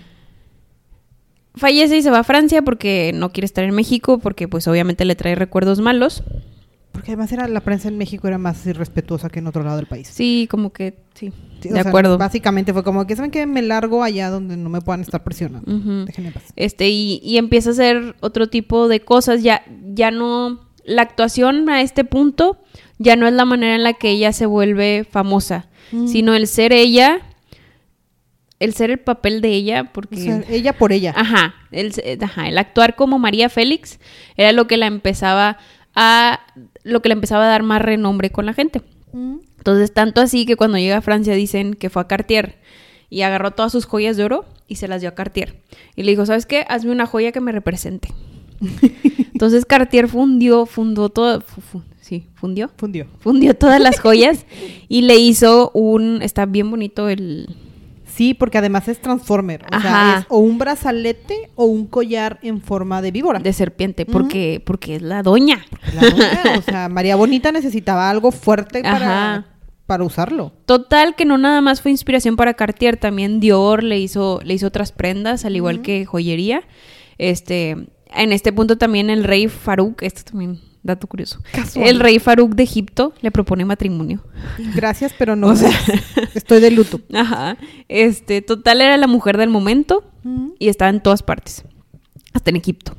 Fallece 1.55 1.95
y 1.95 2.01
se 2.01 2.09
va 2.09 2.19
a 2.19 2.23
Francia 2.25 2.61
porque 2.61 3.13
no 3.15 3.31
quiere 3.31 3.45
estar 3.45 3.63
en 3.63 3.73
México, 3.73 4.19
porque 4.19 4.49
pues 4.49 4.67
obviamente 4.67 5.05
le 5.05 5.15
trae 5.15 5.35
recuerdos 5.35 5.79
malos. 5.79 6.25
Porque 6.91 7.11
además 7.11 7.31
era, 7.31 7.47
la 7.47 7.61
prensa 7.61 7.87
en 7.87 7.97
México 7.97 8.27
era 8.27 8.37
más 8.37 8.65
irrespetuosa 8.65 9.29
que 9.29 9.39
en 9.39 9.47
otro 9.47 9.63
lado 9.63 9.77
del 9.77 9.85
país. 9.85 10.09
Sí, 10.09 10.45
como 10.51 10.73
que 10.73 10.97
sí. 11.13 11.31
De 11.61 11.69
sea, 11.69 11.83
acuerdo. 11.83 12.17
Básicamente 12.17 12.73
fue 12.73 12.83
como 12.83 13.07
que 13.07 13.15
saben 13.15 13.31
que 13.31 13.45
me 13.45 13.61
largo 13.61 14.03
allá 14.03 14.29
donde 14.29 14.57
no 14.57 14.67
me 14.67 14.81
puedan 14.81 14.99
estar 14.99 15.23
presionando. 15.23 15.71
En 15.71 16.33
paz. 16.33 16.51
Este, 16.57 16.89
y, 16.89 17.21
y 17.23 17.37
empieza 17.37 17.69
a 17.69 17.71
hacer 17.71 18.17
otro 18.19 18.49
tipo 18.49 18.89
de 18.89 18.99
cosas. 18.99 19.41
Ya, 19.41 19.63
ya 19.93 20.11
no. 20.11 20.69
La 20.83 21.03
actuación 21.03 21.69
a 21.69 21.81
este 21.81 22.03
punto 22.03 22.57
ya 23.01 23.15
no 23.15 23.27
es 23.27 23.33
la 23.33 23.45
manera 23.45 23.75
en 23.75 23.83
la 23.83 23.93
que 23.93 24.09
ella 24.11 24.31
se 24.33 24.45
vuelve 24.45 25.05
famosa, 25.09 25.67
Mm. 25.91 26.07
sino 26.07 26.35
el 26.35 26.47
ser 26.47 26.71
ella, 26.71 27.19
el 28.59 28.73
ser 28.73 28.91
el 28.91 28.99
papel 28.99 29.41
de 29.41 29.49
ella, 29.49 29.91
porque. 29.91 30.15
O 30.15 30.17
sea, 30.23 30.43
ella 30.49 30.73
por 30.73 30.93
ella. 30.93 31.13
Ajá 31.15 31.55
el, 31.71 31.93
ajá, 32.21 32.47
el 32.49 32.57
actuar 32.57 32.95
como 32.95 33.17
María 33.19 33.49
Félix 33.49 33.99
era 34.37 34.51
lo 34.51 34.67
que 34.67 34.77
la 34.77 34.87
empezaba 34.87 35.57
a. 35.95 36.39
lo 36.83 37.01
que 37.01 37.09
le 37.09 37.13
empezaba 37.13 37.45
a 37.45 37.49
dar 37.49 37.63
más 37.63 37.81
renombre 37.81 38.29
con 38.29 38.45
la 38.45 38.53
gente. 38.53 38.81
Mm. 39.13 39.37
Entonces, 39.57 39.93
tanto 39.93 40.21
así 40.21 40.45
que 40.45 40.55
cuando 40.55 40.77
llega 40.77 40.97
a 40.97 41.01
Francia 41.01 41.33
dicen 41.35 41.73
que 41.75 41.89
fue 41.89 42.01
a 42.01 42.07
Cartier 42.07 42.57
y 43.09 43.21
agarró 43.21 43.51
todas 43.51 43.71
sus 43.71 43.85
joyas 43.85 44.17
de 44.17 44.23
oro 44.23 44.45
y 44.67 44.75
se 44.77 44.87
las 44.87 45.01
dio 45.01 45.09
a 45.09 45.15
Cartier. 45.15 45.61
Y 45.95 46.03
le 46.03 46.11
dijo, 46.11 46.25
¿sabes 46.25 46.45
qué? 46.45 46.65
Hazme 46.67 46.91
una 46.91 47.05
joya 47.05 47.31
que 47.31 47.41
me 47.41 47.51
represente. 47.51 48.13
Entonces 49.33 49.65
Cartier 49.65 50.07
fundió, 50.07 50.65
fundó 50.65 51.09
todo, 51.09 51.43
sí, 52.11 52.27
fundió, 52.33 52.69
Fundió. 52.75 53.07
fundió 53.19 53.53
todas 53.55 53.79
las 53.79 54.01
joyas 54.01 54.45
y 54.89 55.03
le 55.03 55.15
hizo 55.15 55.71
un, 55.73 56.21
está 56.21 56.45
bien 56.45 56.69
bonito 56.69 57.07
el, 57.07 57.47
Sí, 58.05 58.33
porque 58.33 58.57
además 58.57 58.89
es 58.89 58.99
Transformer. 58.99 59.63
O 59.63 59.67
Ajá. 59.73 59.81
sea, 59.81 60.19
es 60.19 60.25
o 60.27 60.39
un 60.39 60.57
brazalete 60.57 61.49
o 61.55 61.63
un 61.63 61.87
collar 61.87 62.37
en 62.43 62.59
forma 62.61 63.01
de 63.01 63.11
víbora. 63.11 63.39
de 63.39 63.53
serpiente, 63.53 64.05
porque, 64.05 64.61
porque 64.65 64.97
es 64.97 65.01
la 65.01 65.23
doña. 65.23 65.65
La 65.95 66.01
doña, 66.09 66.57
o 66.57 66.61
sea, 66.61 66.89
María 66.89 67.15
Bonita 67.15 67.53
necesitaba 67.53 68.09
algo 68.09 68.31
fuerte 68.33 68.83
para, 68.83 69.45
para 69.85 70.03
usarlo. 70.03 70.51
Total, 70.65 71.15
que 71.15 71.23
no 71.23 71.37
nada 71.37 71.61
más 71.61 71.81
fue 71.81 71.91
inspiración 71.91 72.35
para 72.35 72.55
Cartier, 72.55 72.97
también 72.97 73.39
Dior 73.39 73.81
le 73.81 73.97
hizo, 73.99 74.41
le 74.43 74.55
hizo 74.55 74.67
otras 74.67 74.91
prendas, 74.91 75.45
al 75.45 75.55
igual 75.55 75.81
que 75.81 76.05
joyería. 76.05 76.63
Este, 77.17 77.77
en 78.13 78.33
este 78.33 78.51
punto 78.51 78.77
también 78.77 79.09
el 79.09 79.23
rey 79.23 79.47
Farouk, 79.47 80.03
esto 80.03 80.23
también, 80.31 80.59
dato 80.83 81.07
curioso. 81.07 81.39
Casual. 81.51 81.87
El 81.87 81.99
rey 81.99 82.19
Farouk 82.19 82.55
de 82.55 82.63
Egipto 82.63 83.13
le 83.21 83.31
propone 83.31 83.65
matrimonio. 83.65 84.23
Gracias, 84.75 85.13
pero 85.17 85.35
no. 85.35 85.53
estoy 86.33 86.59
de 86.59 86.71
luto. 86.71 87.01
Ajá. 87.13 87.57
Este, 87.87 88.41
total 88.41 88.81
era 88.81 88.97
la 88.97 89.07
mujer 89.07 89.37
del 89.37 89.49
momento 89.49 90.03
y 90.59 90.69
estaba 90.69 90.89
en 90.89 91.01
todas 91.01 91.23
partes, 91.23 91.63
hasta 92.33 92.49
en 92.49 92.55
Egipto. 92.55 92.95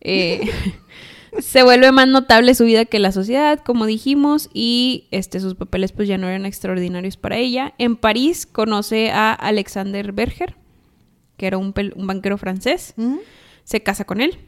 Eh, 0.00 0.50
se 1.38 1.62
vuelve 1.62 1.90
más 1.92 2.08
notable 2.08 2.54
su 2.54 2.64
vida 2.64 2.84
que 2.84 2.98
la 2.98 3.12
sociedad, 3.12 3.60
como 3.64 3.86
dijimos, 3.86 4.50
y 4.52 5.06
este, 5.10 5.40
sus 5.40 5.54
papeles 5.54 5.92
pues 5.92 6.08
ya 6.08 6.18
no 6.18 6.28
eran 6.28 6.46
extraordinarios 6.46 7.16
para 7.16 7.36
ella. 7.36 7.74
En 7.78 7.96
París 7.96 8.46
conoce 8.46 9.10
a 9.10 9.32
Alexander 9.32 10.12
Berger, 10.12 10.56
que 11.36 11.46
era 11.46 11.58
un, 11.58 11.74
un 11.94 12.06
banquero 12.06 12.38
francés, 12.38 12.94
se 13.64 13.82
casa 13.82 14.04
con 14.04 14.20
él. 14.20 14.38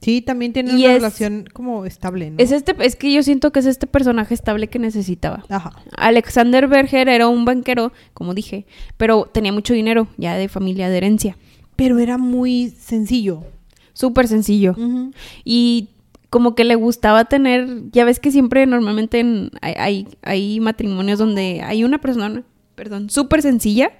Sí, 0.00 0.22
también 0.22 0.52
tiene 0.52 0.72
Y 0.72 0.84
una 0.84 0.94
es- 0.94 1.02
relación 1.02 1.48
como 1.52 1.84
estable, 1.84 2.30
¿no? 2.30 2.36
Es, 2.38 2.52
este, 2.52 2.74
es 2.80 2.94
que 2.94 3.12
yo 3.12 3.22
siento 3.24 3.50
que 3.50 3.58
es 3.58 3.66
este 3.66 3.86
personaje 3.88 4.32
estable 4.32 4.68
que 4.68 4.78
necesitaba. 4.78 5.44
Ajá. 5.48 5.72
Alexander 5.96 6.68
Berger 6.68 7.08
era 7.08 7.26
un 7.28 7.44
banquero, 7.44 7.92
como 8.14 8.32
dije, 8.32 8.64
pero 8.96 9.28
tenía 9.32 9.52
mucho 9.52 9.74
dinero, 9.74 10.06
ya 10.16 10.36
de 10.36 10.48
familia 10.48 10.88
de 10.88 10.96
herencia. 10.98 11.36
Pero 11.74 11.98
era 11.98 12.16
muy 12.16 12.70
sencillo. 12.70 13.42
Súper 13.92 14.28
sencillo. 14.28 14.76
Y 15.44 15.88
como 16.30 16.54
que 16.54 16.62
le 16.64 16.74
gustaba 16.76 17.24
tener, 17.24 17.66
ya 17.90 18.04
ves 18.04 18.20
que 18.20 18.30
siempre 18.30 18.66
normalmente 18.66 19.18
en- 19.20 19.50
hay, 19.62 19.74
hay, 19.78 20.08
hay 20.22 20.60
matrimonios 20.60 21.18
donde 21.18 21.62
hay 21.64 21.82
una 21.84 21.98
persona, 22.00 22.42
perdón, 22.76 23.10
súper 23.10 23.42
sencilla 23.42 23.90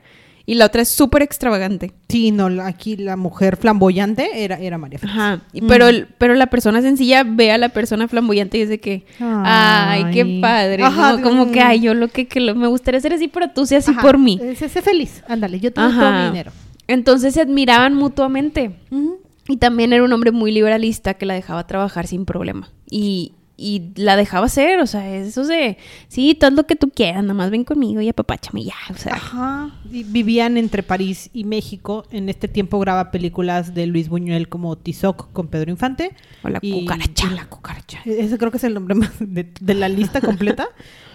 y 0.51 0.55
la 0.55 0.65
otra 0.65 0.81
es 0.81 0.89
súper 0.89 1.21
extravagante. 1.21 1.93
Sí, 2.09 2.31
no, 2.31 2.47
aquí 2.65 2.97
la 2.97 3.17
mujer 3.17 3.59
flamboyante 3.59 4.43
era, 4.45 4.57
era 4.59 4.79
María 4.79 4.99
Félix. 4.99 5.19
Ajá. 5.19 5.43
Y- 5.53 5.61
Mm. 5.61 5.67
pero, 5.69 5.87
pero 6.17 6.35
la 6.35 6.47
persona 6.47 6.81
sencilla 6.81 7.23
ve 7.23 7.53
a 7.53 7.59
la 7.59 7.69
persona 7.69 8.09
flamboyante 8.09 8.57
y 8.57 8.65
de 8.65 8.81
que, 8.81 9.05
ay, 9.21 10.07
qué 10.13 10.39
padre. 10.41 10.83
Ajá, 10.83 11.19
¿no? 11.19 11.23
Como 11.23 11.51
que, 11.53 11.61
mm. 11.61 11.67
ay, 11.67 11.81
yo 11.81 11.93
lo 11.93 12.09
que, 12.09 12.27
que 12.27 12.41
lo- 12.41 12.55
me 12.55 12.67
gustaría 12.67 12.99
ser 13.01 13.13
así, 13.13 13.29
pero 13.29 13.51
tú 13.51 13.67
seas 13.67 13.85
así 13.85 13.93
Ajá. 13.93 14.01
por 14.01 14.17
mí. 14.17 14.39
Eh, 14.43 14.57
Sé, 14.57 14.69
sé 14.71 14.81
feliz. 14.81 15.23
Ándale, 15.29 15.61
yo 15.61 15.71
tengo 15.73 15.91
todo 15.91 16.11
mi 16.13 16.25
dinero. 16.29 16.51
Entonces 16.87 17.35
se 17.35 17.43
admiraban 17.43 17.93
mutuamente. 17.95 18.71
Y 19.51 19.57
también 19.59 19.93
era 19.93 20.03
un 20.03 20.13
hombre 20.13 20.31
muy 20.31 20.51
liberalista 20.53 21.15
que 21.15 21.27
la 21.27 21.35
dejaba 21.35 21.67
trabajar 21.67 22.07
sin 22.07 22.25
problema. 22.25 22.71
Y, 22.91 23.33
y 23.61 23.91
la 23.97 24.15
dejaba 24.17 24.47
hacer, 24.47 24.79
o 24.79 24.87
sea, 24.87 25.13
eso 25.17 25.45
de, 25.45 25.79
sí, 26.07 26.37
todo 26.39 26.53
lo 26.53 26.65
que 26.67 26.77
tú 26.77 26.91
quieras, 26.91 27.23
nada 27.23 27.35
más 27.35 27.51
ven 27.51 27.65
conmigo 27.65 28.01
y 28.01 28.09
apapáchame 28.09 28.63
ya, 28.63 28.75
o 28.91 28.95
sea. 28.97 29.15
Ajá. 29.17 29.71
Y 29.91 30.05
vivían 30.05 30.57
entre 30.57 30.85
París 30.85 31.29
y 31.33 31.43
México. 31.43 32.07
En 32.13 32.29
este 32.29 32.47
tiempo 32.47 32.79
graba 32.79 33.11
películas 33.11 33.75
de 33.75 33.87
Luis 33.89 34.09
Buñuel 34.09 34.49
como 34.49 34.77
Tizoc 34.79 35.33
con 35.33 35.49
Pedro 35.49 35.73
Infante. 35.73 36.13
O 36.45 36.49
la 36.49 36.61
Y- 36.63 36.81
cucaracha. 36.85 37.27
y 37.31 37.35
la 37.35 37.47
cucaracha. 37.47 37.99
E-, 38.05 38.21
Ese 38.21 38.39
creo 38.39 38.53
que 38.53 38.59
es 38.59 38.65
el 38.65 38.75
nombre 38.75 38.95
más 38.95 39.11
de, 39.19 39.53
de 39.61 39.75
la 39.75 39.89
lista 39.89 40.21
completa. 40.21 40.69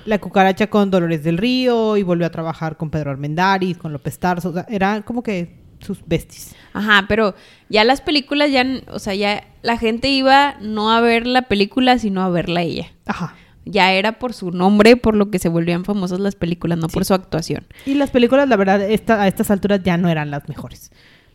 la 0.06 0.20
cucaracha 0.20 0.68
con 0.70 0.92
Dolores 0.92 1.24
del 1.24 1.38
Río 1.38 1.96
y 1.96 2.04
volvió 2.04 2.28
a 2.28 2.30
trabajar 2.30 2.76
con 2.76 2.90
Pedro 2.90 3.12
Armendáriz, 3.12 3.78
con 3.78 3.94
López 3.94 4.20
Tarso. 4.20 4.50
O 4.50 4.54
sea, 4.54 4.66
era 4.68 5.02
como 5.04 5.24
que 5.24 5.63
sus 5.84 6.00
besties. 6.06 6.56
Ajá, 6.74 7.06
pero 7.08 7.36
ya 7.70 7.84
las 7.84 8.02
películas 8.02 8.52
ya, 8.52 8.66
o 8.92 9.00
sea, 9.00 9.14
ya 9.16 9.44
la 9.62 9.78
gente 9.78 10.10
iba 10.10 10.56
no 10.62 10.92
a 10.92 11.02
ver 11.02 11.28
la 11.28 11.44
película, 11.44 11.98
sino 12.00 12.22
a 12.24 12.30
verla 12.30 12.62
ella. 12.62 12.88
Ajá. 13.06 13.36
Ya 13.66 13.94
era 13.94 14.14
por 14.20 14.34
su 14.34 14.52
nombre, 14.52 14.98
por 14.98 15.16
lo 15.16 15.30
que 15.32 15.40
se 15.40 15.48
volvían 15.50 15.86
famosas 15.86 16.20
las 16.20 16.36
películas, 16.36 16.78
no 16.80 16.88
por 16.90 17.06
su 17.06 17.14
actuación. 17.14 17.66
Y 17.86 17.94
las 17.94 18.10
películas, 18.12 18.50
la 18.50 18.58
verdad, 18.58 18.82
esta- 18.82 19.22
a 19.22 19.28
estas 19.28 19.52
alturas 19.52 19.82
ya 19.84 19.98
no 19.98 20.10
eran 20.10 20.32
las 20.32 20.50
mejores. 20.50 20.92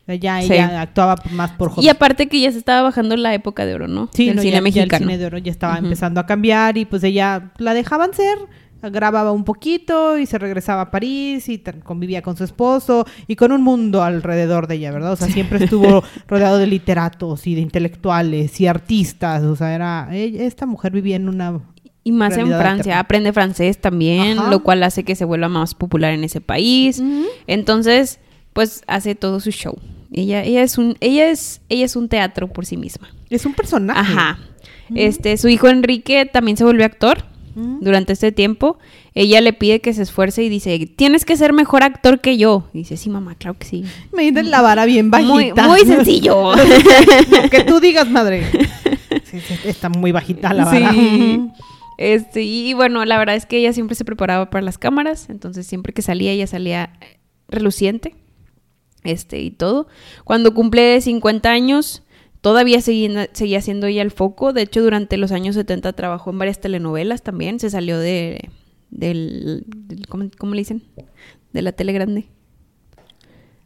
Ya 0.07 0.41
Sí. 0.41 0.55
ella 0.55 0.81
actuaba 0.81 1.17
más 1.33 1.51
por 1.53 1.69
hobby. 1.71 1.85
Y 1.85 1.91
aparte 1.91 2.29
que 2.29 2.41
ya 2.41 2.51
se 2.51 2.57
estaba 2.59 2.81
bajando 2.83 3.15
la 3.17 3.35
época 3.35 3.67
de 3.67 3.75
oro, 3.75 3.89
¿no? 3.89 4.09
Sí, 4.15 4.27
Del 4.27 4.37
no, 4.37 4.43
cine 4.43 4.53
ya- 4.53 4.57
ya 4.59 4.63
mexicano. 4.63 4.89
el 4.93 4.99
cine 5.03 5.19
de 5.19 5.27
oro 5.27 5.37
ya 5.39 5.51
estaba 5.53 5.77
empezando 5.77 6.19
a 6.21 6.27
cambiar 6.27 6.79
y 6.79 6.87
pues 6.87 7.05
ella 7.05 7.51
la 7.59 7.75
dejaban 7.75 8.15
ser, 8.15 8.39
grababa 8.83 9.33
un 9.33 9.45
poquito 9.45 10.19
y 10.19 10.27
se 10.27 10.39
regresaba 10.39 10.83
a 10.83 10.91
París 10.91 11.49
y 11.49 11.59
convivía 11.85 12.23
con 12.23 12.37
su 12.37 12.45
esposo 12.45 13.07
y 13.27 13.35
con 13.37 13.51
un 13.53 13.63
mundo 13.63 14.03
alrededor 14.03 14.67
de 14.69 14.77
ella, 14.77 14.93
¿verdad? 14.93 15.13
O 15.13 15.17
sea, 15.17 15.29
siempre 15.29 15.65
estuvo 15.65 16.03
rodeado 16.29 16.59
de 16.59 16.67
literatos 16.69 17.47
y 17.47 17.55
de 17.55 17.61
intelectuales 17.61 18.61
y 18.61 18.67
artistas, 18.67 19.43
o 19.43 19.57
sea, 19.57 19.75
era 19.75 20.09
ella- 20.13 20.45
esta 20.45 20.67
mujer 20.67 20.93
vivía 20.93 21.17
en 21.17 21.29
una 21.29 21.61
Y 22.05 22.13
más 22.13 22.37
en 22.37 22.47
Francia, 22.49 23.01
aprende 23.01 23.33
francés 23.33 23.79
también, 23.81 24.39
Ajá. 24.39 24.51
lo 24.51 24.63
cual 24.63 24.83
hace 24.85 25.03
que 25.05 25.15
se 25.17 25.25
vuelva 25.25 25.49
más 25.49 25.75
popular 25.75 26.13
en 26.13 26.23
ese 26.25 26.41
país. 26.41 27.03
Entonces, 27.49 28.21
pues 28.53 28.83
hace 28.87 29.15
todo 29.15 29.41
su 29.41 29.51
show. 29.51 29.77
Ella, 30.13 30.43
ella 30.43 30.63
es 30.63 30.79
un, 30.79 30.97
ella 31.01 31.31
es, 31.31 31.61
ella 31.69 31.85
es 31.85 31.97
un 31.97 32.09
teatro 32.09 32.49
por 32.49 32.65
sí 32.65 32.77
misma. 32.77 33.09
es 33.29 33.45
un 33.45 33.55
personaje. 33.55 34.01
Ajá. 34.01 34.39
Este, 34.95 35.37
su 35.37 35.49
hijo 35.49 35.69
Enrique 35.69 36.25
también 36.25 36.57
se 36.57 36.65
volvió 36.65 36.87
actor 36.87 37.25
Durante 37.81 38.13
este 38.13 38.31
tiempo. 38.33 38.79
Ella 39.15 39.41
le 39.41 39.53
pide 39.53 39.81
que 39.81 39.93
se 39.93 40.03
esfuerce 40.03 40.43
y 40.45 40.49
dice, 40.49 40.79
tienes 40.97 41.25
que 41.25 41.37
ser 41.37 41.53
mejor 41.53 41.83
actor 41.83 42.21
que 42.21 42.37
yo. 42.37 42.69
Y 42.73 42.79
dice, 42.79 42.97
sí, 42.97 43.11
mamá, 43.11 43.35
claro 43.35 43.59
que 43.59 43.67
sí. 43.67 43.85
Me 44.13 44.23
dicen 44.23 44.51
la 44.51 44.63
vara 44.63 44.85
bien 44.85 45.11
bajita. 45.11 45.67
muy 45.67 45.81
sencillo. 45.87 46.55
Lo 47.43 47.51
que 47.51 47.65
tú 47.65 47.81
digas, 47.81 48.09
madre. 48.11 48.45
Sí, 49.25 49.41
sí, 49.41 49.55
está 49.65 49.91
muy 49.91 50.11
bajita 50.11 50.55
la 50.55 50.65
vara. 50.65 50.91
Sí. 50.91 51.51
Este, 51.99 52.45
y 52.45 52.73
bueno, 52.73 53.05
la 53.05 53.19
verdad 53.19 53.35
es 53.35 53.45
que 53.45 53.59
ella 53.59 53.75
siempre 53.75 53.95
se 53.95 54.07
preparaba 54.07 54.49
para 54.49 54.63
las 54.63 54.79
cámaras, 54.79 55.29
entonces 55.29 55.67
siempre 55.67 55.93
que 55.93 56.01
salía, 56.01 56.33
ella 56.33 56.47
salía 56.47 56.95
reluciente. 57.49 58.15
Este, 59.05 59.41
y 59.41 59.51
todo. 59.51 59.87
Cuando 60.25 60.55
cumple 60.55 61.01
50 61.01 61.51
años, 61.51 62.03
todavía 62.49 62.81
seguía, 62.81 63.29
seguía 63.33 63.61
siendo 63.61 63.87
ella 63.87 64.01
el 64.03 64.11
foco. 64.11 64.53
De 64.53 64.63
hecho, 64.63 64.83
durante 64.83 65.17
los 65.19 65.33
años 65.33 65.55
70 65.55 65.93
trabajó 65.93 66.31
en 66.31 66.39
varias 66.39 66.61
telenovelas 66.61 67.23
también. 67.23 67.61
Se 67.61 67.69
salió 67.71 67.99
de. 67.99 68.49
del. 68.91 69.65
del- 69.67 70.07
¿cómo, 70.07 70.31
cómo 70.39 70.55
le 70.55 70.61
dicen? 70.63 70.83
De 71.53 71.63
la 71.63 71.73
tele 71.73 71.93
grande. 71.93 72.29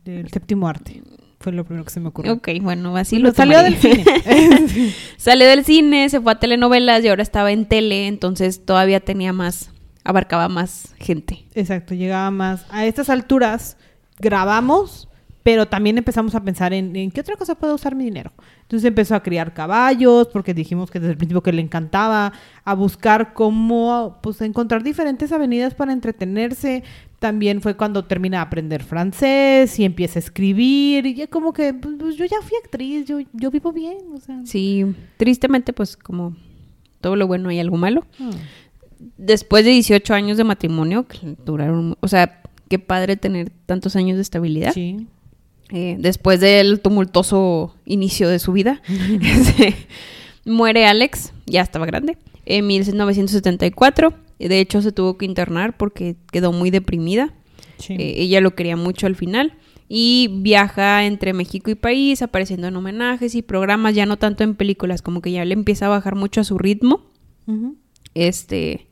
Del 0.05 0.29
séptimo 0.31 0.69
arte. 0.69 1.03
Fue 1.39 1.53
lo 1.53 1.65
primero 1.65 1.85
que 1.85 1.91
se 1.91 2.01
me 2.01 2.09
ocurrió. 2.09 2.33
Ok, 2.35 2.49
bueno, 2.61 2.97
así 2.97 3.17
Bueno, 3.17 3.29
lo 3.31 3.35
salió 3.35 3.59
tomaré. 3.59 3.77
del 3.77 3.81
cine. 3.81 4.93
Salió 5.17 5.47
del 5.49 5.65
cine, 5.65 6.09
se 6.09 6.21
fue 6.21 6.33
a 6.33 6.39
telenovelas 6.39 7.05
y 7.05 7.09
ahora 7.09 7.23
estaba 7.23 7.51
en 7.53 7.67
tele, 7.67 8.07
entonces 8.07 8.65
todavía 8.65 9.01
tenía 9.01 9.33
más, 9.33 9.71
abarcaba 10.05 10.49
más 10.49 10.95
gente. 10.99 11.45
Exacto, 11.55 11.95
llegaba 11.95 12.31
más. 12.31 12.65
A 12.71 12.87
estas 12.87 13.11
alturas 13.11 13.77
grabamos 14.21 15.09
pero 15.43 15.67
también 15.67 15.99
empezamos 15.99 16.35
a 16.35 16.43
pensar 16.43 16.73
en, 16.73 16.95
en 16.95 17.11
qué 17.11 17.21
otra 17.21 17.37
cosa 17.37 17.55
puedo 17.55 17.75
usar 17.75 17.95
mi 17.95 18.05
dinero. 18.05 18.33
Entonces 18.63 18.87
empezó 18.87 19.15
a 19.15 19.23
criar 19.23 19.53
caballos, 19.53 20.29
porque 20.29 20.55
dijimos 20.55 20.91
que 20.91 21.01
desde 21.01 21.13
el 21.13 21.19
principio 21.19 21.43
que 21.43 21.53
le 21.53 21.63
encantaba, 21.63 22.33
a 22.65 22.75
buscar 22.75 23.35
cómo, 23.35 24.19
pues, 24.23 24.41
encontrar 24.41 24.83
diferentes 24.83 25.33
avenidas 25.33 25.75
para 25.75 25.93
entretenerse. 25.93 26.85
También 27.19 27.61
fue 27.61 27.77
cuando 27.77 28.05
termina 28.05 28.39
de 28.39 28.43
aprender 28.43 28.83
francés 28.83 29.79
y 29.79 29.85
empieza 29.85 30.19
a 30.19 30.23
escribir, 30.23 31.07
y 31.07 31.15
ya 31.15 31.27
como 31.27 31.53
que, 31.53 31.75
pues, 31.75 31.97
pues, 31.99 32.17
yo 32.17 32.25
ya 32.25 32.39
fui 32.43 32.57
actriz, 32.63 33.07
yo, 33.07 33.19
yo 33.33 33.51
vivo 33.51 33.73
bien, 33.73 33.99
o 34.15 34.21
sea. 34.21 34.41
Sí, 34.45 34.85
tristemente, 35.17 35.73
pues 35.73 35.97
como 35.97 36.37
todo 37.01 37.17
lo 37.17 37.27
bueno 37.27 37.49
hay 37.49 37.59
algo 37.59 37.77
malo. 37.77 38.07
Ah. 38.21 38.31
Después 39.19 39.65
de 39.65 39.73
18 39.73 40.15
años 40.15 40.37
de 40.37 40.45
matrimonio, 40.45 41.07
que 41.09 41.37
duraron, 41.45 41.97
o 42.01 42.09
sea, 42.09 42.41
qué 42.69 42.79
padre 42.79 43.17
tener 43.17 43.51
tantos 43.67 43.97
años 43.97 44.17
de 44.17 44.23
estabilidad. 44.23 44.73
Sí. 44.73 45.09
Eh, 45.71 45.97
después 45.99 46.41
del 46.41 46.81
tumultuoso 46.81 47.75
inicio 47.87 48.29
de 48.29 48.39
su 48.39 48.53
vida, 48.53 48.83
este, 49.23 49.75
muere 50.45 50.87
Alex, 50.87 51.33
ya 51.47 51.63
estaba 51.63 51.87
grande, 51.87 52.19
en 52.45 52.67
1974. 52.67 54.15
De 54.39 54.61
hecho, 54.61 54.83
se 54.83 54.93
tuvo 54.93 55.17
que 55.17 55.25
internar 55.25 55.77
porque 55.77 56.17
quedó 56.31 56.53
muy 56.53 56.71
deprimida. 56.71 57.33
Sí. 57.79 57.95
Eh, 57.95 58.15
ella 58.23 58.41
lo 58.41 58.55
quería 58.55 58.77
mucho 58.77 59.07
al 59.07 59.17
final. 59.17 59.55
Y 59.89 60.29
viaja 60.41 61.05
entre 61.05 61.33
México 61.33 61.71
y 61.71 61.75
país, 61.75 62.23
apareciendo 62.23 62.67
en 62.67 62.77
homenajes 62.77 63.35
y 63.35 63.43
programas, 63.43 63.95
ya 63.95 64.07
no 64.07 64.17
tanto 64.17 64.43
en 64.43 64.55
películas, 64.55 65.03
como 65.03 65.21
que 65.21 65.33
ya 65.33 65.45
le 65.45 65.53
empieza 65.53 65.87
a 65.87 65.91
bajar 65.91 66.15
mucho 66.15 66.41
a 66.41 66.45
su 66.45 66.59
ritmo. 66.59 67.11
Este. 68.15 68.87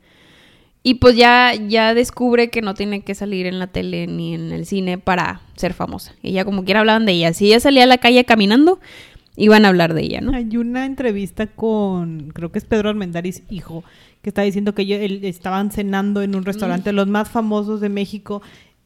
Y 0.82 0.94
pues 0.94 1.14
ya, 1.14 1.54
ya 1.54 1.92
descubre 1.92 2.48
que 2.48 2.62
no 2.62 2.74
tiene 2.74 3.02
que 3.02 3.14
salir 3.14 3.46
en 3.46 3.58
la 3.58 3.66
tele 3.66 4.06
ni 4.06 4.34
en 4.34 4.50
el 4.52 4.64
cine 4.64 4.96
para 4.96 5.42
ser 5.56 5.74
famosa. 5.74 6.14
Ella 6.22 6.44
como 6.44 6.64
quiera 6.64 6.80
hablaban 6.80 7.04
de 7.04 7.12
ella. 7.12 7.34
Si 7.34 7.46
ella 7.46 7.60
salía 7.60 7.84
a 7.84 7.86
la 7.86 7.98
calle 7.98 8.24
caminando, 8.24 8.80
iban 9.36 9.64
a 9.64 9.68
hablar 9.68 9.94
de 9.94 10.02
ella, 10.02 10.20
¿no? 10.20 10.34
Hay 10.34 10.56
una 10.56 10.86
entrevista 10.86 11.46
con, 11.46 12.30
creo 12.34 12.50
que 12.50 12.58
es 12.58 12.64
Pedro 12.64 12.88
Armendáriz, 12.88 13.42
hijo, 13.50 13.84
que 14.22 14.30
está 14.30 14.42
diciendo 14.42 14.74
que 14.74 14.82
ellos 14.82 15.20
estaban 15.22 15.70
cenando 15.70 16.22
en 16.22 16.34
un 16.34 16.44
restaurante, 16.44 16.92
los 16.92 17.08
más 17.08 17.28
famosos 17.28 17.80
de 17.80 17.88
México, 17.88 18.42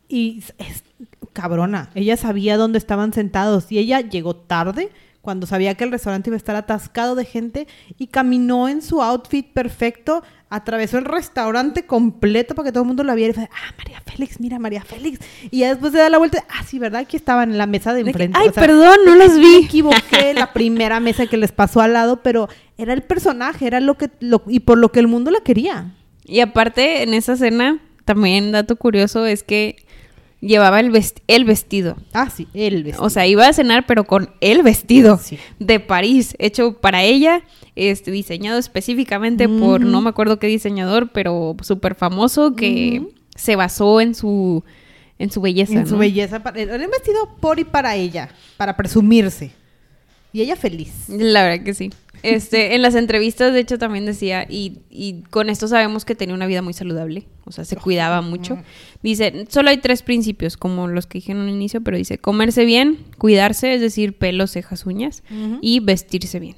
y 0.09 0.43
es 0.59 0.85
cabrona. 1.33 1.91
Ella 1.95 2.17
sabía 2.17 2.57
dónde 2.57 2.79
estaban 2.79 3.13
sentados 3.13 3.71
y 3.73 3.79
ella 3.79 4.01
llegó 4.01 4.37
tarde 4.37 4.91
cuando 5.23 5.47
sabía 5.47 5.75
que 5.75 5.85
el 5.85 5.91
restaurante 5.91 6.29
iba 6.29 6.37
a 6.37 6.39
estar 6.39 6.55
atascado 6.55 7.15
de 7.15 7.25
gente 7.25 7.67
y 7.99 8.09
caminó 8.09 8.69
en 8.69 8.83
su 8.83 9.03
outfit 9.03 9.47
perfecto, 9.53 10.23
atravesó 10.55 10.99
el 10.99 11.05
restaurante 11.05 11.85
completo 11.87 12.55
para 12.55 12.67
que 12.69 12.73
todo 12.73 12.83
el 12.83 12.89
mundo 12.89 13.05
la 13.05 13.15
viera 13.15 13.31
y 13.33 13.35
fue, 13.35 13.51
ah, 13.53 13.75
María 13.79 14.01
Félix, 14.05 14.41
mira 14.41 14.59
María 14.59 14.83
Félix. 14.85 15.21
Y 15.51 15.61
ya 15.61 15.69
después 15.71 15.93
de 15.93 15.99
dar 16.01 16.11
la 16.11 16.19
vuelta, 16.19 16.45
ah, 16.49 16.63
sí, 16.67 16.79
¿verdad? 16.79 17.01
Aquí 17.03 17.17
estaban 17.17 17.51
en 17.51 17.59
la 17.59 17.67
mesa 17.67 17.93
de 17.95 18.01
enfrente. 18.01 18.39
Ay, 18.41 18.49
O 18.49 18.53
sea, 18.53 18.63
perdón, 18.63 18.97
no 19.07 19.15
las 19.17 19.33
me 19.35 19.41
vi. 19.41 19.57
equivoqué 19.65 20.35
la 20.35 20.53
primera 20.53 21.01
mesa 21.01 21.27
que 21.27 21.37
les 21.37 21.53
pasó 21.53 21.81
al 21.81 21.93
lado, 21.93 22.23
pero 22.23 22.49
era 22.79 22.93
el 22.93 23.03
personaje, 23.03 23.67
era 23.67 23.81
lo 23.81 23.97
que 23.97 24.11
lo, 24.21 24.43
y 24.47 24.61
por 24.61 24.79
lo 24.79 24.91
que 24.93 25.01
el 25.01 25.07
mundo 25.09 25.31
la 25.31 25.41
quería. 25.41 25.93
Y 26.25 26.41
aparte, 26.41 27.03
en 27.03 27.15
esa 27.15 27.37
cena, 27.37 27.81
también 28.05 28.53
dato 28.53 28.77
curioso 28.77 29.27
es 29.27 29.43
que 29.43 29.77
llevaba 30.47 30.81
el, 30.81 30.91
vest- 30.93 31.21
el 31.27 31.45
vestido. 31.45 31.97
Ah, 32.13 32.31
sí, 32.31 32.47
él 32.55 32.85
vestido. 32.85 33.05
O 33.05 33.11
sea, 33.11 33.27
iba 33.27 33.47
a 33.47 33.53
cenar, 33.53 33.87
pero 33.87 34.05
con 34.05 34.31
el 34.41 34.63
vestido 34.63 35.19
Sí. 35.19 35.39
de 35.59 35.81
París, 35.81 36.35
hecho 36.39 36.75
para 36.81 37.03
ella, 37.03 37.43
este, 37.77 38.11
diseñado 38.11 38.59
específicamente 38.59 39.49
por 39.49 39.81
Ujú. 39.83 39.91
no 39.91 40.01
me 40.01 40.11
acuerdo 40.11 40.39
qué 40.39 40.47
diseñador, 40.47 41.11
pero 41.13 41.57
súper 41.63 41.95
famoso 41.95 42.55
que 42.55 43.01
Ujú. 43.01 43.13
se 43.35 43.57
basó 43.57 44.01
en 44.01 44.15
su 44.15 44.63
en 45.19 45.31
su 45.31 45.41
belleza. 45.41 45.75
en 45.75 45.87
su 45.87 45.97
belleza, 45.97 46.43
para- 46.43 46.61
era 46.61 46.75
un 46.75 46.91
vestido 46.91 47.37
por 47.41 47.61
y 47.61 47.65
para 47.65 47.95
ella, 47.95 48.31
para 48.57 48.77
presumirse. 48.77 49.53
Y 50.33 50.41
ella 50.41 50.57
feliz. 50.57 50.93
La 51.09 51.45
verdad 51.45 51.65
que 51.65 51.73
sí. 51.73 51.91
Este, 52.25 52.75
en 52.75 52.83
las 52.83 52.95
entrevistas, 52.95 53.53
de 53.53 53.61
hecho, 53.61 53.79
también 53.79 54.07
decía, 54.07 54.47
y, 54.49 54.79
y 54.91 55.23
con 55.31 55.51
esto 55.51 55.69
sabemos 55.69 56.05
que 56.05 56.15
tenía 56.15 56.35
una 56.35 56.47
vida 56.47 56.63
muy 56.63 56.73
saludable, 56.73 57.27
o 57.45 57.53
sea, 57.53 57.65
se 57.65 57.77
cuidaba 57.77 58.21
mucho. 58.23 58.59
Dice, 59.03 59.47
solo 59.49 59.71
hay 59.71 59.79
tres 59.79 60.03
principios, 60.03 60.57
como 60.57 60.89
los 60.89 61.07
que 61.07 61.19
dije 61.19 61.33
en 61.33 61.39
un 61.39 61.49
inicio, 61.49 61.83
pero 61.83 61.97
dice, 61.97 62.19
comerse 62.19 62.65
bien, 62.65 62.99
cuidarse, 63.19 63.75
es 63.75 63.81
decir, 63.81 64.17
pelo, 64.17 64.47
cejas, 64.47 64.87
uñas, 64.87 65.23
y 65.61 65.81
vestirse 65.81 66.39
bien. 66.41 66.57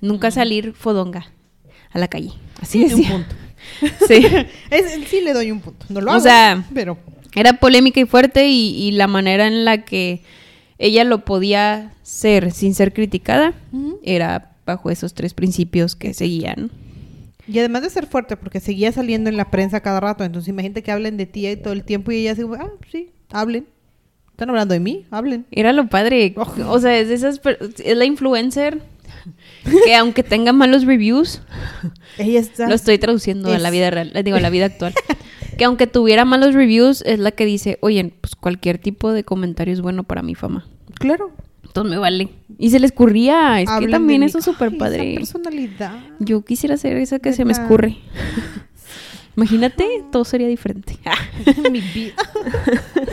Nunca 0.00 0.30
salir 0.30 0.72
fodonga 0.74 1.26
a 1.90 1.98
la 1.98 2.08
calle. 2.08 2.30
Así 2.60 2.80
decía. 2.80 3.08
punto. 3.10 3.34
Sí. 4.06 4.26
Es- 4.70 5.08
sí 5.08 5.20
le 5.22 5.32
doy 5.32 5.50
un 5.50 5.60
punto. 5.60 5.86
No 5.88 6.00
lo 6.02 6.10
O 6.10 6.14
hago, 6.14 6.22
sea, 6.22 6.64
pero 6.74 6.98
Era 7.34 7.54
polémica 7.54 7.98
y 8.00 8.04
fuerte 8.04 8.48
y, 8.48 8.76
y 8.76 8.90
la 8.92 9.06
manera 9.06 9.46
en 9.46 9.64
la 9.64 9.84
que 9.84 10.22
ella 10.78 11.04
lo 11.04 11.24
podía 11.24 11.92
ser 12.02 12.52
sin 12.52 12.74
ser 12.74 12.92
criticada 12.92 13.54
era 14.02 14.50
bajo 14.66 14.90
esos 14.90 15.14
tres 15.14 15.34
principios 15.34 15.94
que 15.96 16.14
seguían. 16.14 16.70
y 17.46 17.58
además 17.58 17.82
de 17.82 17.90
ser 17.90 18.06
fuerte 18.06 18.36
porque 18.36 18.60
seguía 18.60 18.90
saliendo 18.92 19.28
en 19.30 19.36
la 19.36 19.50
prensa 19.50 19.80
cada 19.80 20.00
rato, 20.00 20.24
entonces 20.24 20.48
imagínate 20.48 20.82
que 20.82 20.90
hablen 20.92 21.16
de 21.16 21.26
ti 21.26 21.46
todo 21.56 21.72
el 21.74 21.84
tiempo 21.84 22.10
y 22.12 22.16
ella 22.26 22.34
como, 22.40 22.54
ah, 22.54 22.70
sí, 22.90 23.10
hablen. 23.30 23.66
Están 24.30 24.50
hablando 24.50 24.74
de 24.74 24.80
mí, 24.80 25.06
hablen. 25.12 25.46
Era 25.52 25.72
lo 25.72 25.88
padre. 25.88 26.34
O 26.36 26.80
sea, 26.80 26.98
es 26.98 27.08
de 27.08 27.14
esas 27.14 27.38
per- 27.38 27.58
es 27.84 27.96
la 27.96 28.04
influencer 28.04 28.80
que 29.84 29.94
aunque 29.94 30.22
tenga 30.24 30.52
malos 30.52 30.84
reviews, 30.86 31.40
Ella 32.18 32.40
está 32.40 32.68
lo 32.68 32.74
estoy 32.74 32.98
traduciendo 32.98 33.52
a 33.52 33.58
la 33.58 33.70
vida 33.70 33.90
real, 33.90 34.12
digo, 34.24 34.36
a 34.36 34.40
la 34.40 34.50
vida 34.50 34.66
actual. 34.66 34.92
Que 35.56 35.64
aunque 35.66 35.86
tuviera 35.86 36.24
malos 36.24 36.52
reviews, 36.54 37.02
es 37.06 37.20
la 37.20 37.30
que 37.30 37.44
dice, 37.46 37.78
oye, 37.80 38.12
pues 38.20 38.34
cualquier 38.34 38.78
tipo 38.78 39.12
de 39.12 39.22
comentario 39.22 39.72
es 39.72 39.80
bueno 39.82 40.02
para 40.02 40.22
mi 40.22 40.34
fama. 40.34 40.66
claro. 40.98 41.30
Entonces 41.74 41.90
me 41.90 41.98
vale. 41.98 42.28
Y 42.56 42.70
se 42.70 42.78
le 42.78 42.86
escurría. 42.86 43.60
Es 43.60 43.68
que 43.68 43.88
también 43.88 44.22
eso 44.22 44.38
es 44.38 44.44
súper 44.44 44.78
padre. 44.78 45.14
Esa 45.14 45.38
personalidad. 45.38 45.98
Yo 46.20 46.44
quisiera 46.44 46.76
ser 46.76 46.96
esa 46.98 47.18
que 47.18 47.32
se 47.32 47.44
me 47.44 47.50
escurre. 47.50 47.96
Imagínate, 49.36 49.84
todo 50.12 50.24
sería 50.24 50.46
diferente. 50.46 50.96
Mi 51.72 51.80
vida. 51.80 52.14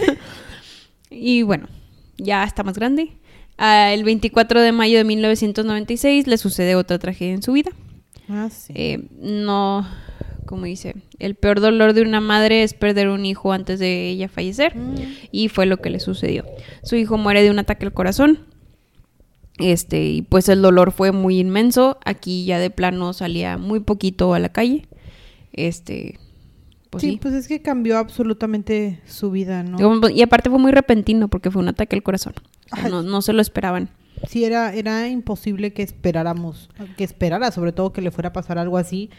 y 1.10 1.42
bueno, 1.42 1.70
ya 2.20 2.44
está 2.44 2.62
más 2.62 2.78
grande. 2.78 3.14
Ah, 3.58 3.94
el 3.94 4.04
24 4.04 4.62
de 4.62 4.72
mayo 4.72 5.00
de 5.00 5.06
1996 5.06 6.28
le 6.28 6.38
sucede 6.38 6.76
otra 6.76 7.00
tragedia 7.00 7.34
en 7.34 7.42
su 7.42 7.54
vida. 7.54 7.72
Ah, 8.30 8.50
sí. 8.52 8.74
Eh, 8.76 9.08
no, 9.20 9.88
como 10.46 10.66
dice, 10.66 10.98
el 11.18 11.34
peor 11.34 11.62
dolor 11.62 11.94
de 11.94 12.04
una 12.04 12.22
madre 12.22 12.62
es 12.62 12.76
perder 12.76 13.10
un 13.10 13.26
hijo 13.26 13.54
antes 13.54 13.80
de 13.80 14.10
ella 14.10 14.30
fallecer. 14.30 14.76
Mm. 14.76 14.96
Y 15.32 15.50
fue 15.50 15.66
lo 15.66 15.78
que 15.78 15.90
le 15.90 16.00
sucedió. 16.00 16.46
Su 16.84 16.96
hijo 16.96 17.18
muere 17.18 17.42
de 17.42 17.50
un 17.50 17.58
ataque 17.58 17.86
al 17.86 17.94
corazón. 17.94 18.51
Este, 19.62 20.04
y 20.04 20.22
pues 20.22 20.50
el 20.50 20.62
dolor 20.62 20.92
fue 20.92 21.12
muy 21.12 21.40
inmenso. 21.40 22.00
Aquí 22.06 22.46
ya 22.46 22.60
de 22.60 22.70
plano 22.70 23.14
salía 23.14 23.58
muy 23.58 23.80
poquito 23.80 24.34
a 24.34 24.40
la 24.40 24.50
calle. 24.50 24.88
Este, 25.54 26.20
pues 26.90 27.02
sí, 27.02 27.12
sí. 27.12 27.20
pues 27.22 27.34
es 27.34 27.48
que 27.48 27.62
cambió 27.62 27.98
absolutamente 27.98 29.00
su 29.06 29.32
vida, 29.32 29.64
¿no? 29.64 29.78
Digo, 29.78 30.10
Y 30.10 30.22
aparte 30.22 30.50
fue 30.50 30.60
muy 30.60 30.72
repentino 30.72 31.30
porque 31.30 31.50
fue 31.50 31.62
un 31.62 31.70
ataque 31.70 31.96
al 31.96 32.04
corazón. 32.04 32.34
O 32.72 32.76
sea, 32.76 32.86
Ay. 32.86 32.92
No, 32.92 33.02
no 33.02 33.22
se 33.22 33.34
lo 33.34 33.42
esperaban. 33.42 33.90
Sí, 34.28 34.44
era, 34.44 34.74
era 34.74 35.08
imposible 35.08 35.74
que 35.74 35.84
esperáramos, 35.84 36.70
que 36.98 37.04
esperara, 37.04 37.52
sobre 37.52 37.72
todo 37.72 37.94
que 37.94 38.02
le 38.02 38.12
fuera 38.12 38.30
a 38.30 38.34
pasar 38.34 38.58
algo 38.58 38.78
así. 38.78 39.10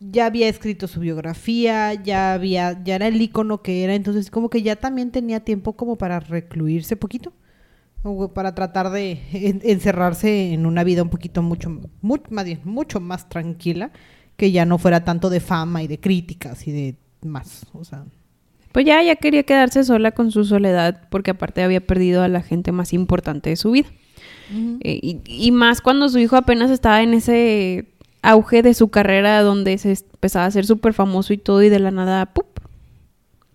Ya 0.00 0.26
había 0.26 0.48
escrito 0.48 0.88
su 0.88 1.00
biografía, 1.00 1.94
ya 1.94 2.32
había, 2.32 2.82
ya 2.82 2.96
era 2.96 3.06
el 3.06 3.20
icono 3.20 3.62
que 3.62 3.84
era, 3.84 3.94
entonces 3.94 4.30
como 4.30 4.50
que 4.50 4.62
ya 4.62 4.76
también 4.76 5.12
tenía 5.12 5.40
tiempo 5.40 5.74
como 5.74 5.96
para 5.96 6.18
recluirse 6.18 6.96
poquito, 6.96 7.32
para 8.34 8.54
tratar 8.54 8.90
de 8.90 9.20
en- 9.32 9.60
encerrarse 9.64 10.52
en 10.52 10.66
una 10.66 10.84
vida 10.84 11.02
un 11.02 11.08
poquito 11.08 11.42
mucho, 11.42 11.70
mu- 12.00 12.18
más 12.30 12.44
bien, 12.44 12.60
mucho 12.64 13.00
más 13.00 13.28
tranquila, 13.28 13.90
que 14.36 14.50
ya 14.50 14.64
no 14.64 14.78
fuera 14.78 15.04
tanto 15.04 15.30
de 15.30 15.40
fama 15.40 15.82
y 15.82 15.86
de 15.86 16.00
críticas 16.00 16.66
y 16.66 16.72
de 16.72 16.96
más, 17.22 17.66
o 17.72 17.84
sea. 17.84 18.04
Pues 18.72 18.86
ya, 18.86 19.02
ya 19.02 19.16
quería 19.16 19.42
quedarse 19.42 19.84
sola 19.84 20.12
con 20.12 20.30
su 20.32 20.44
soledad 20.44 21.02
porque 21.10 21.30
aparte 21.32 21.62
había 21.62 21.86
perdido 21.86 22.22
a 22.22 22.28
la 22.28 22.40
gente 22.42 22.72
más 22.72 22.92
importante 22.92 23.50
de 23.50 23.56
su 23.56 23.70
vida. 23.70 23.88
Eh, 24.80 24.98
y, 25.02 25.20
y 25.26 25.50
más 25.52 25.80
cuando 25.80 26.08
su 26.08 26.18
hijo 26.18 26.36
apenas 26.36 26.70
estaba 26.70 27.02
en 27.02 27.14
ese 27.14 27.86
auge 28.22 28.62
de 28.62 28.74
su 28.74 28.88
carrera 28.88 29.42
donde 29.42 29.76
se 29.78 29.90
empezaba 29.92 30.46
a 30.46 30.50
ser 30.50 30.64
súper 30.66 30.92
famoso 30.94 31.32
y 31.32 31.38
todo 31.38 31.62
y 31.62 31.68
de 31.68 31.78
la 31.80 31.90
nada, 31.90 32.26
¡pup! 32.26 32.51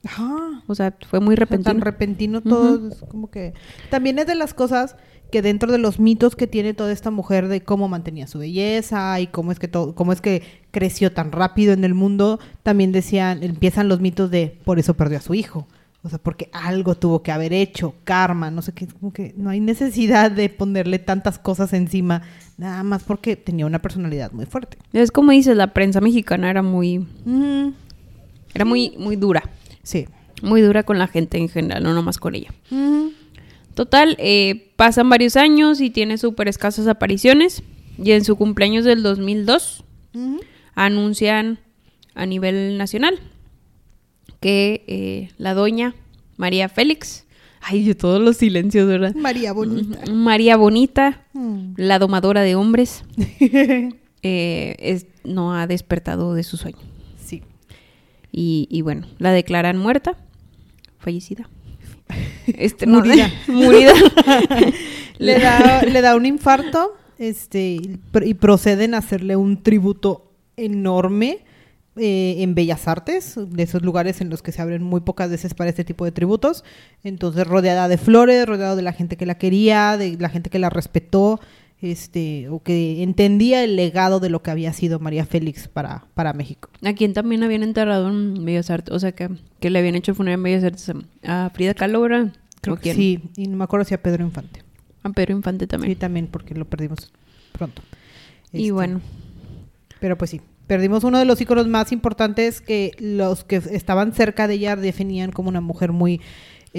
Ajá. 0.08 0.64
O 0.68 0.76
sea, 0.76 0.96
fue 1.10 1.20
muy 1.20 1.34
O 1.34 1.38
sea, 1.38 1.46
repentino. 1.46 1.74
Tan 1.74 1.82
repentino 1.82 2.42
todo, 2.42 2.88
es 2.88 3.04
como 3.10 3.30
que... 3.30 3.54
También 3.90 4.20
es 4.20 4.28
de 4.28 4.36
las 4.36 4.54
cosas 4.54 4.96
que 5.32 5.42
dentro 5.42 5.72
de 5.72 5.78
los 5.78 6.00
mitos 6.00 6.36
que 6.36 6.48
tiene 6.48 6.74
toda 6.74 6.92
esta 6.92 7.12
mujer 7.12 7.48
de 7.48 7.62
cómo 7.62 7.88
mantenía 7.88 8.28
su 8.28 8.40
belleza 8.40 9.20
y 9.20 9.28
cómo 9.28 9.52
es 9.52 9.60
que 9.60 9.68
todo, 9.68 9.94
cómo 9.94 10.14
es 10.14 10.22
que 10.22 10.44
creció 10.72 11.12
tan 11.12 11.32
rápido 11.32 11.74
en 11.74 11.84
el 11.84 11.94
mundo, 11.94 12.40
también 12.64 12.92
decían, 12.92 13.44
empiezan 13.44 13.90
los 13.90 14.00
mitos 14.00 14.32
de 14.32 14.58
por 14.64 14.80
eso 14.80 14.96
perdió 14.96 15.18
a 15.18 15.22
su 15.22 15.34
hijo. 15.34 15.68
O 16.04 16.10
sea, 16.10 16.20
porque 16.20 16.50
algo 16.54 16.96
tuvo 16.96 17.22
que 17.22 17.34
haber 17.34 17.52
hecho, 17.52 17.96
karma, 18.06 18.50
no 18.50 18.62
sé 18.62 18.72
qué, 18.72 18.88
como 18.88 19.12
que 19.12 19.34
no 19.36 19.50
hay 19.50 19.60
necesidad 19.60 20.32
de 20.32 20.48
ponerle 20.48 21.00
tantas 21.00 21.38
cosas 21.38 21.74
encima, 21.74 22.22
nada 22.58 22.82
más 22.84 23.04
porque 23.04 23.36
tenía 23.36 23.66
una 23.66 23.82
personalidad 23.82 24.32
muy 24.32 24.46
fuerte. 24.46 24.78
Es 24.94 25.12
como 25.12 25.32
dices, 25.34 25.58
la 25.58 25.74
prensa 25.74 26.00
mexicana 26.00 26.50
era 26.50 26.62
muy, 26.62 27.06
era 28.54 28.64
muy, 28.64 28.96
muy 28.98 29.18
dura. 29.18 29.44
Sí. 29.88 30.06
Muy 30.42 30.62
dura 30.62 30.84
con 30.84 31.00
la 31.00 31.08
gente 31.08 31.38
en 31.38 31.48
general, 31.48 31.82
no 31.82 31.94
nomás 31.94 32.18
con 32.18 32.36
ella. 32.36 32.54
Total, 33.74 34.16
eh, 34.20 34.72
pasan 34.76 35.10
varios 35.10 35.38
años 35.38 35.80
y 35.82 35.90
tiene 35.90 36.18
súper 36.18 36.48
escasas 36.50 36.88
apariciones. 36.88 37.64
Y 38.04 38.12
en 38.12 38.26
su 38.26 38.36
cumpleaños 38.36 38.84
del 38.86 39.02
2002 39.02 39.84
Ujú. 40.14 40.40
anuncian 40.76 41.60
a 42.16 42.26
nivel 42.26 42.78
nacional 42.78 43.18
que 44.42 44.84
eh, 44.88 45.30
la 45.38 45.54
doña 45.54 45.96
María 46.36 46.70
Félix, 46.70 47.26
ay, 47.62 47.86
yo 47.86 47.96
todos 47.98 48.22
los 48.22 48.38
silencios, 48.38 48.88
¿verdad? 48.88 49.16
María 49.16 49.54
Bonita. 49.54 50.12
María 50.12 50.58
Bonita, 50.58 51.24
Mm. 51.34 51.74
la 51.78 51.98
domadora 52.00 52.42
de 52.42 52.56
hombres, 52.56 53.04
eh, 54.22 54.76
es- 54.80 55.06
no 55.24 55.54
ha 55.56 55.66
despertado 55.68 56.34
de 56.34 56.44
su 56.44 56.58
sueño. 56.58 56.78
Y, 58.32 58.68
y 58.70 58.82
bueno, 58.82 59.08
la 59.18 59.32
declaran 59.32 59.78
muerta, 59.78 60.18
fallecida. 61.00 61.50
Este, 62.48 62.86
no, 62.86 63.00
Murida. 63.00 63.30
murida. 63.48 63.94
Le 65.20 65.40
da, 65.40 65.82
le 65.82 66.02
da 66.02 66.16
un 66.16 66.26
infarto 66.26 66.96
este, 67.18 67.80
y 68.24 68.34
proceden 68.36 68.94
a 68.94 69.00
hacerle 69.00 69.36
un 69.36 69.64
tributo 69.64 70.32
enorme 70.56 71.40
eh, 71.96 72.36
en 72.44 72.54
Bellas 72.54 72.88
Artes, 72.88 73.34
de 73.36 73.64
esos 73.64 73.82
lugares 73.82 74.22
en 74.22 74.30
los 74.30 74.44
que 74.44 74.52
se 74.52 74.62
abren 74.62 74.84
muy 74.84 75.02
pocas 75.02 75.32
veces 75.32 75.56
para 75.56 75.72
este 75.72 75.84
tipo 75.84 76.06
de 76.06 76.12
tributos. 76.12 76.64
Entonces, 77.04 77.48
rodeada 77.48 77.88
de 77.88 77.98
flores, 77.98 78.46
rodeada 78.46 78.76
de 78.76 78.84
la 78.84 78.94
gente 78.94 79.18
que 79.18 79.26
la 79.26 79.40
quería, 79.40 79.98
de 79.98 80.16
la 80.20 80.30
gente 80.30 80.52
que 80.52 80.60
la 80.60 80.70
respetó, 80.70 81.40
este, 81.82 82.50
o 82.50 82.62
que 82.62 83.04
entendía 83.04 83.64
el 83.64 83.76
legado 83.76 84.20
de 84.20 84.30
lo 84.30 84.42
que 84.42 84.52
había 84.52 84.74
sido 84.74 85.00
María 85.00 85.26
Félix 85.26 85.68
para, 85.68 86.06
para 86.14 86.34
México. 86.34 86.70
A 86.84 86.94
quien 86.94 87.14
también 87.14 87.44
habían 87.44 87.64
enterrado 87.64 88.10
en 88.10 88.44
Bellas 88.46 88.70
Artes, 88.70 88.94
o 88.94 89.00
sea, 89.00 89.12
que, 89.12 89.30
que 89.60 89.70
le 89.70 89.80
habían 89.80 89.96
hecho 89.96 90.12
el 90.12 90.16
funeral 90.18 90.40
en 90.40 90.44
Bellas 90.44 90.64
Artes 90.64 90.92
a 91.24 91.52
Frida 91.54 91.74
Kahlo, 91.74 92.02
¿verdad? 92.02 92.34
Creo 92.62 92.76
¿O 92.76 92.78
que 92.78 92.82
quién? 92.82 92.96
sí, 92.96 93.22
y 93.38 93.48
no 93.48 93.58
me 93.58 93.64
acuerdo 93.64 93.86
si 93.86 93.94
a 93.94 94.02
Pedro 94.02 94.24
Infante. 94.26 94.64
A 95.04 95.10
Pedro 95.12 95.36
Infante 95.36 95.68
también. 95.68 95.92
Sí, 95.94 95.96
también, 95.96 96.28
porque 96.28 96.56
lo 96.56 96.66
perdimos 96.66 97.12
pronto. 97.52 97.84
Y 98.52 98.70
Este, 98.70 98.72
bueno, 98.72 99.02
Pero 100.00 100.18
pues 100.18 100.32
sí, 100.32 100.42
perdimos 100.68 101.04
uno 101.04 101.20
de 101.20 101.26
los 101.26 101.40
íconos 101.42 101.68
más 101.68 101.92
importantes 101.92 102.62
que 102.62 102.92
los 103.00 103.44
que 103.44 103.58
estaban 103.58 104.14
cerca 104.14 104.48
de 104.48 104.56
ella 104.56 104.76
definían 104.76 105.32
como 105.32 105.50
una 105.50 105.62
mujer 105.62 105.92
muy 105.92 106.22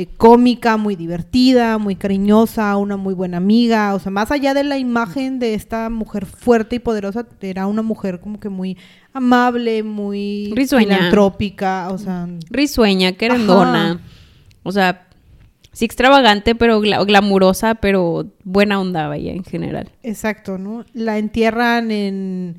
eh, 0.01 0.07
cómica, 0.17 0.77
muy 0.77 0.95
divertida, 0.97 1.79
muy 1.79 1.97
cariñosa, 1.97 2.77
una 2.77 2.97
muy 2.97 3.15
buena 3.15 3.39
amiga. 3.39 3.95
O 3.95 3.99
sea, 3.99 4.13
más 4.13 4.31
allá 4.31 4.55
de 4.55 4.63
la 4.65 4.79
imagen 4.79 5.39
de 5.39 5.55
esta 5.55 5.91
mujer 5.91 6.25
fuerte 6.27 6.77
y 6.77 6.79
poderosa, 6.79 7.27
era 7.41 7.67
una 7.67 7.83
mujer 7.83 8.21
como 8.21 8.39
que 8.39 8.49
muy 8.49 8.77
amable, 9.13 9.83
muy 9.83 10.53
Risueña. 10.55 10.97
filantrópica, 10.97 11.89
o 11.91 11.99
sea, 11.99 12.29
risueña, 12.51 13.13
querendona. 13.13 13.91
Ajá. 13.93 14.01
O 14.63 14.71
sea, 14.73 15.09
sí 15.73 15.85
extravagante, 15.85 16.55
pero 16.55 16.81
gla- 16.81 17.05
glamurosa, 17.05 17.75
pero 17.77 18.27
buena 18.45 18.81
onda, 18.81 19.09
vaya, 19.09 19.33
en 19.33 19.45
general. 19.45 19.91
Exacto, 20.03 20.59
¿no? 20.59 20.85
La 20.93 21.19
entierran 21.19 21.91
en... 21.91 22.57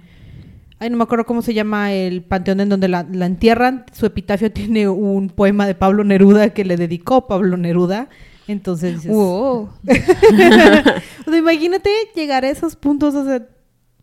Ay, 0.79 0.89
no 0.89 0.97
me 0.97 1.03
acuerdo 1.03 1.25
cómo 1.25 1.41
se 1.41 1.53
llama 1.53 1.91
el 1.91 2.23
panteón 2.23 2.61
en 2.61 2.69
donde 2.69 2.87
la, 2.87 3.05
la 3.11 3.25
entierran. 3.25 3.85
Su 3.91 4.05
epitafio 4.05 4.51
tiene 4.53 4.87
un 4.87 5.29
poema 5.29 5.67
de 5.67 5.75
Pablo 5.75 6.03
Neruda 6.03 6.49
que 6.49 6.65
le 6.65 6.77
dedicó 6.77 7.27
Pablo 7.27 7.57
Neruda. 7.57 8.09
Entonces 8.47 8.95
dices... 8.95 9.11
Wow. 9.11 9.69
O 11.27 11.31
sea, 11.31 11.39
imagínate 11.39 11.89
llegar 12.15 12.45
a 12.45 12.49
esos 12.49 12.75
puntos, 12.75 13.13
o 13.13 13.23
sea... 13.23 13.47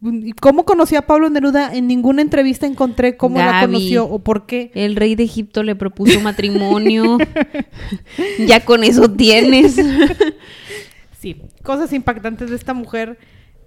¿y 0.03 0.33
¿Cómo 0.33 0.64
conoció 0.64 0.99
a 0.99 1.03
Pablo 1.03 1.29
Neruda? 1.31 1.74
En 1.74 1.89
ninguna 1.89 2.22
entrevista 2.22 2.66
encontré 2.66 3.16
cómo 3.16 3.39
la 3.39 3.62
conoció 3.62 4.05
o 4.05 4.20
por 4.20 4.47
qué. 4.47 4.70
El 4.74 4.95
rey 4.95 5.16
de 5.16 5.24
Egipto 5.24 5.62
le 5.62 5.74
propuso 5.74 6.20
matrimonio. 6.20 7.18
ya 8.47 8.64
con 8.64 8.85
eso 8.85 9.11
tienes. 9.11 9.77
Sí, 11.18 11.43
cosas 11.64 11.93
impactantes 11.93 12.51
de 12.51 12.57
esta 12.57 12.74
mujer. 12.74 13.18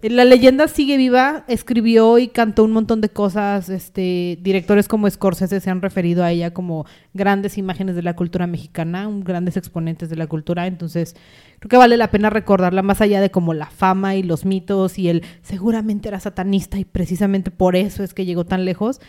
La 0.01 0.23
leyenda 0.23 0.69
sigue 0.69 0.95
viva, 0.95 1.43
escribió 1.49 2.19
y 2.19 2.29
cantó 2.29 2.63
un 2.63 2.71
montón 2.71 3.01
de 3.01 3.09
cosas. 3.09 3.67
Este, 3.67 4.39
directores 4.41 4.87
como 4.87 5.09
Scorsese 5.09 5.59
se 5.59 5.69
han 5.69 5.81
referido 5.81 6.23
a 6.23 6.31
ella 6.31 6.53
como 6.53 6.85
grandes 7.13 7.57
imágenes 7.57 7.97
de 7.97 8.03
la 8.03 8.15
cultura 8.15 8.47
mexicana, 8.47 9.09
grandes 9.11 9.57
exponentes 9.57 10.09
de 10.09 10.15
la 10.15 10.27
cultura. 10.27 10.67
Entonces, 10.67 11.17
creo 11.59 11.69
que 11.69 11.75
vale 11.75 11.97
la 11.97 12.11
pena 12.11 12.29
recordarla 12.29 12.81
más 12.81 13.01
allá 13.01 13.19
de 13.19 13.29
como 13.29 13.53
la 13.53 13.65
fama 13.65 14.15
y 14.15 14.23
los 14.23 14.45
mitos 14.45 14.97
y 14.97 15.09
el 15.09 15.23
seguramente 15.41 16.07
era 16.07 16.21
satanista 16.21 16.79
y 16.79 16.85
precisamente 16.85 17.51
por 17.51 17.75
eso 17.75 18.01
es 18.01 18.13
que 18.13 18.25
llegó 18.25 18.45
tan 18.45 18.63
lejos. 18.63 19.01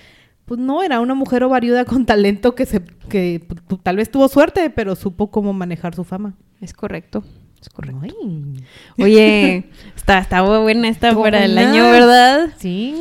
Pues 0.45 0.59
no, 0.59 0.83
era 0.83 0.99
una 0.99 1.15
mujer 1.15 1.45
ovariuda 1.45 1.85
con 1.85 2.05
talento 2.05 2.57
que 2.57 2.67
se 2.67 2.83
que 3.09 3.47
pues, 3.69 3.81
tal 3.85 3.95
vez 3.95 4.11
tuvo 4.11 4.27
suerte, 4.27 4.71
pero 4.71 4.97
supo 4.97 5.31
cómo 5.31 5.53
manejar 5.53 5.95
su 5.95 6.03
fama. 6.03 6.35
Es 6.61 6.73
correcto. 6.73 7.23
Es 7.61 7.69
correcto. 7.69 8.01
Ay. 8.03 8.65
Oye, 8.99 9.65
está, 9.97 10.19
está 10.19 10.43
buena 10.43 10.89
esta 10.89 11.09
del 11.09 11.17
buena. 11.17 11.39
año, 11.39 11.91
¿verdad? 11.91 12.51
Sí. 12.59 13.01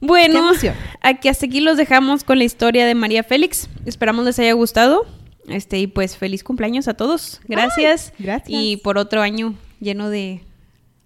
Bueno, 0.00 0.50
aquí 1.00 1.28
hasta 1.28 1.46
aquí 1.46 1.60
los 1.60 1.76
dejamos 1.76 2.24
con 2.24 2.38
la 2.38 2.44
historia 2.44 2.86
de 2.86 2.94
María 2.96 3.22
Félix. 3.22 3.68
Esperamos 3.86 4.24
les 4.24 4.38
haya 4.40 4.52
gustado. 4.52 5.06
Este, 5.48 5.78
y 5.78 5.86
pues 5.86 6.16
feliz 6.16 6.42
cumpleaños 6.42 6.88
a 6.88 6.94
todos. 6.94 7.40
Gracias. 7.46 8.12
Ay, 8.18 8.24
gracias. 8.24 8.48
Y 8.48 8.76
por 8.78 8.98
otro 8.98 9.22
año 9.22 9.54
lleno 9.80 10.10
de 10.10 10.42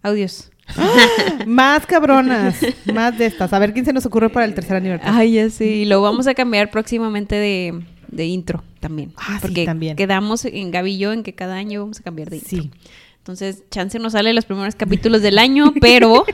audios. 0.03 0.51
Más 1.47 1.87
cabronas, 1.87 2.57
más 2.93 3.17
de 3.17 3.27
estas. 3.27 3.53
A 3.53 3.59
ver 3.61 3.73
quién 3.73 3.85
se 3.85 3.93
nos 3.93 4.05
ocurre 4.05 4.31
para 4.31 4.47
el 4.47 4.55
tercer 4.55 4.77
aniversario. 4.77 5.17
Ay, 5.17 5.33
ya 5.35 5.49
sé. 5.49 5.67
Y 5.67 5.85
lo 5.85 6.03
vamos 6.03 6.27
a 6.27 6.35
cambiar 6.35 6.71
próximamente 6.73 7.37
de, 7.37 7.85
de 8.09 8.27
intro 8.27 8.63
también. 8.81 9.13
Ah, 9.17 9.35
sí, 9.35 9.39
porque 9.43 9.65
también. 9.65 9.97
quedamos 9.97 10.45
en 10.45 10.71
Gaby 10.71 10.93
y 10.93 10.99
yo 10.99 11.13
en 11.13 11.23
que 11.23 11.35
cada 11.35 11.57
año 11.57 11.81
vamos 11.81 12.01
a 12.01 12.03
cambiar 12.03 12.31
de 12.31 12.37
intro. 12.37 12.63
Sí. 12.63 12.71
Entonces, 13.19 13.65
chance 13.71 13.99
nos 13.99 14.13
sale 14.13 14.33
los 14.33 14.45
primeros 14.45 14.77
capítulos 14.77 15.21
del 15.21 15.39
año, 15.39 15.75
pero 15.81 16.25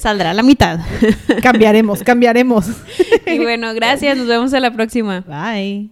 saldrá 0.00 0.32
a 0.32 0.34
la 0.34 0.42
mitad. 0.42 0.80
Cambiaremos, 1.42 2.02
cambiaremos. 2.02 2.66
y 3.26 3.38
bueno, 3.38 3.72
gracias. 3.72 4.18
Nos 4.18 4.26
vemos 4.26 4.52
a 4.52 4.58
la 4.58 4.72
próxima. 4.72 5.20
Bye. 5.20 5.90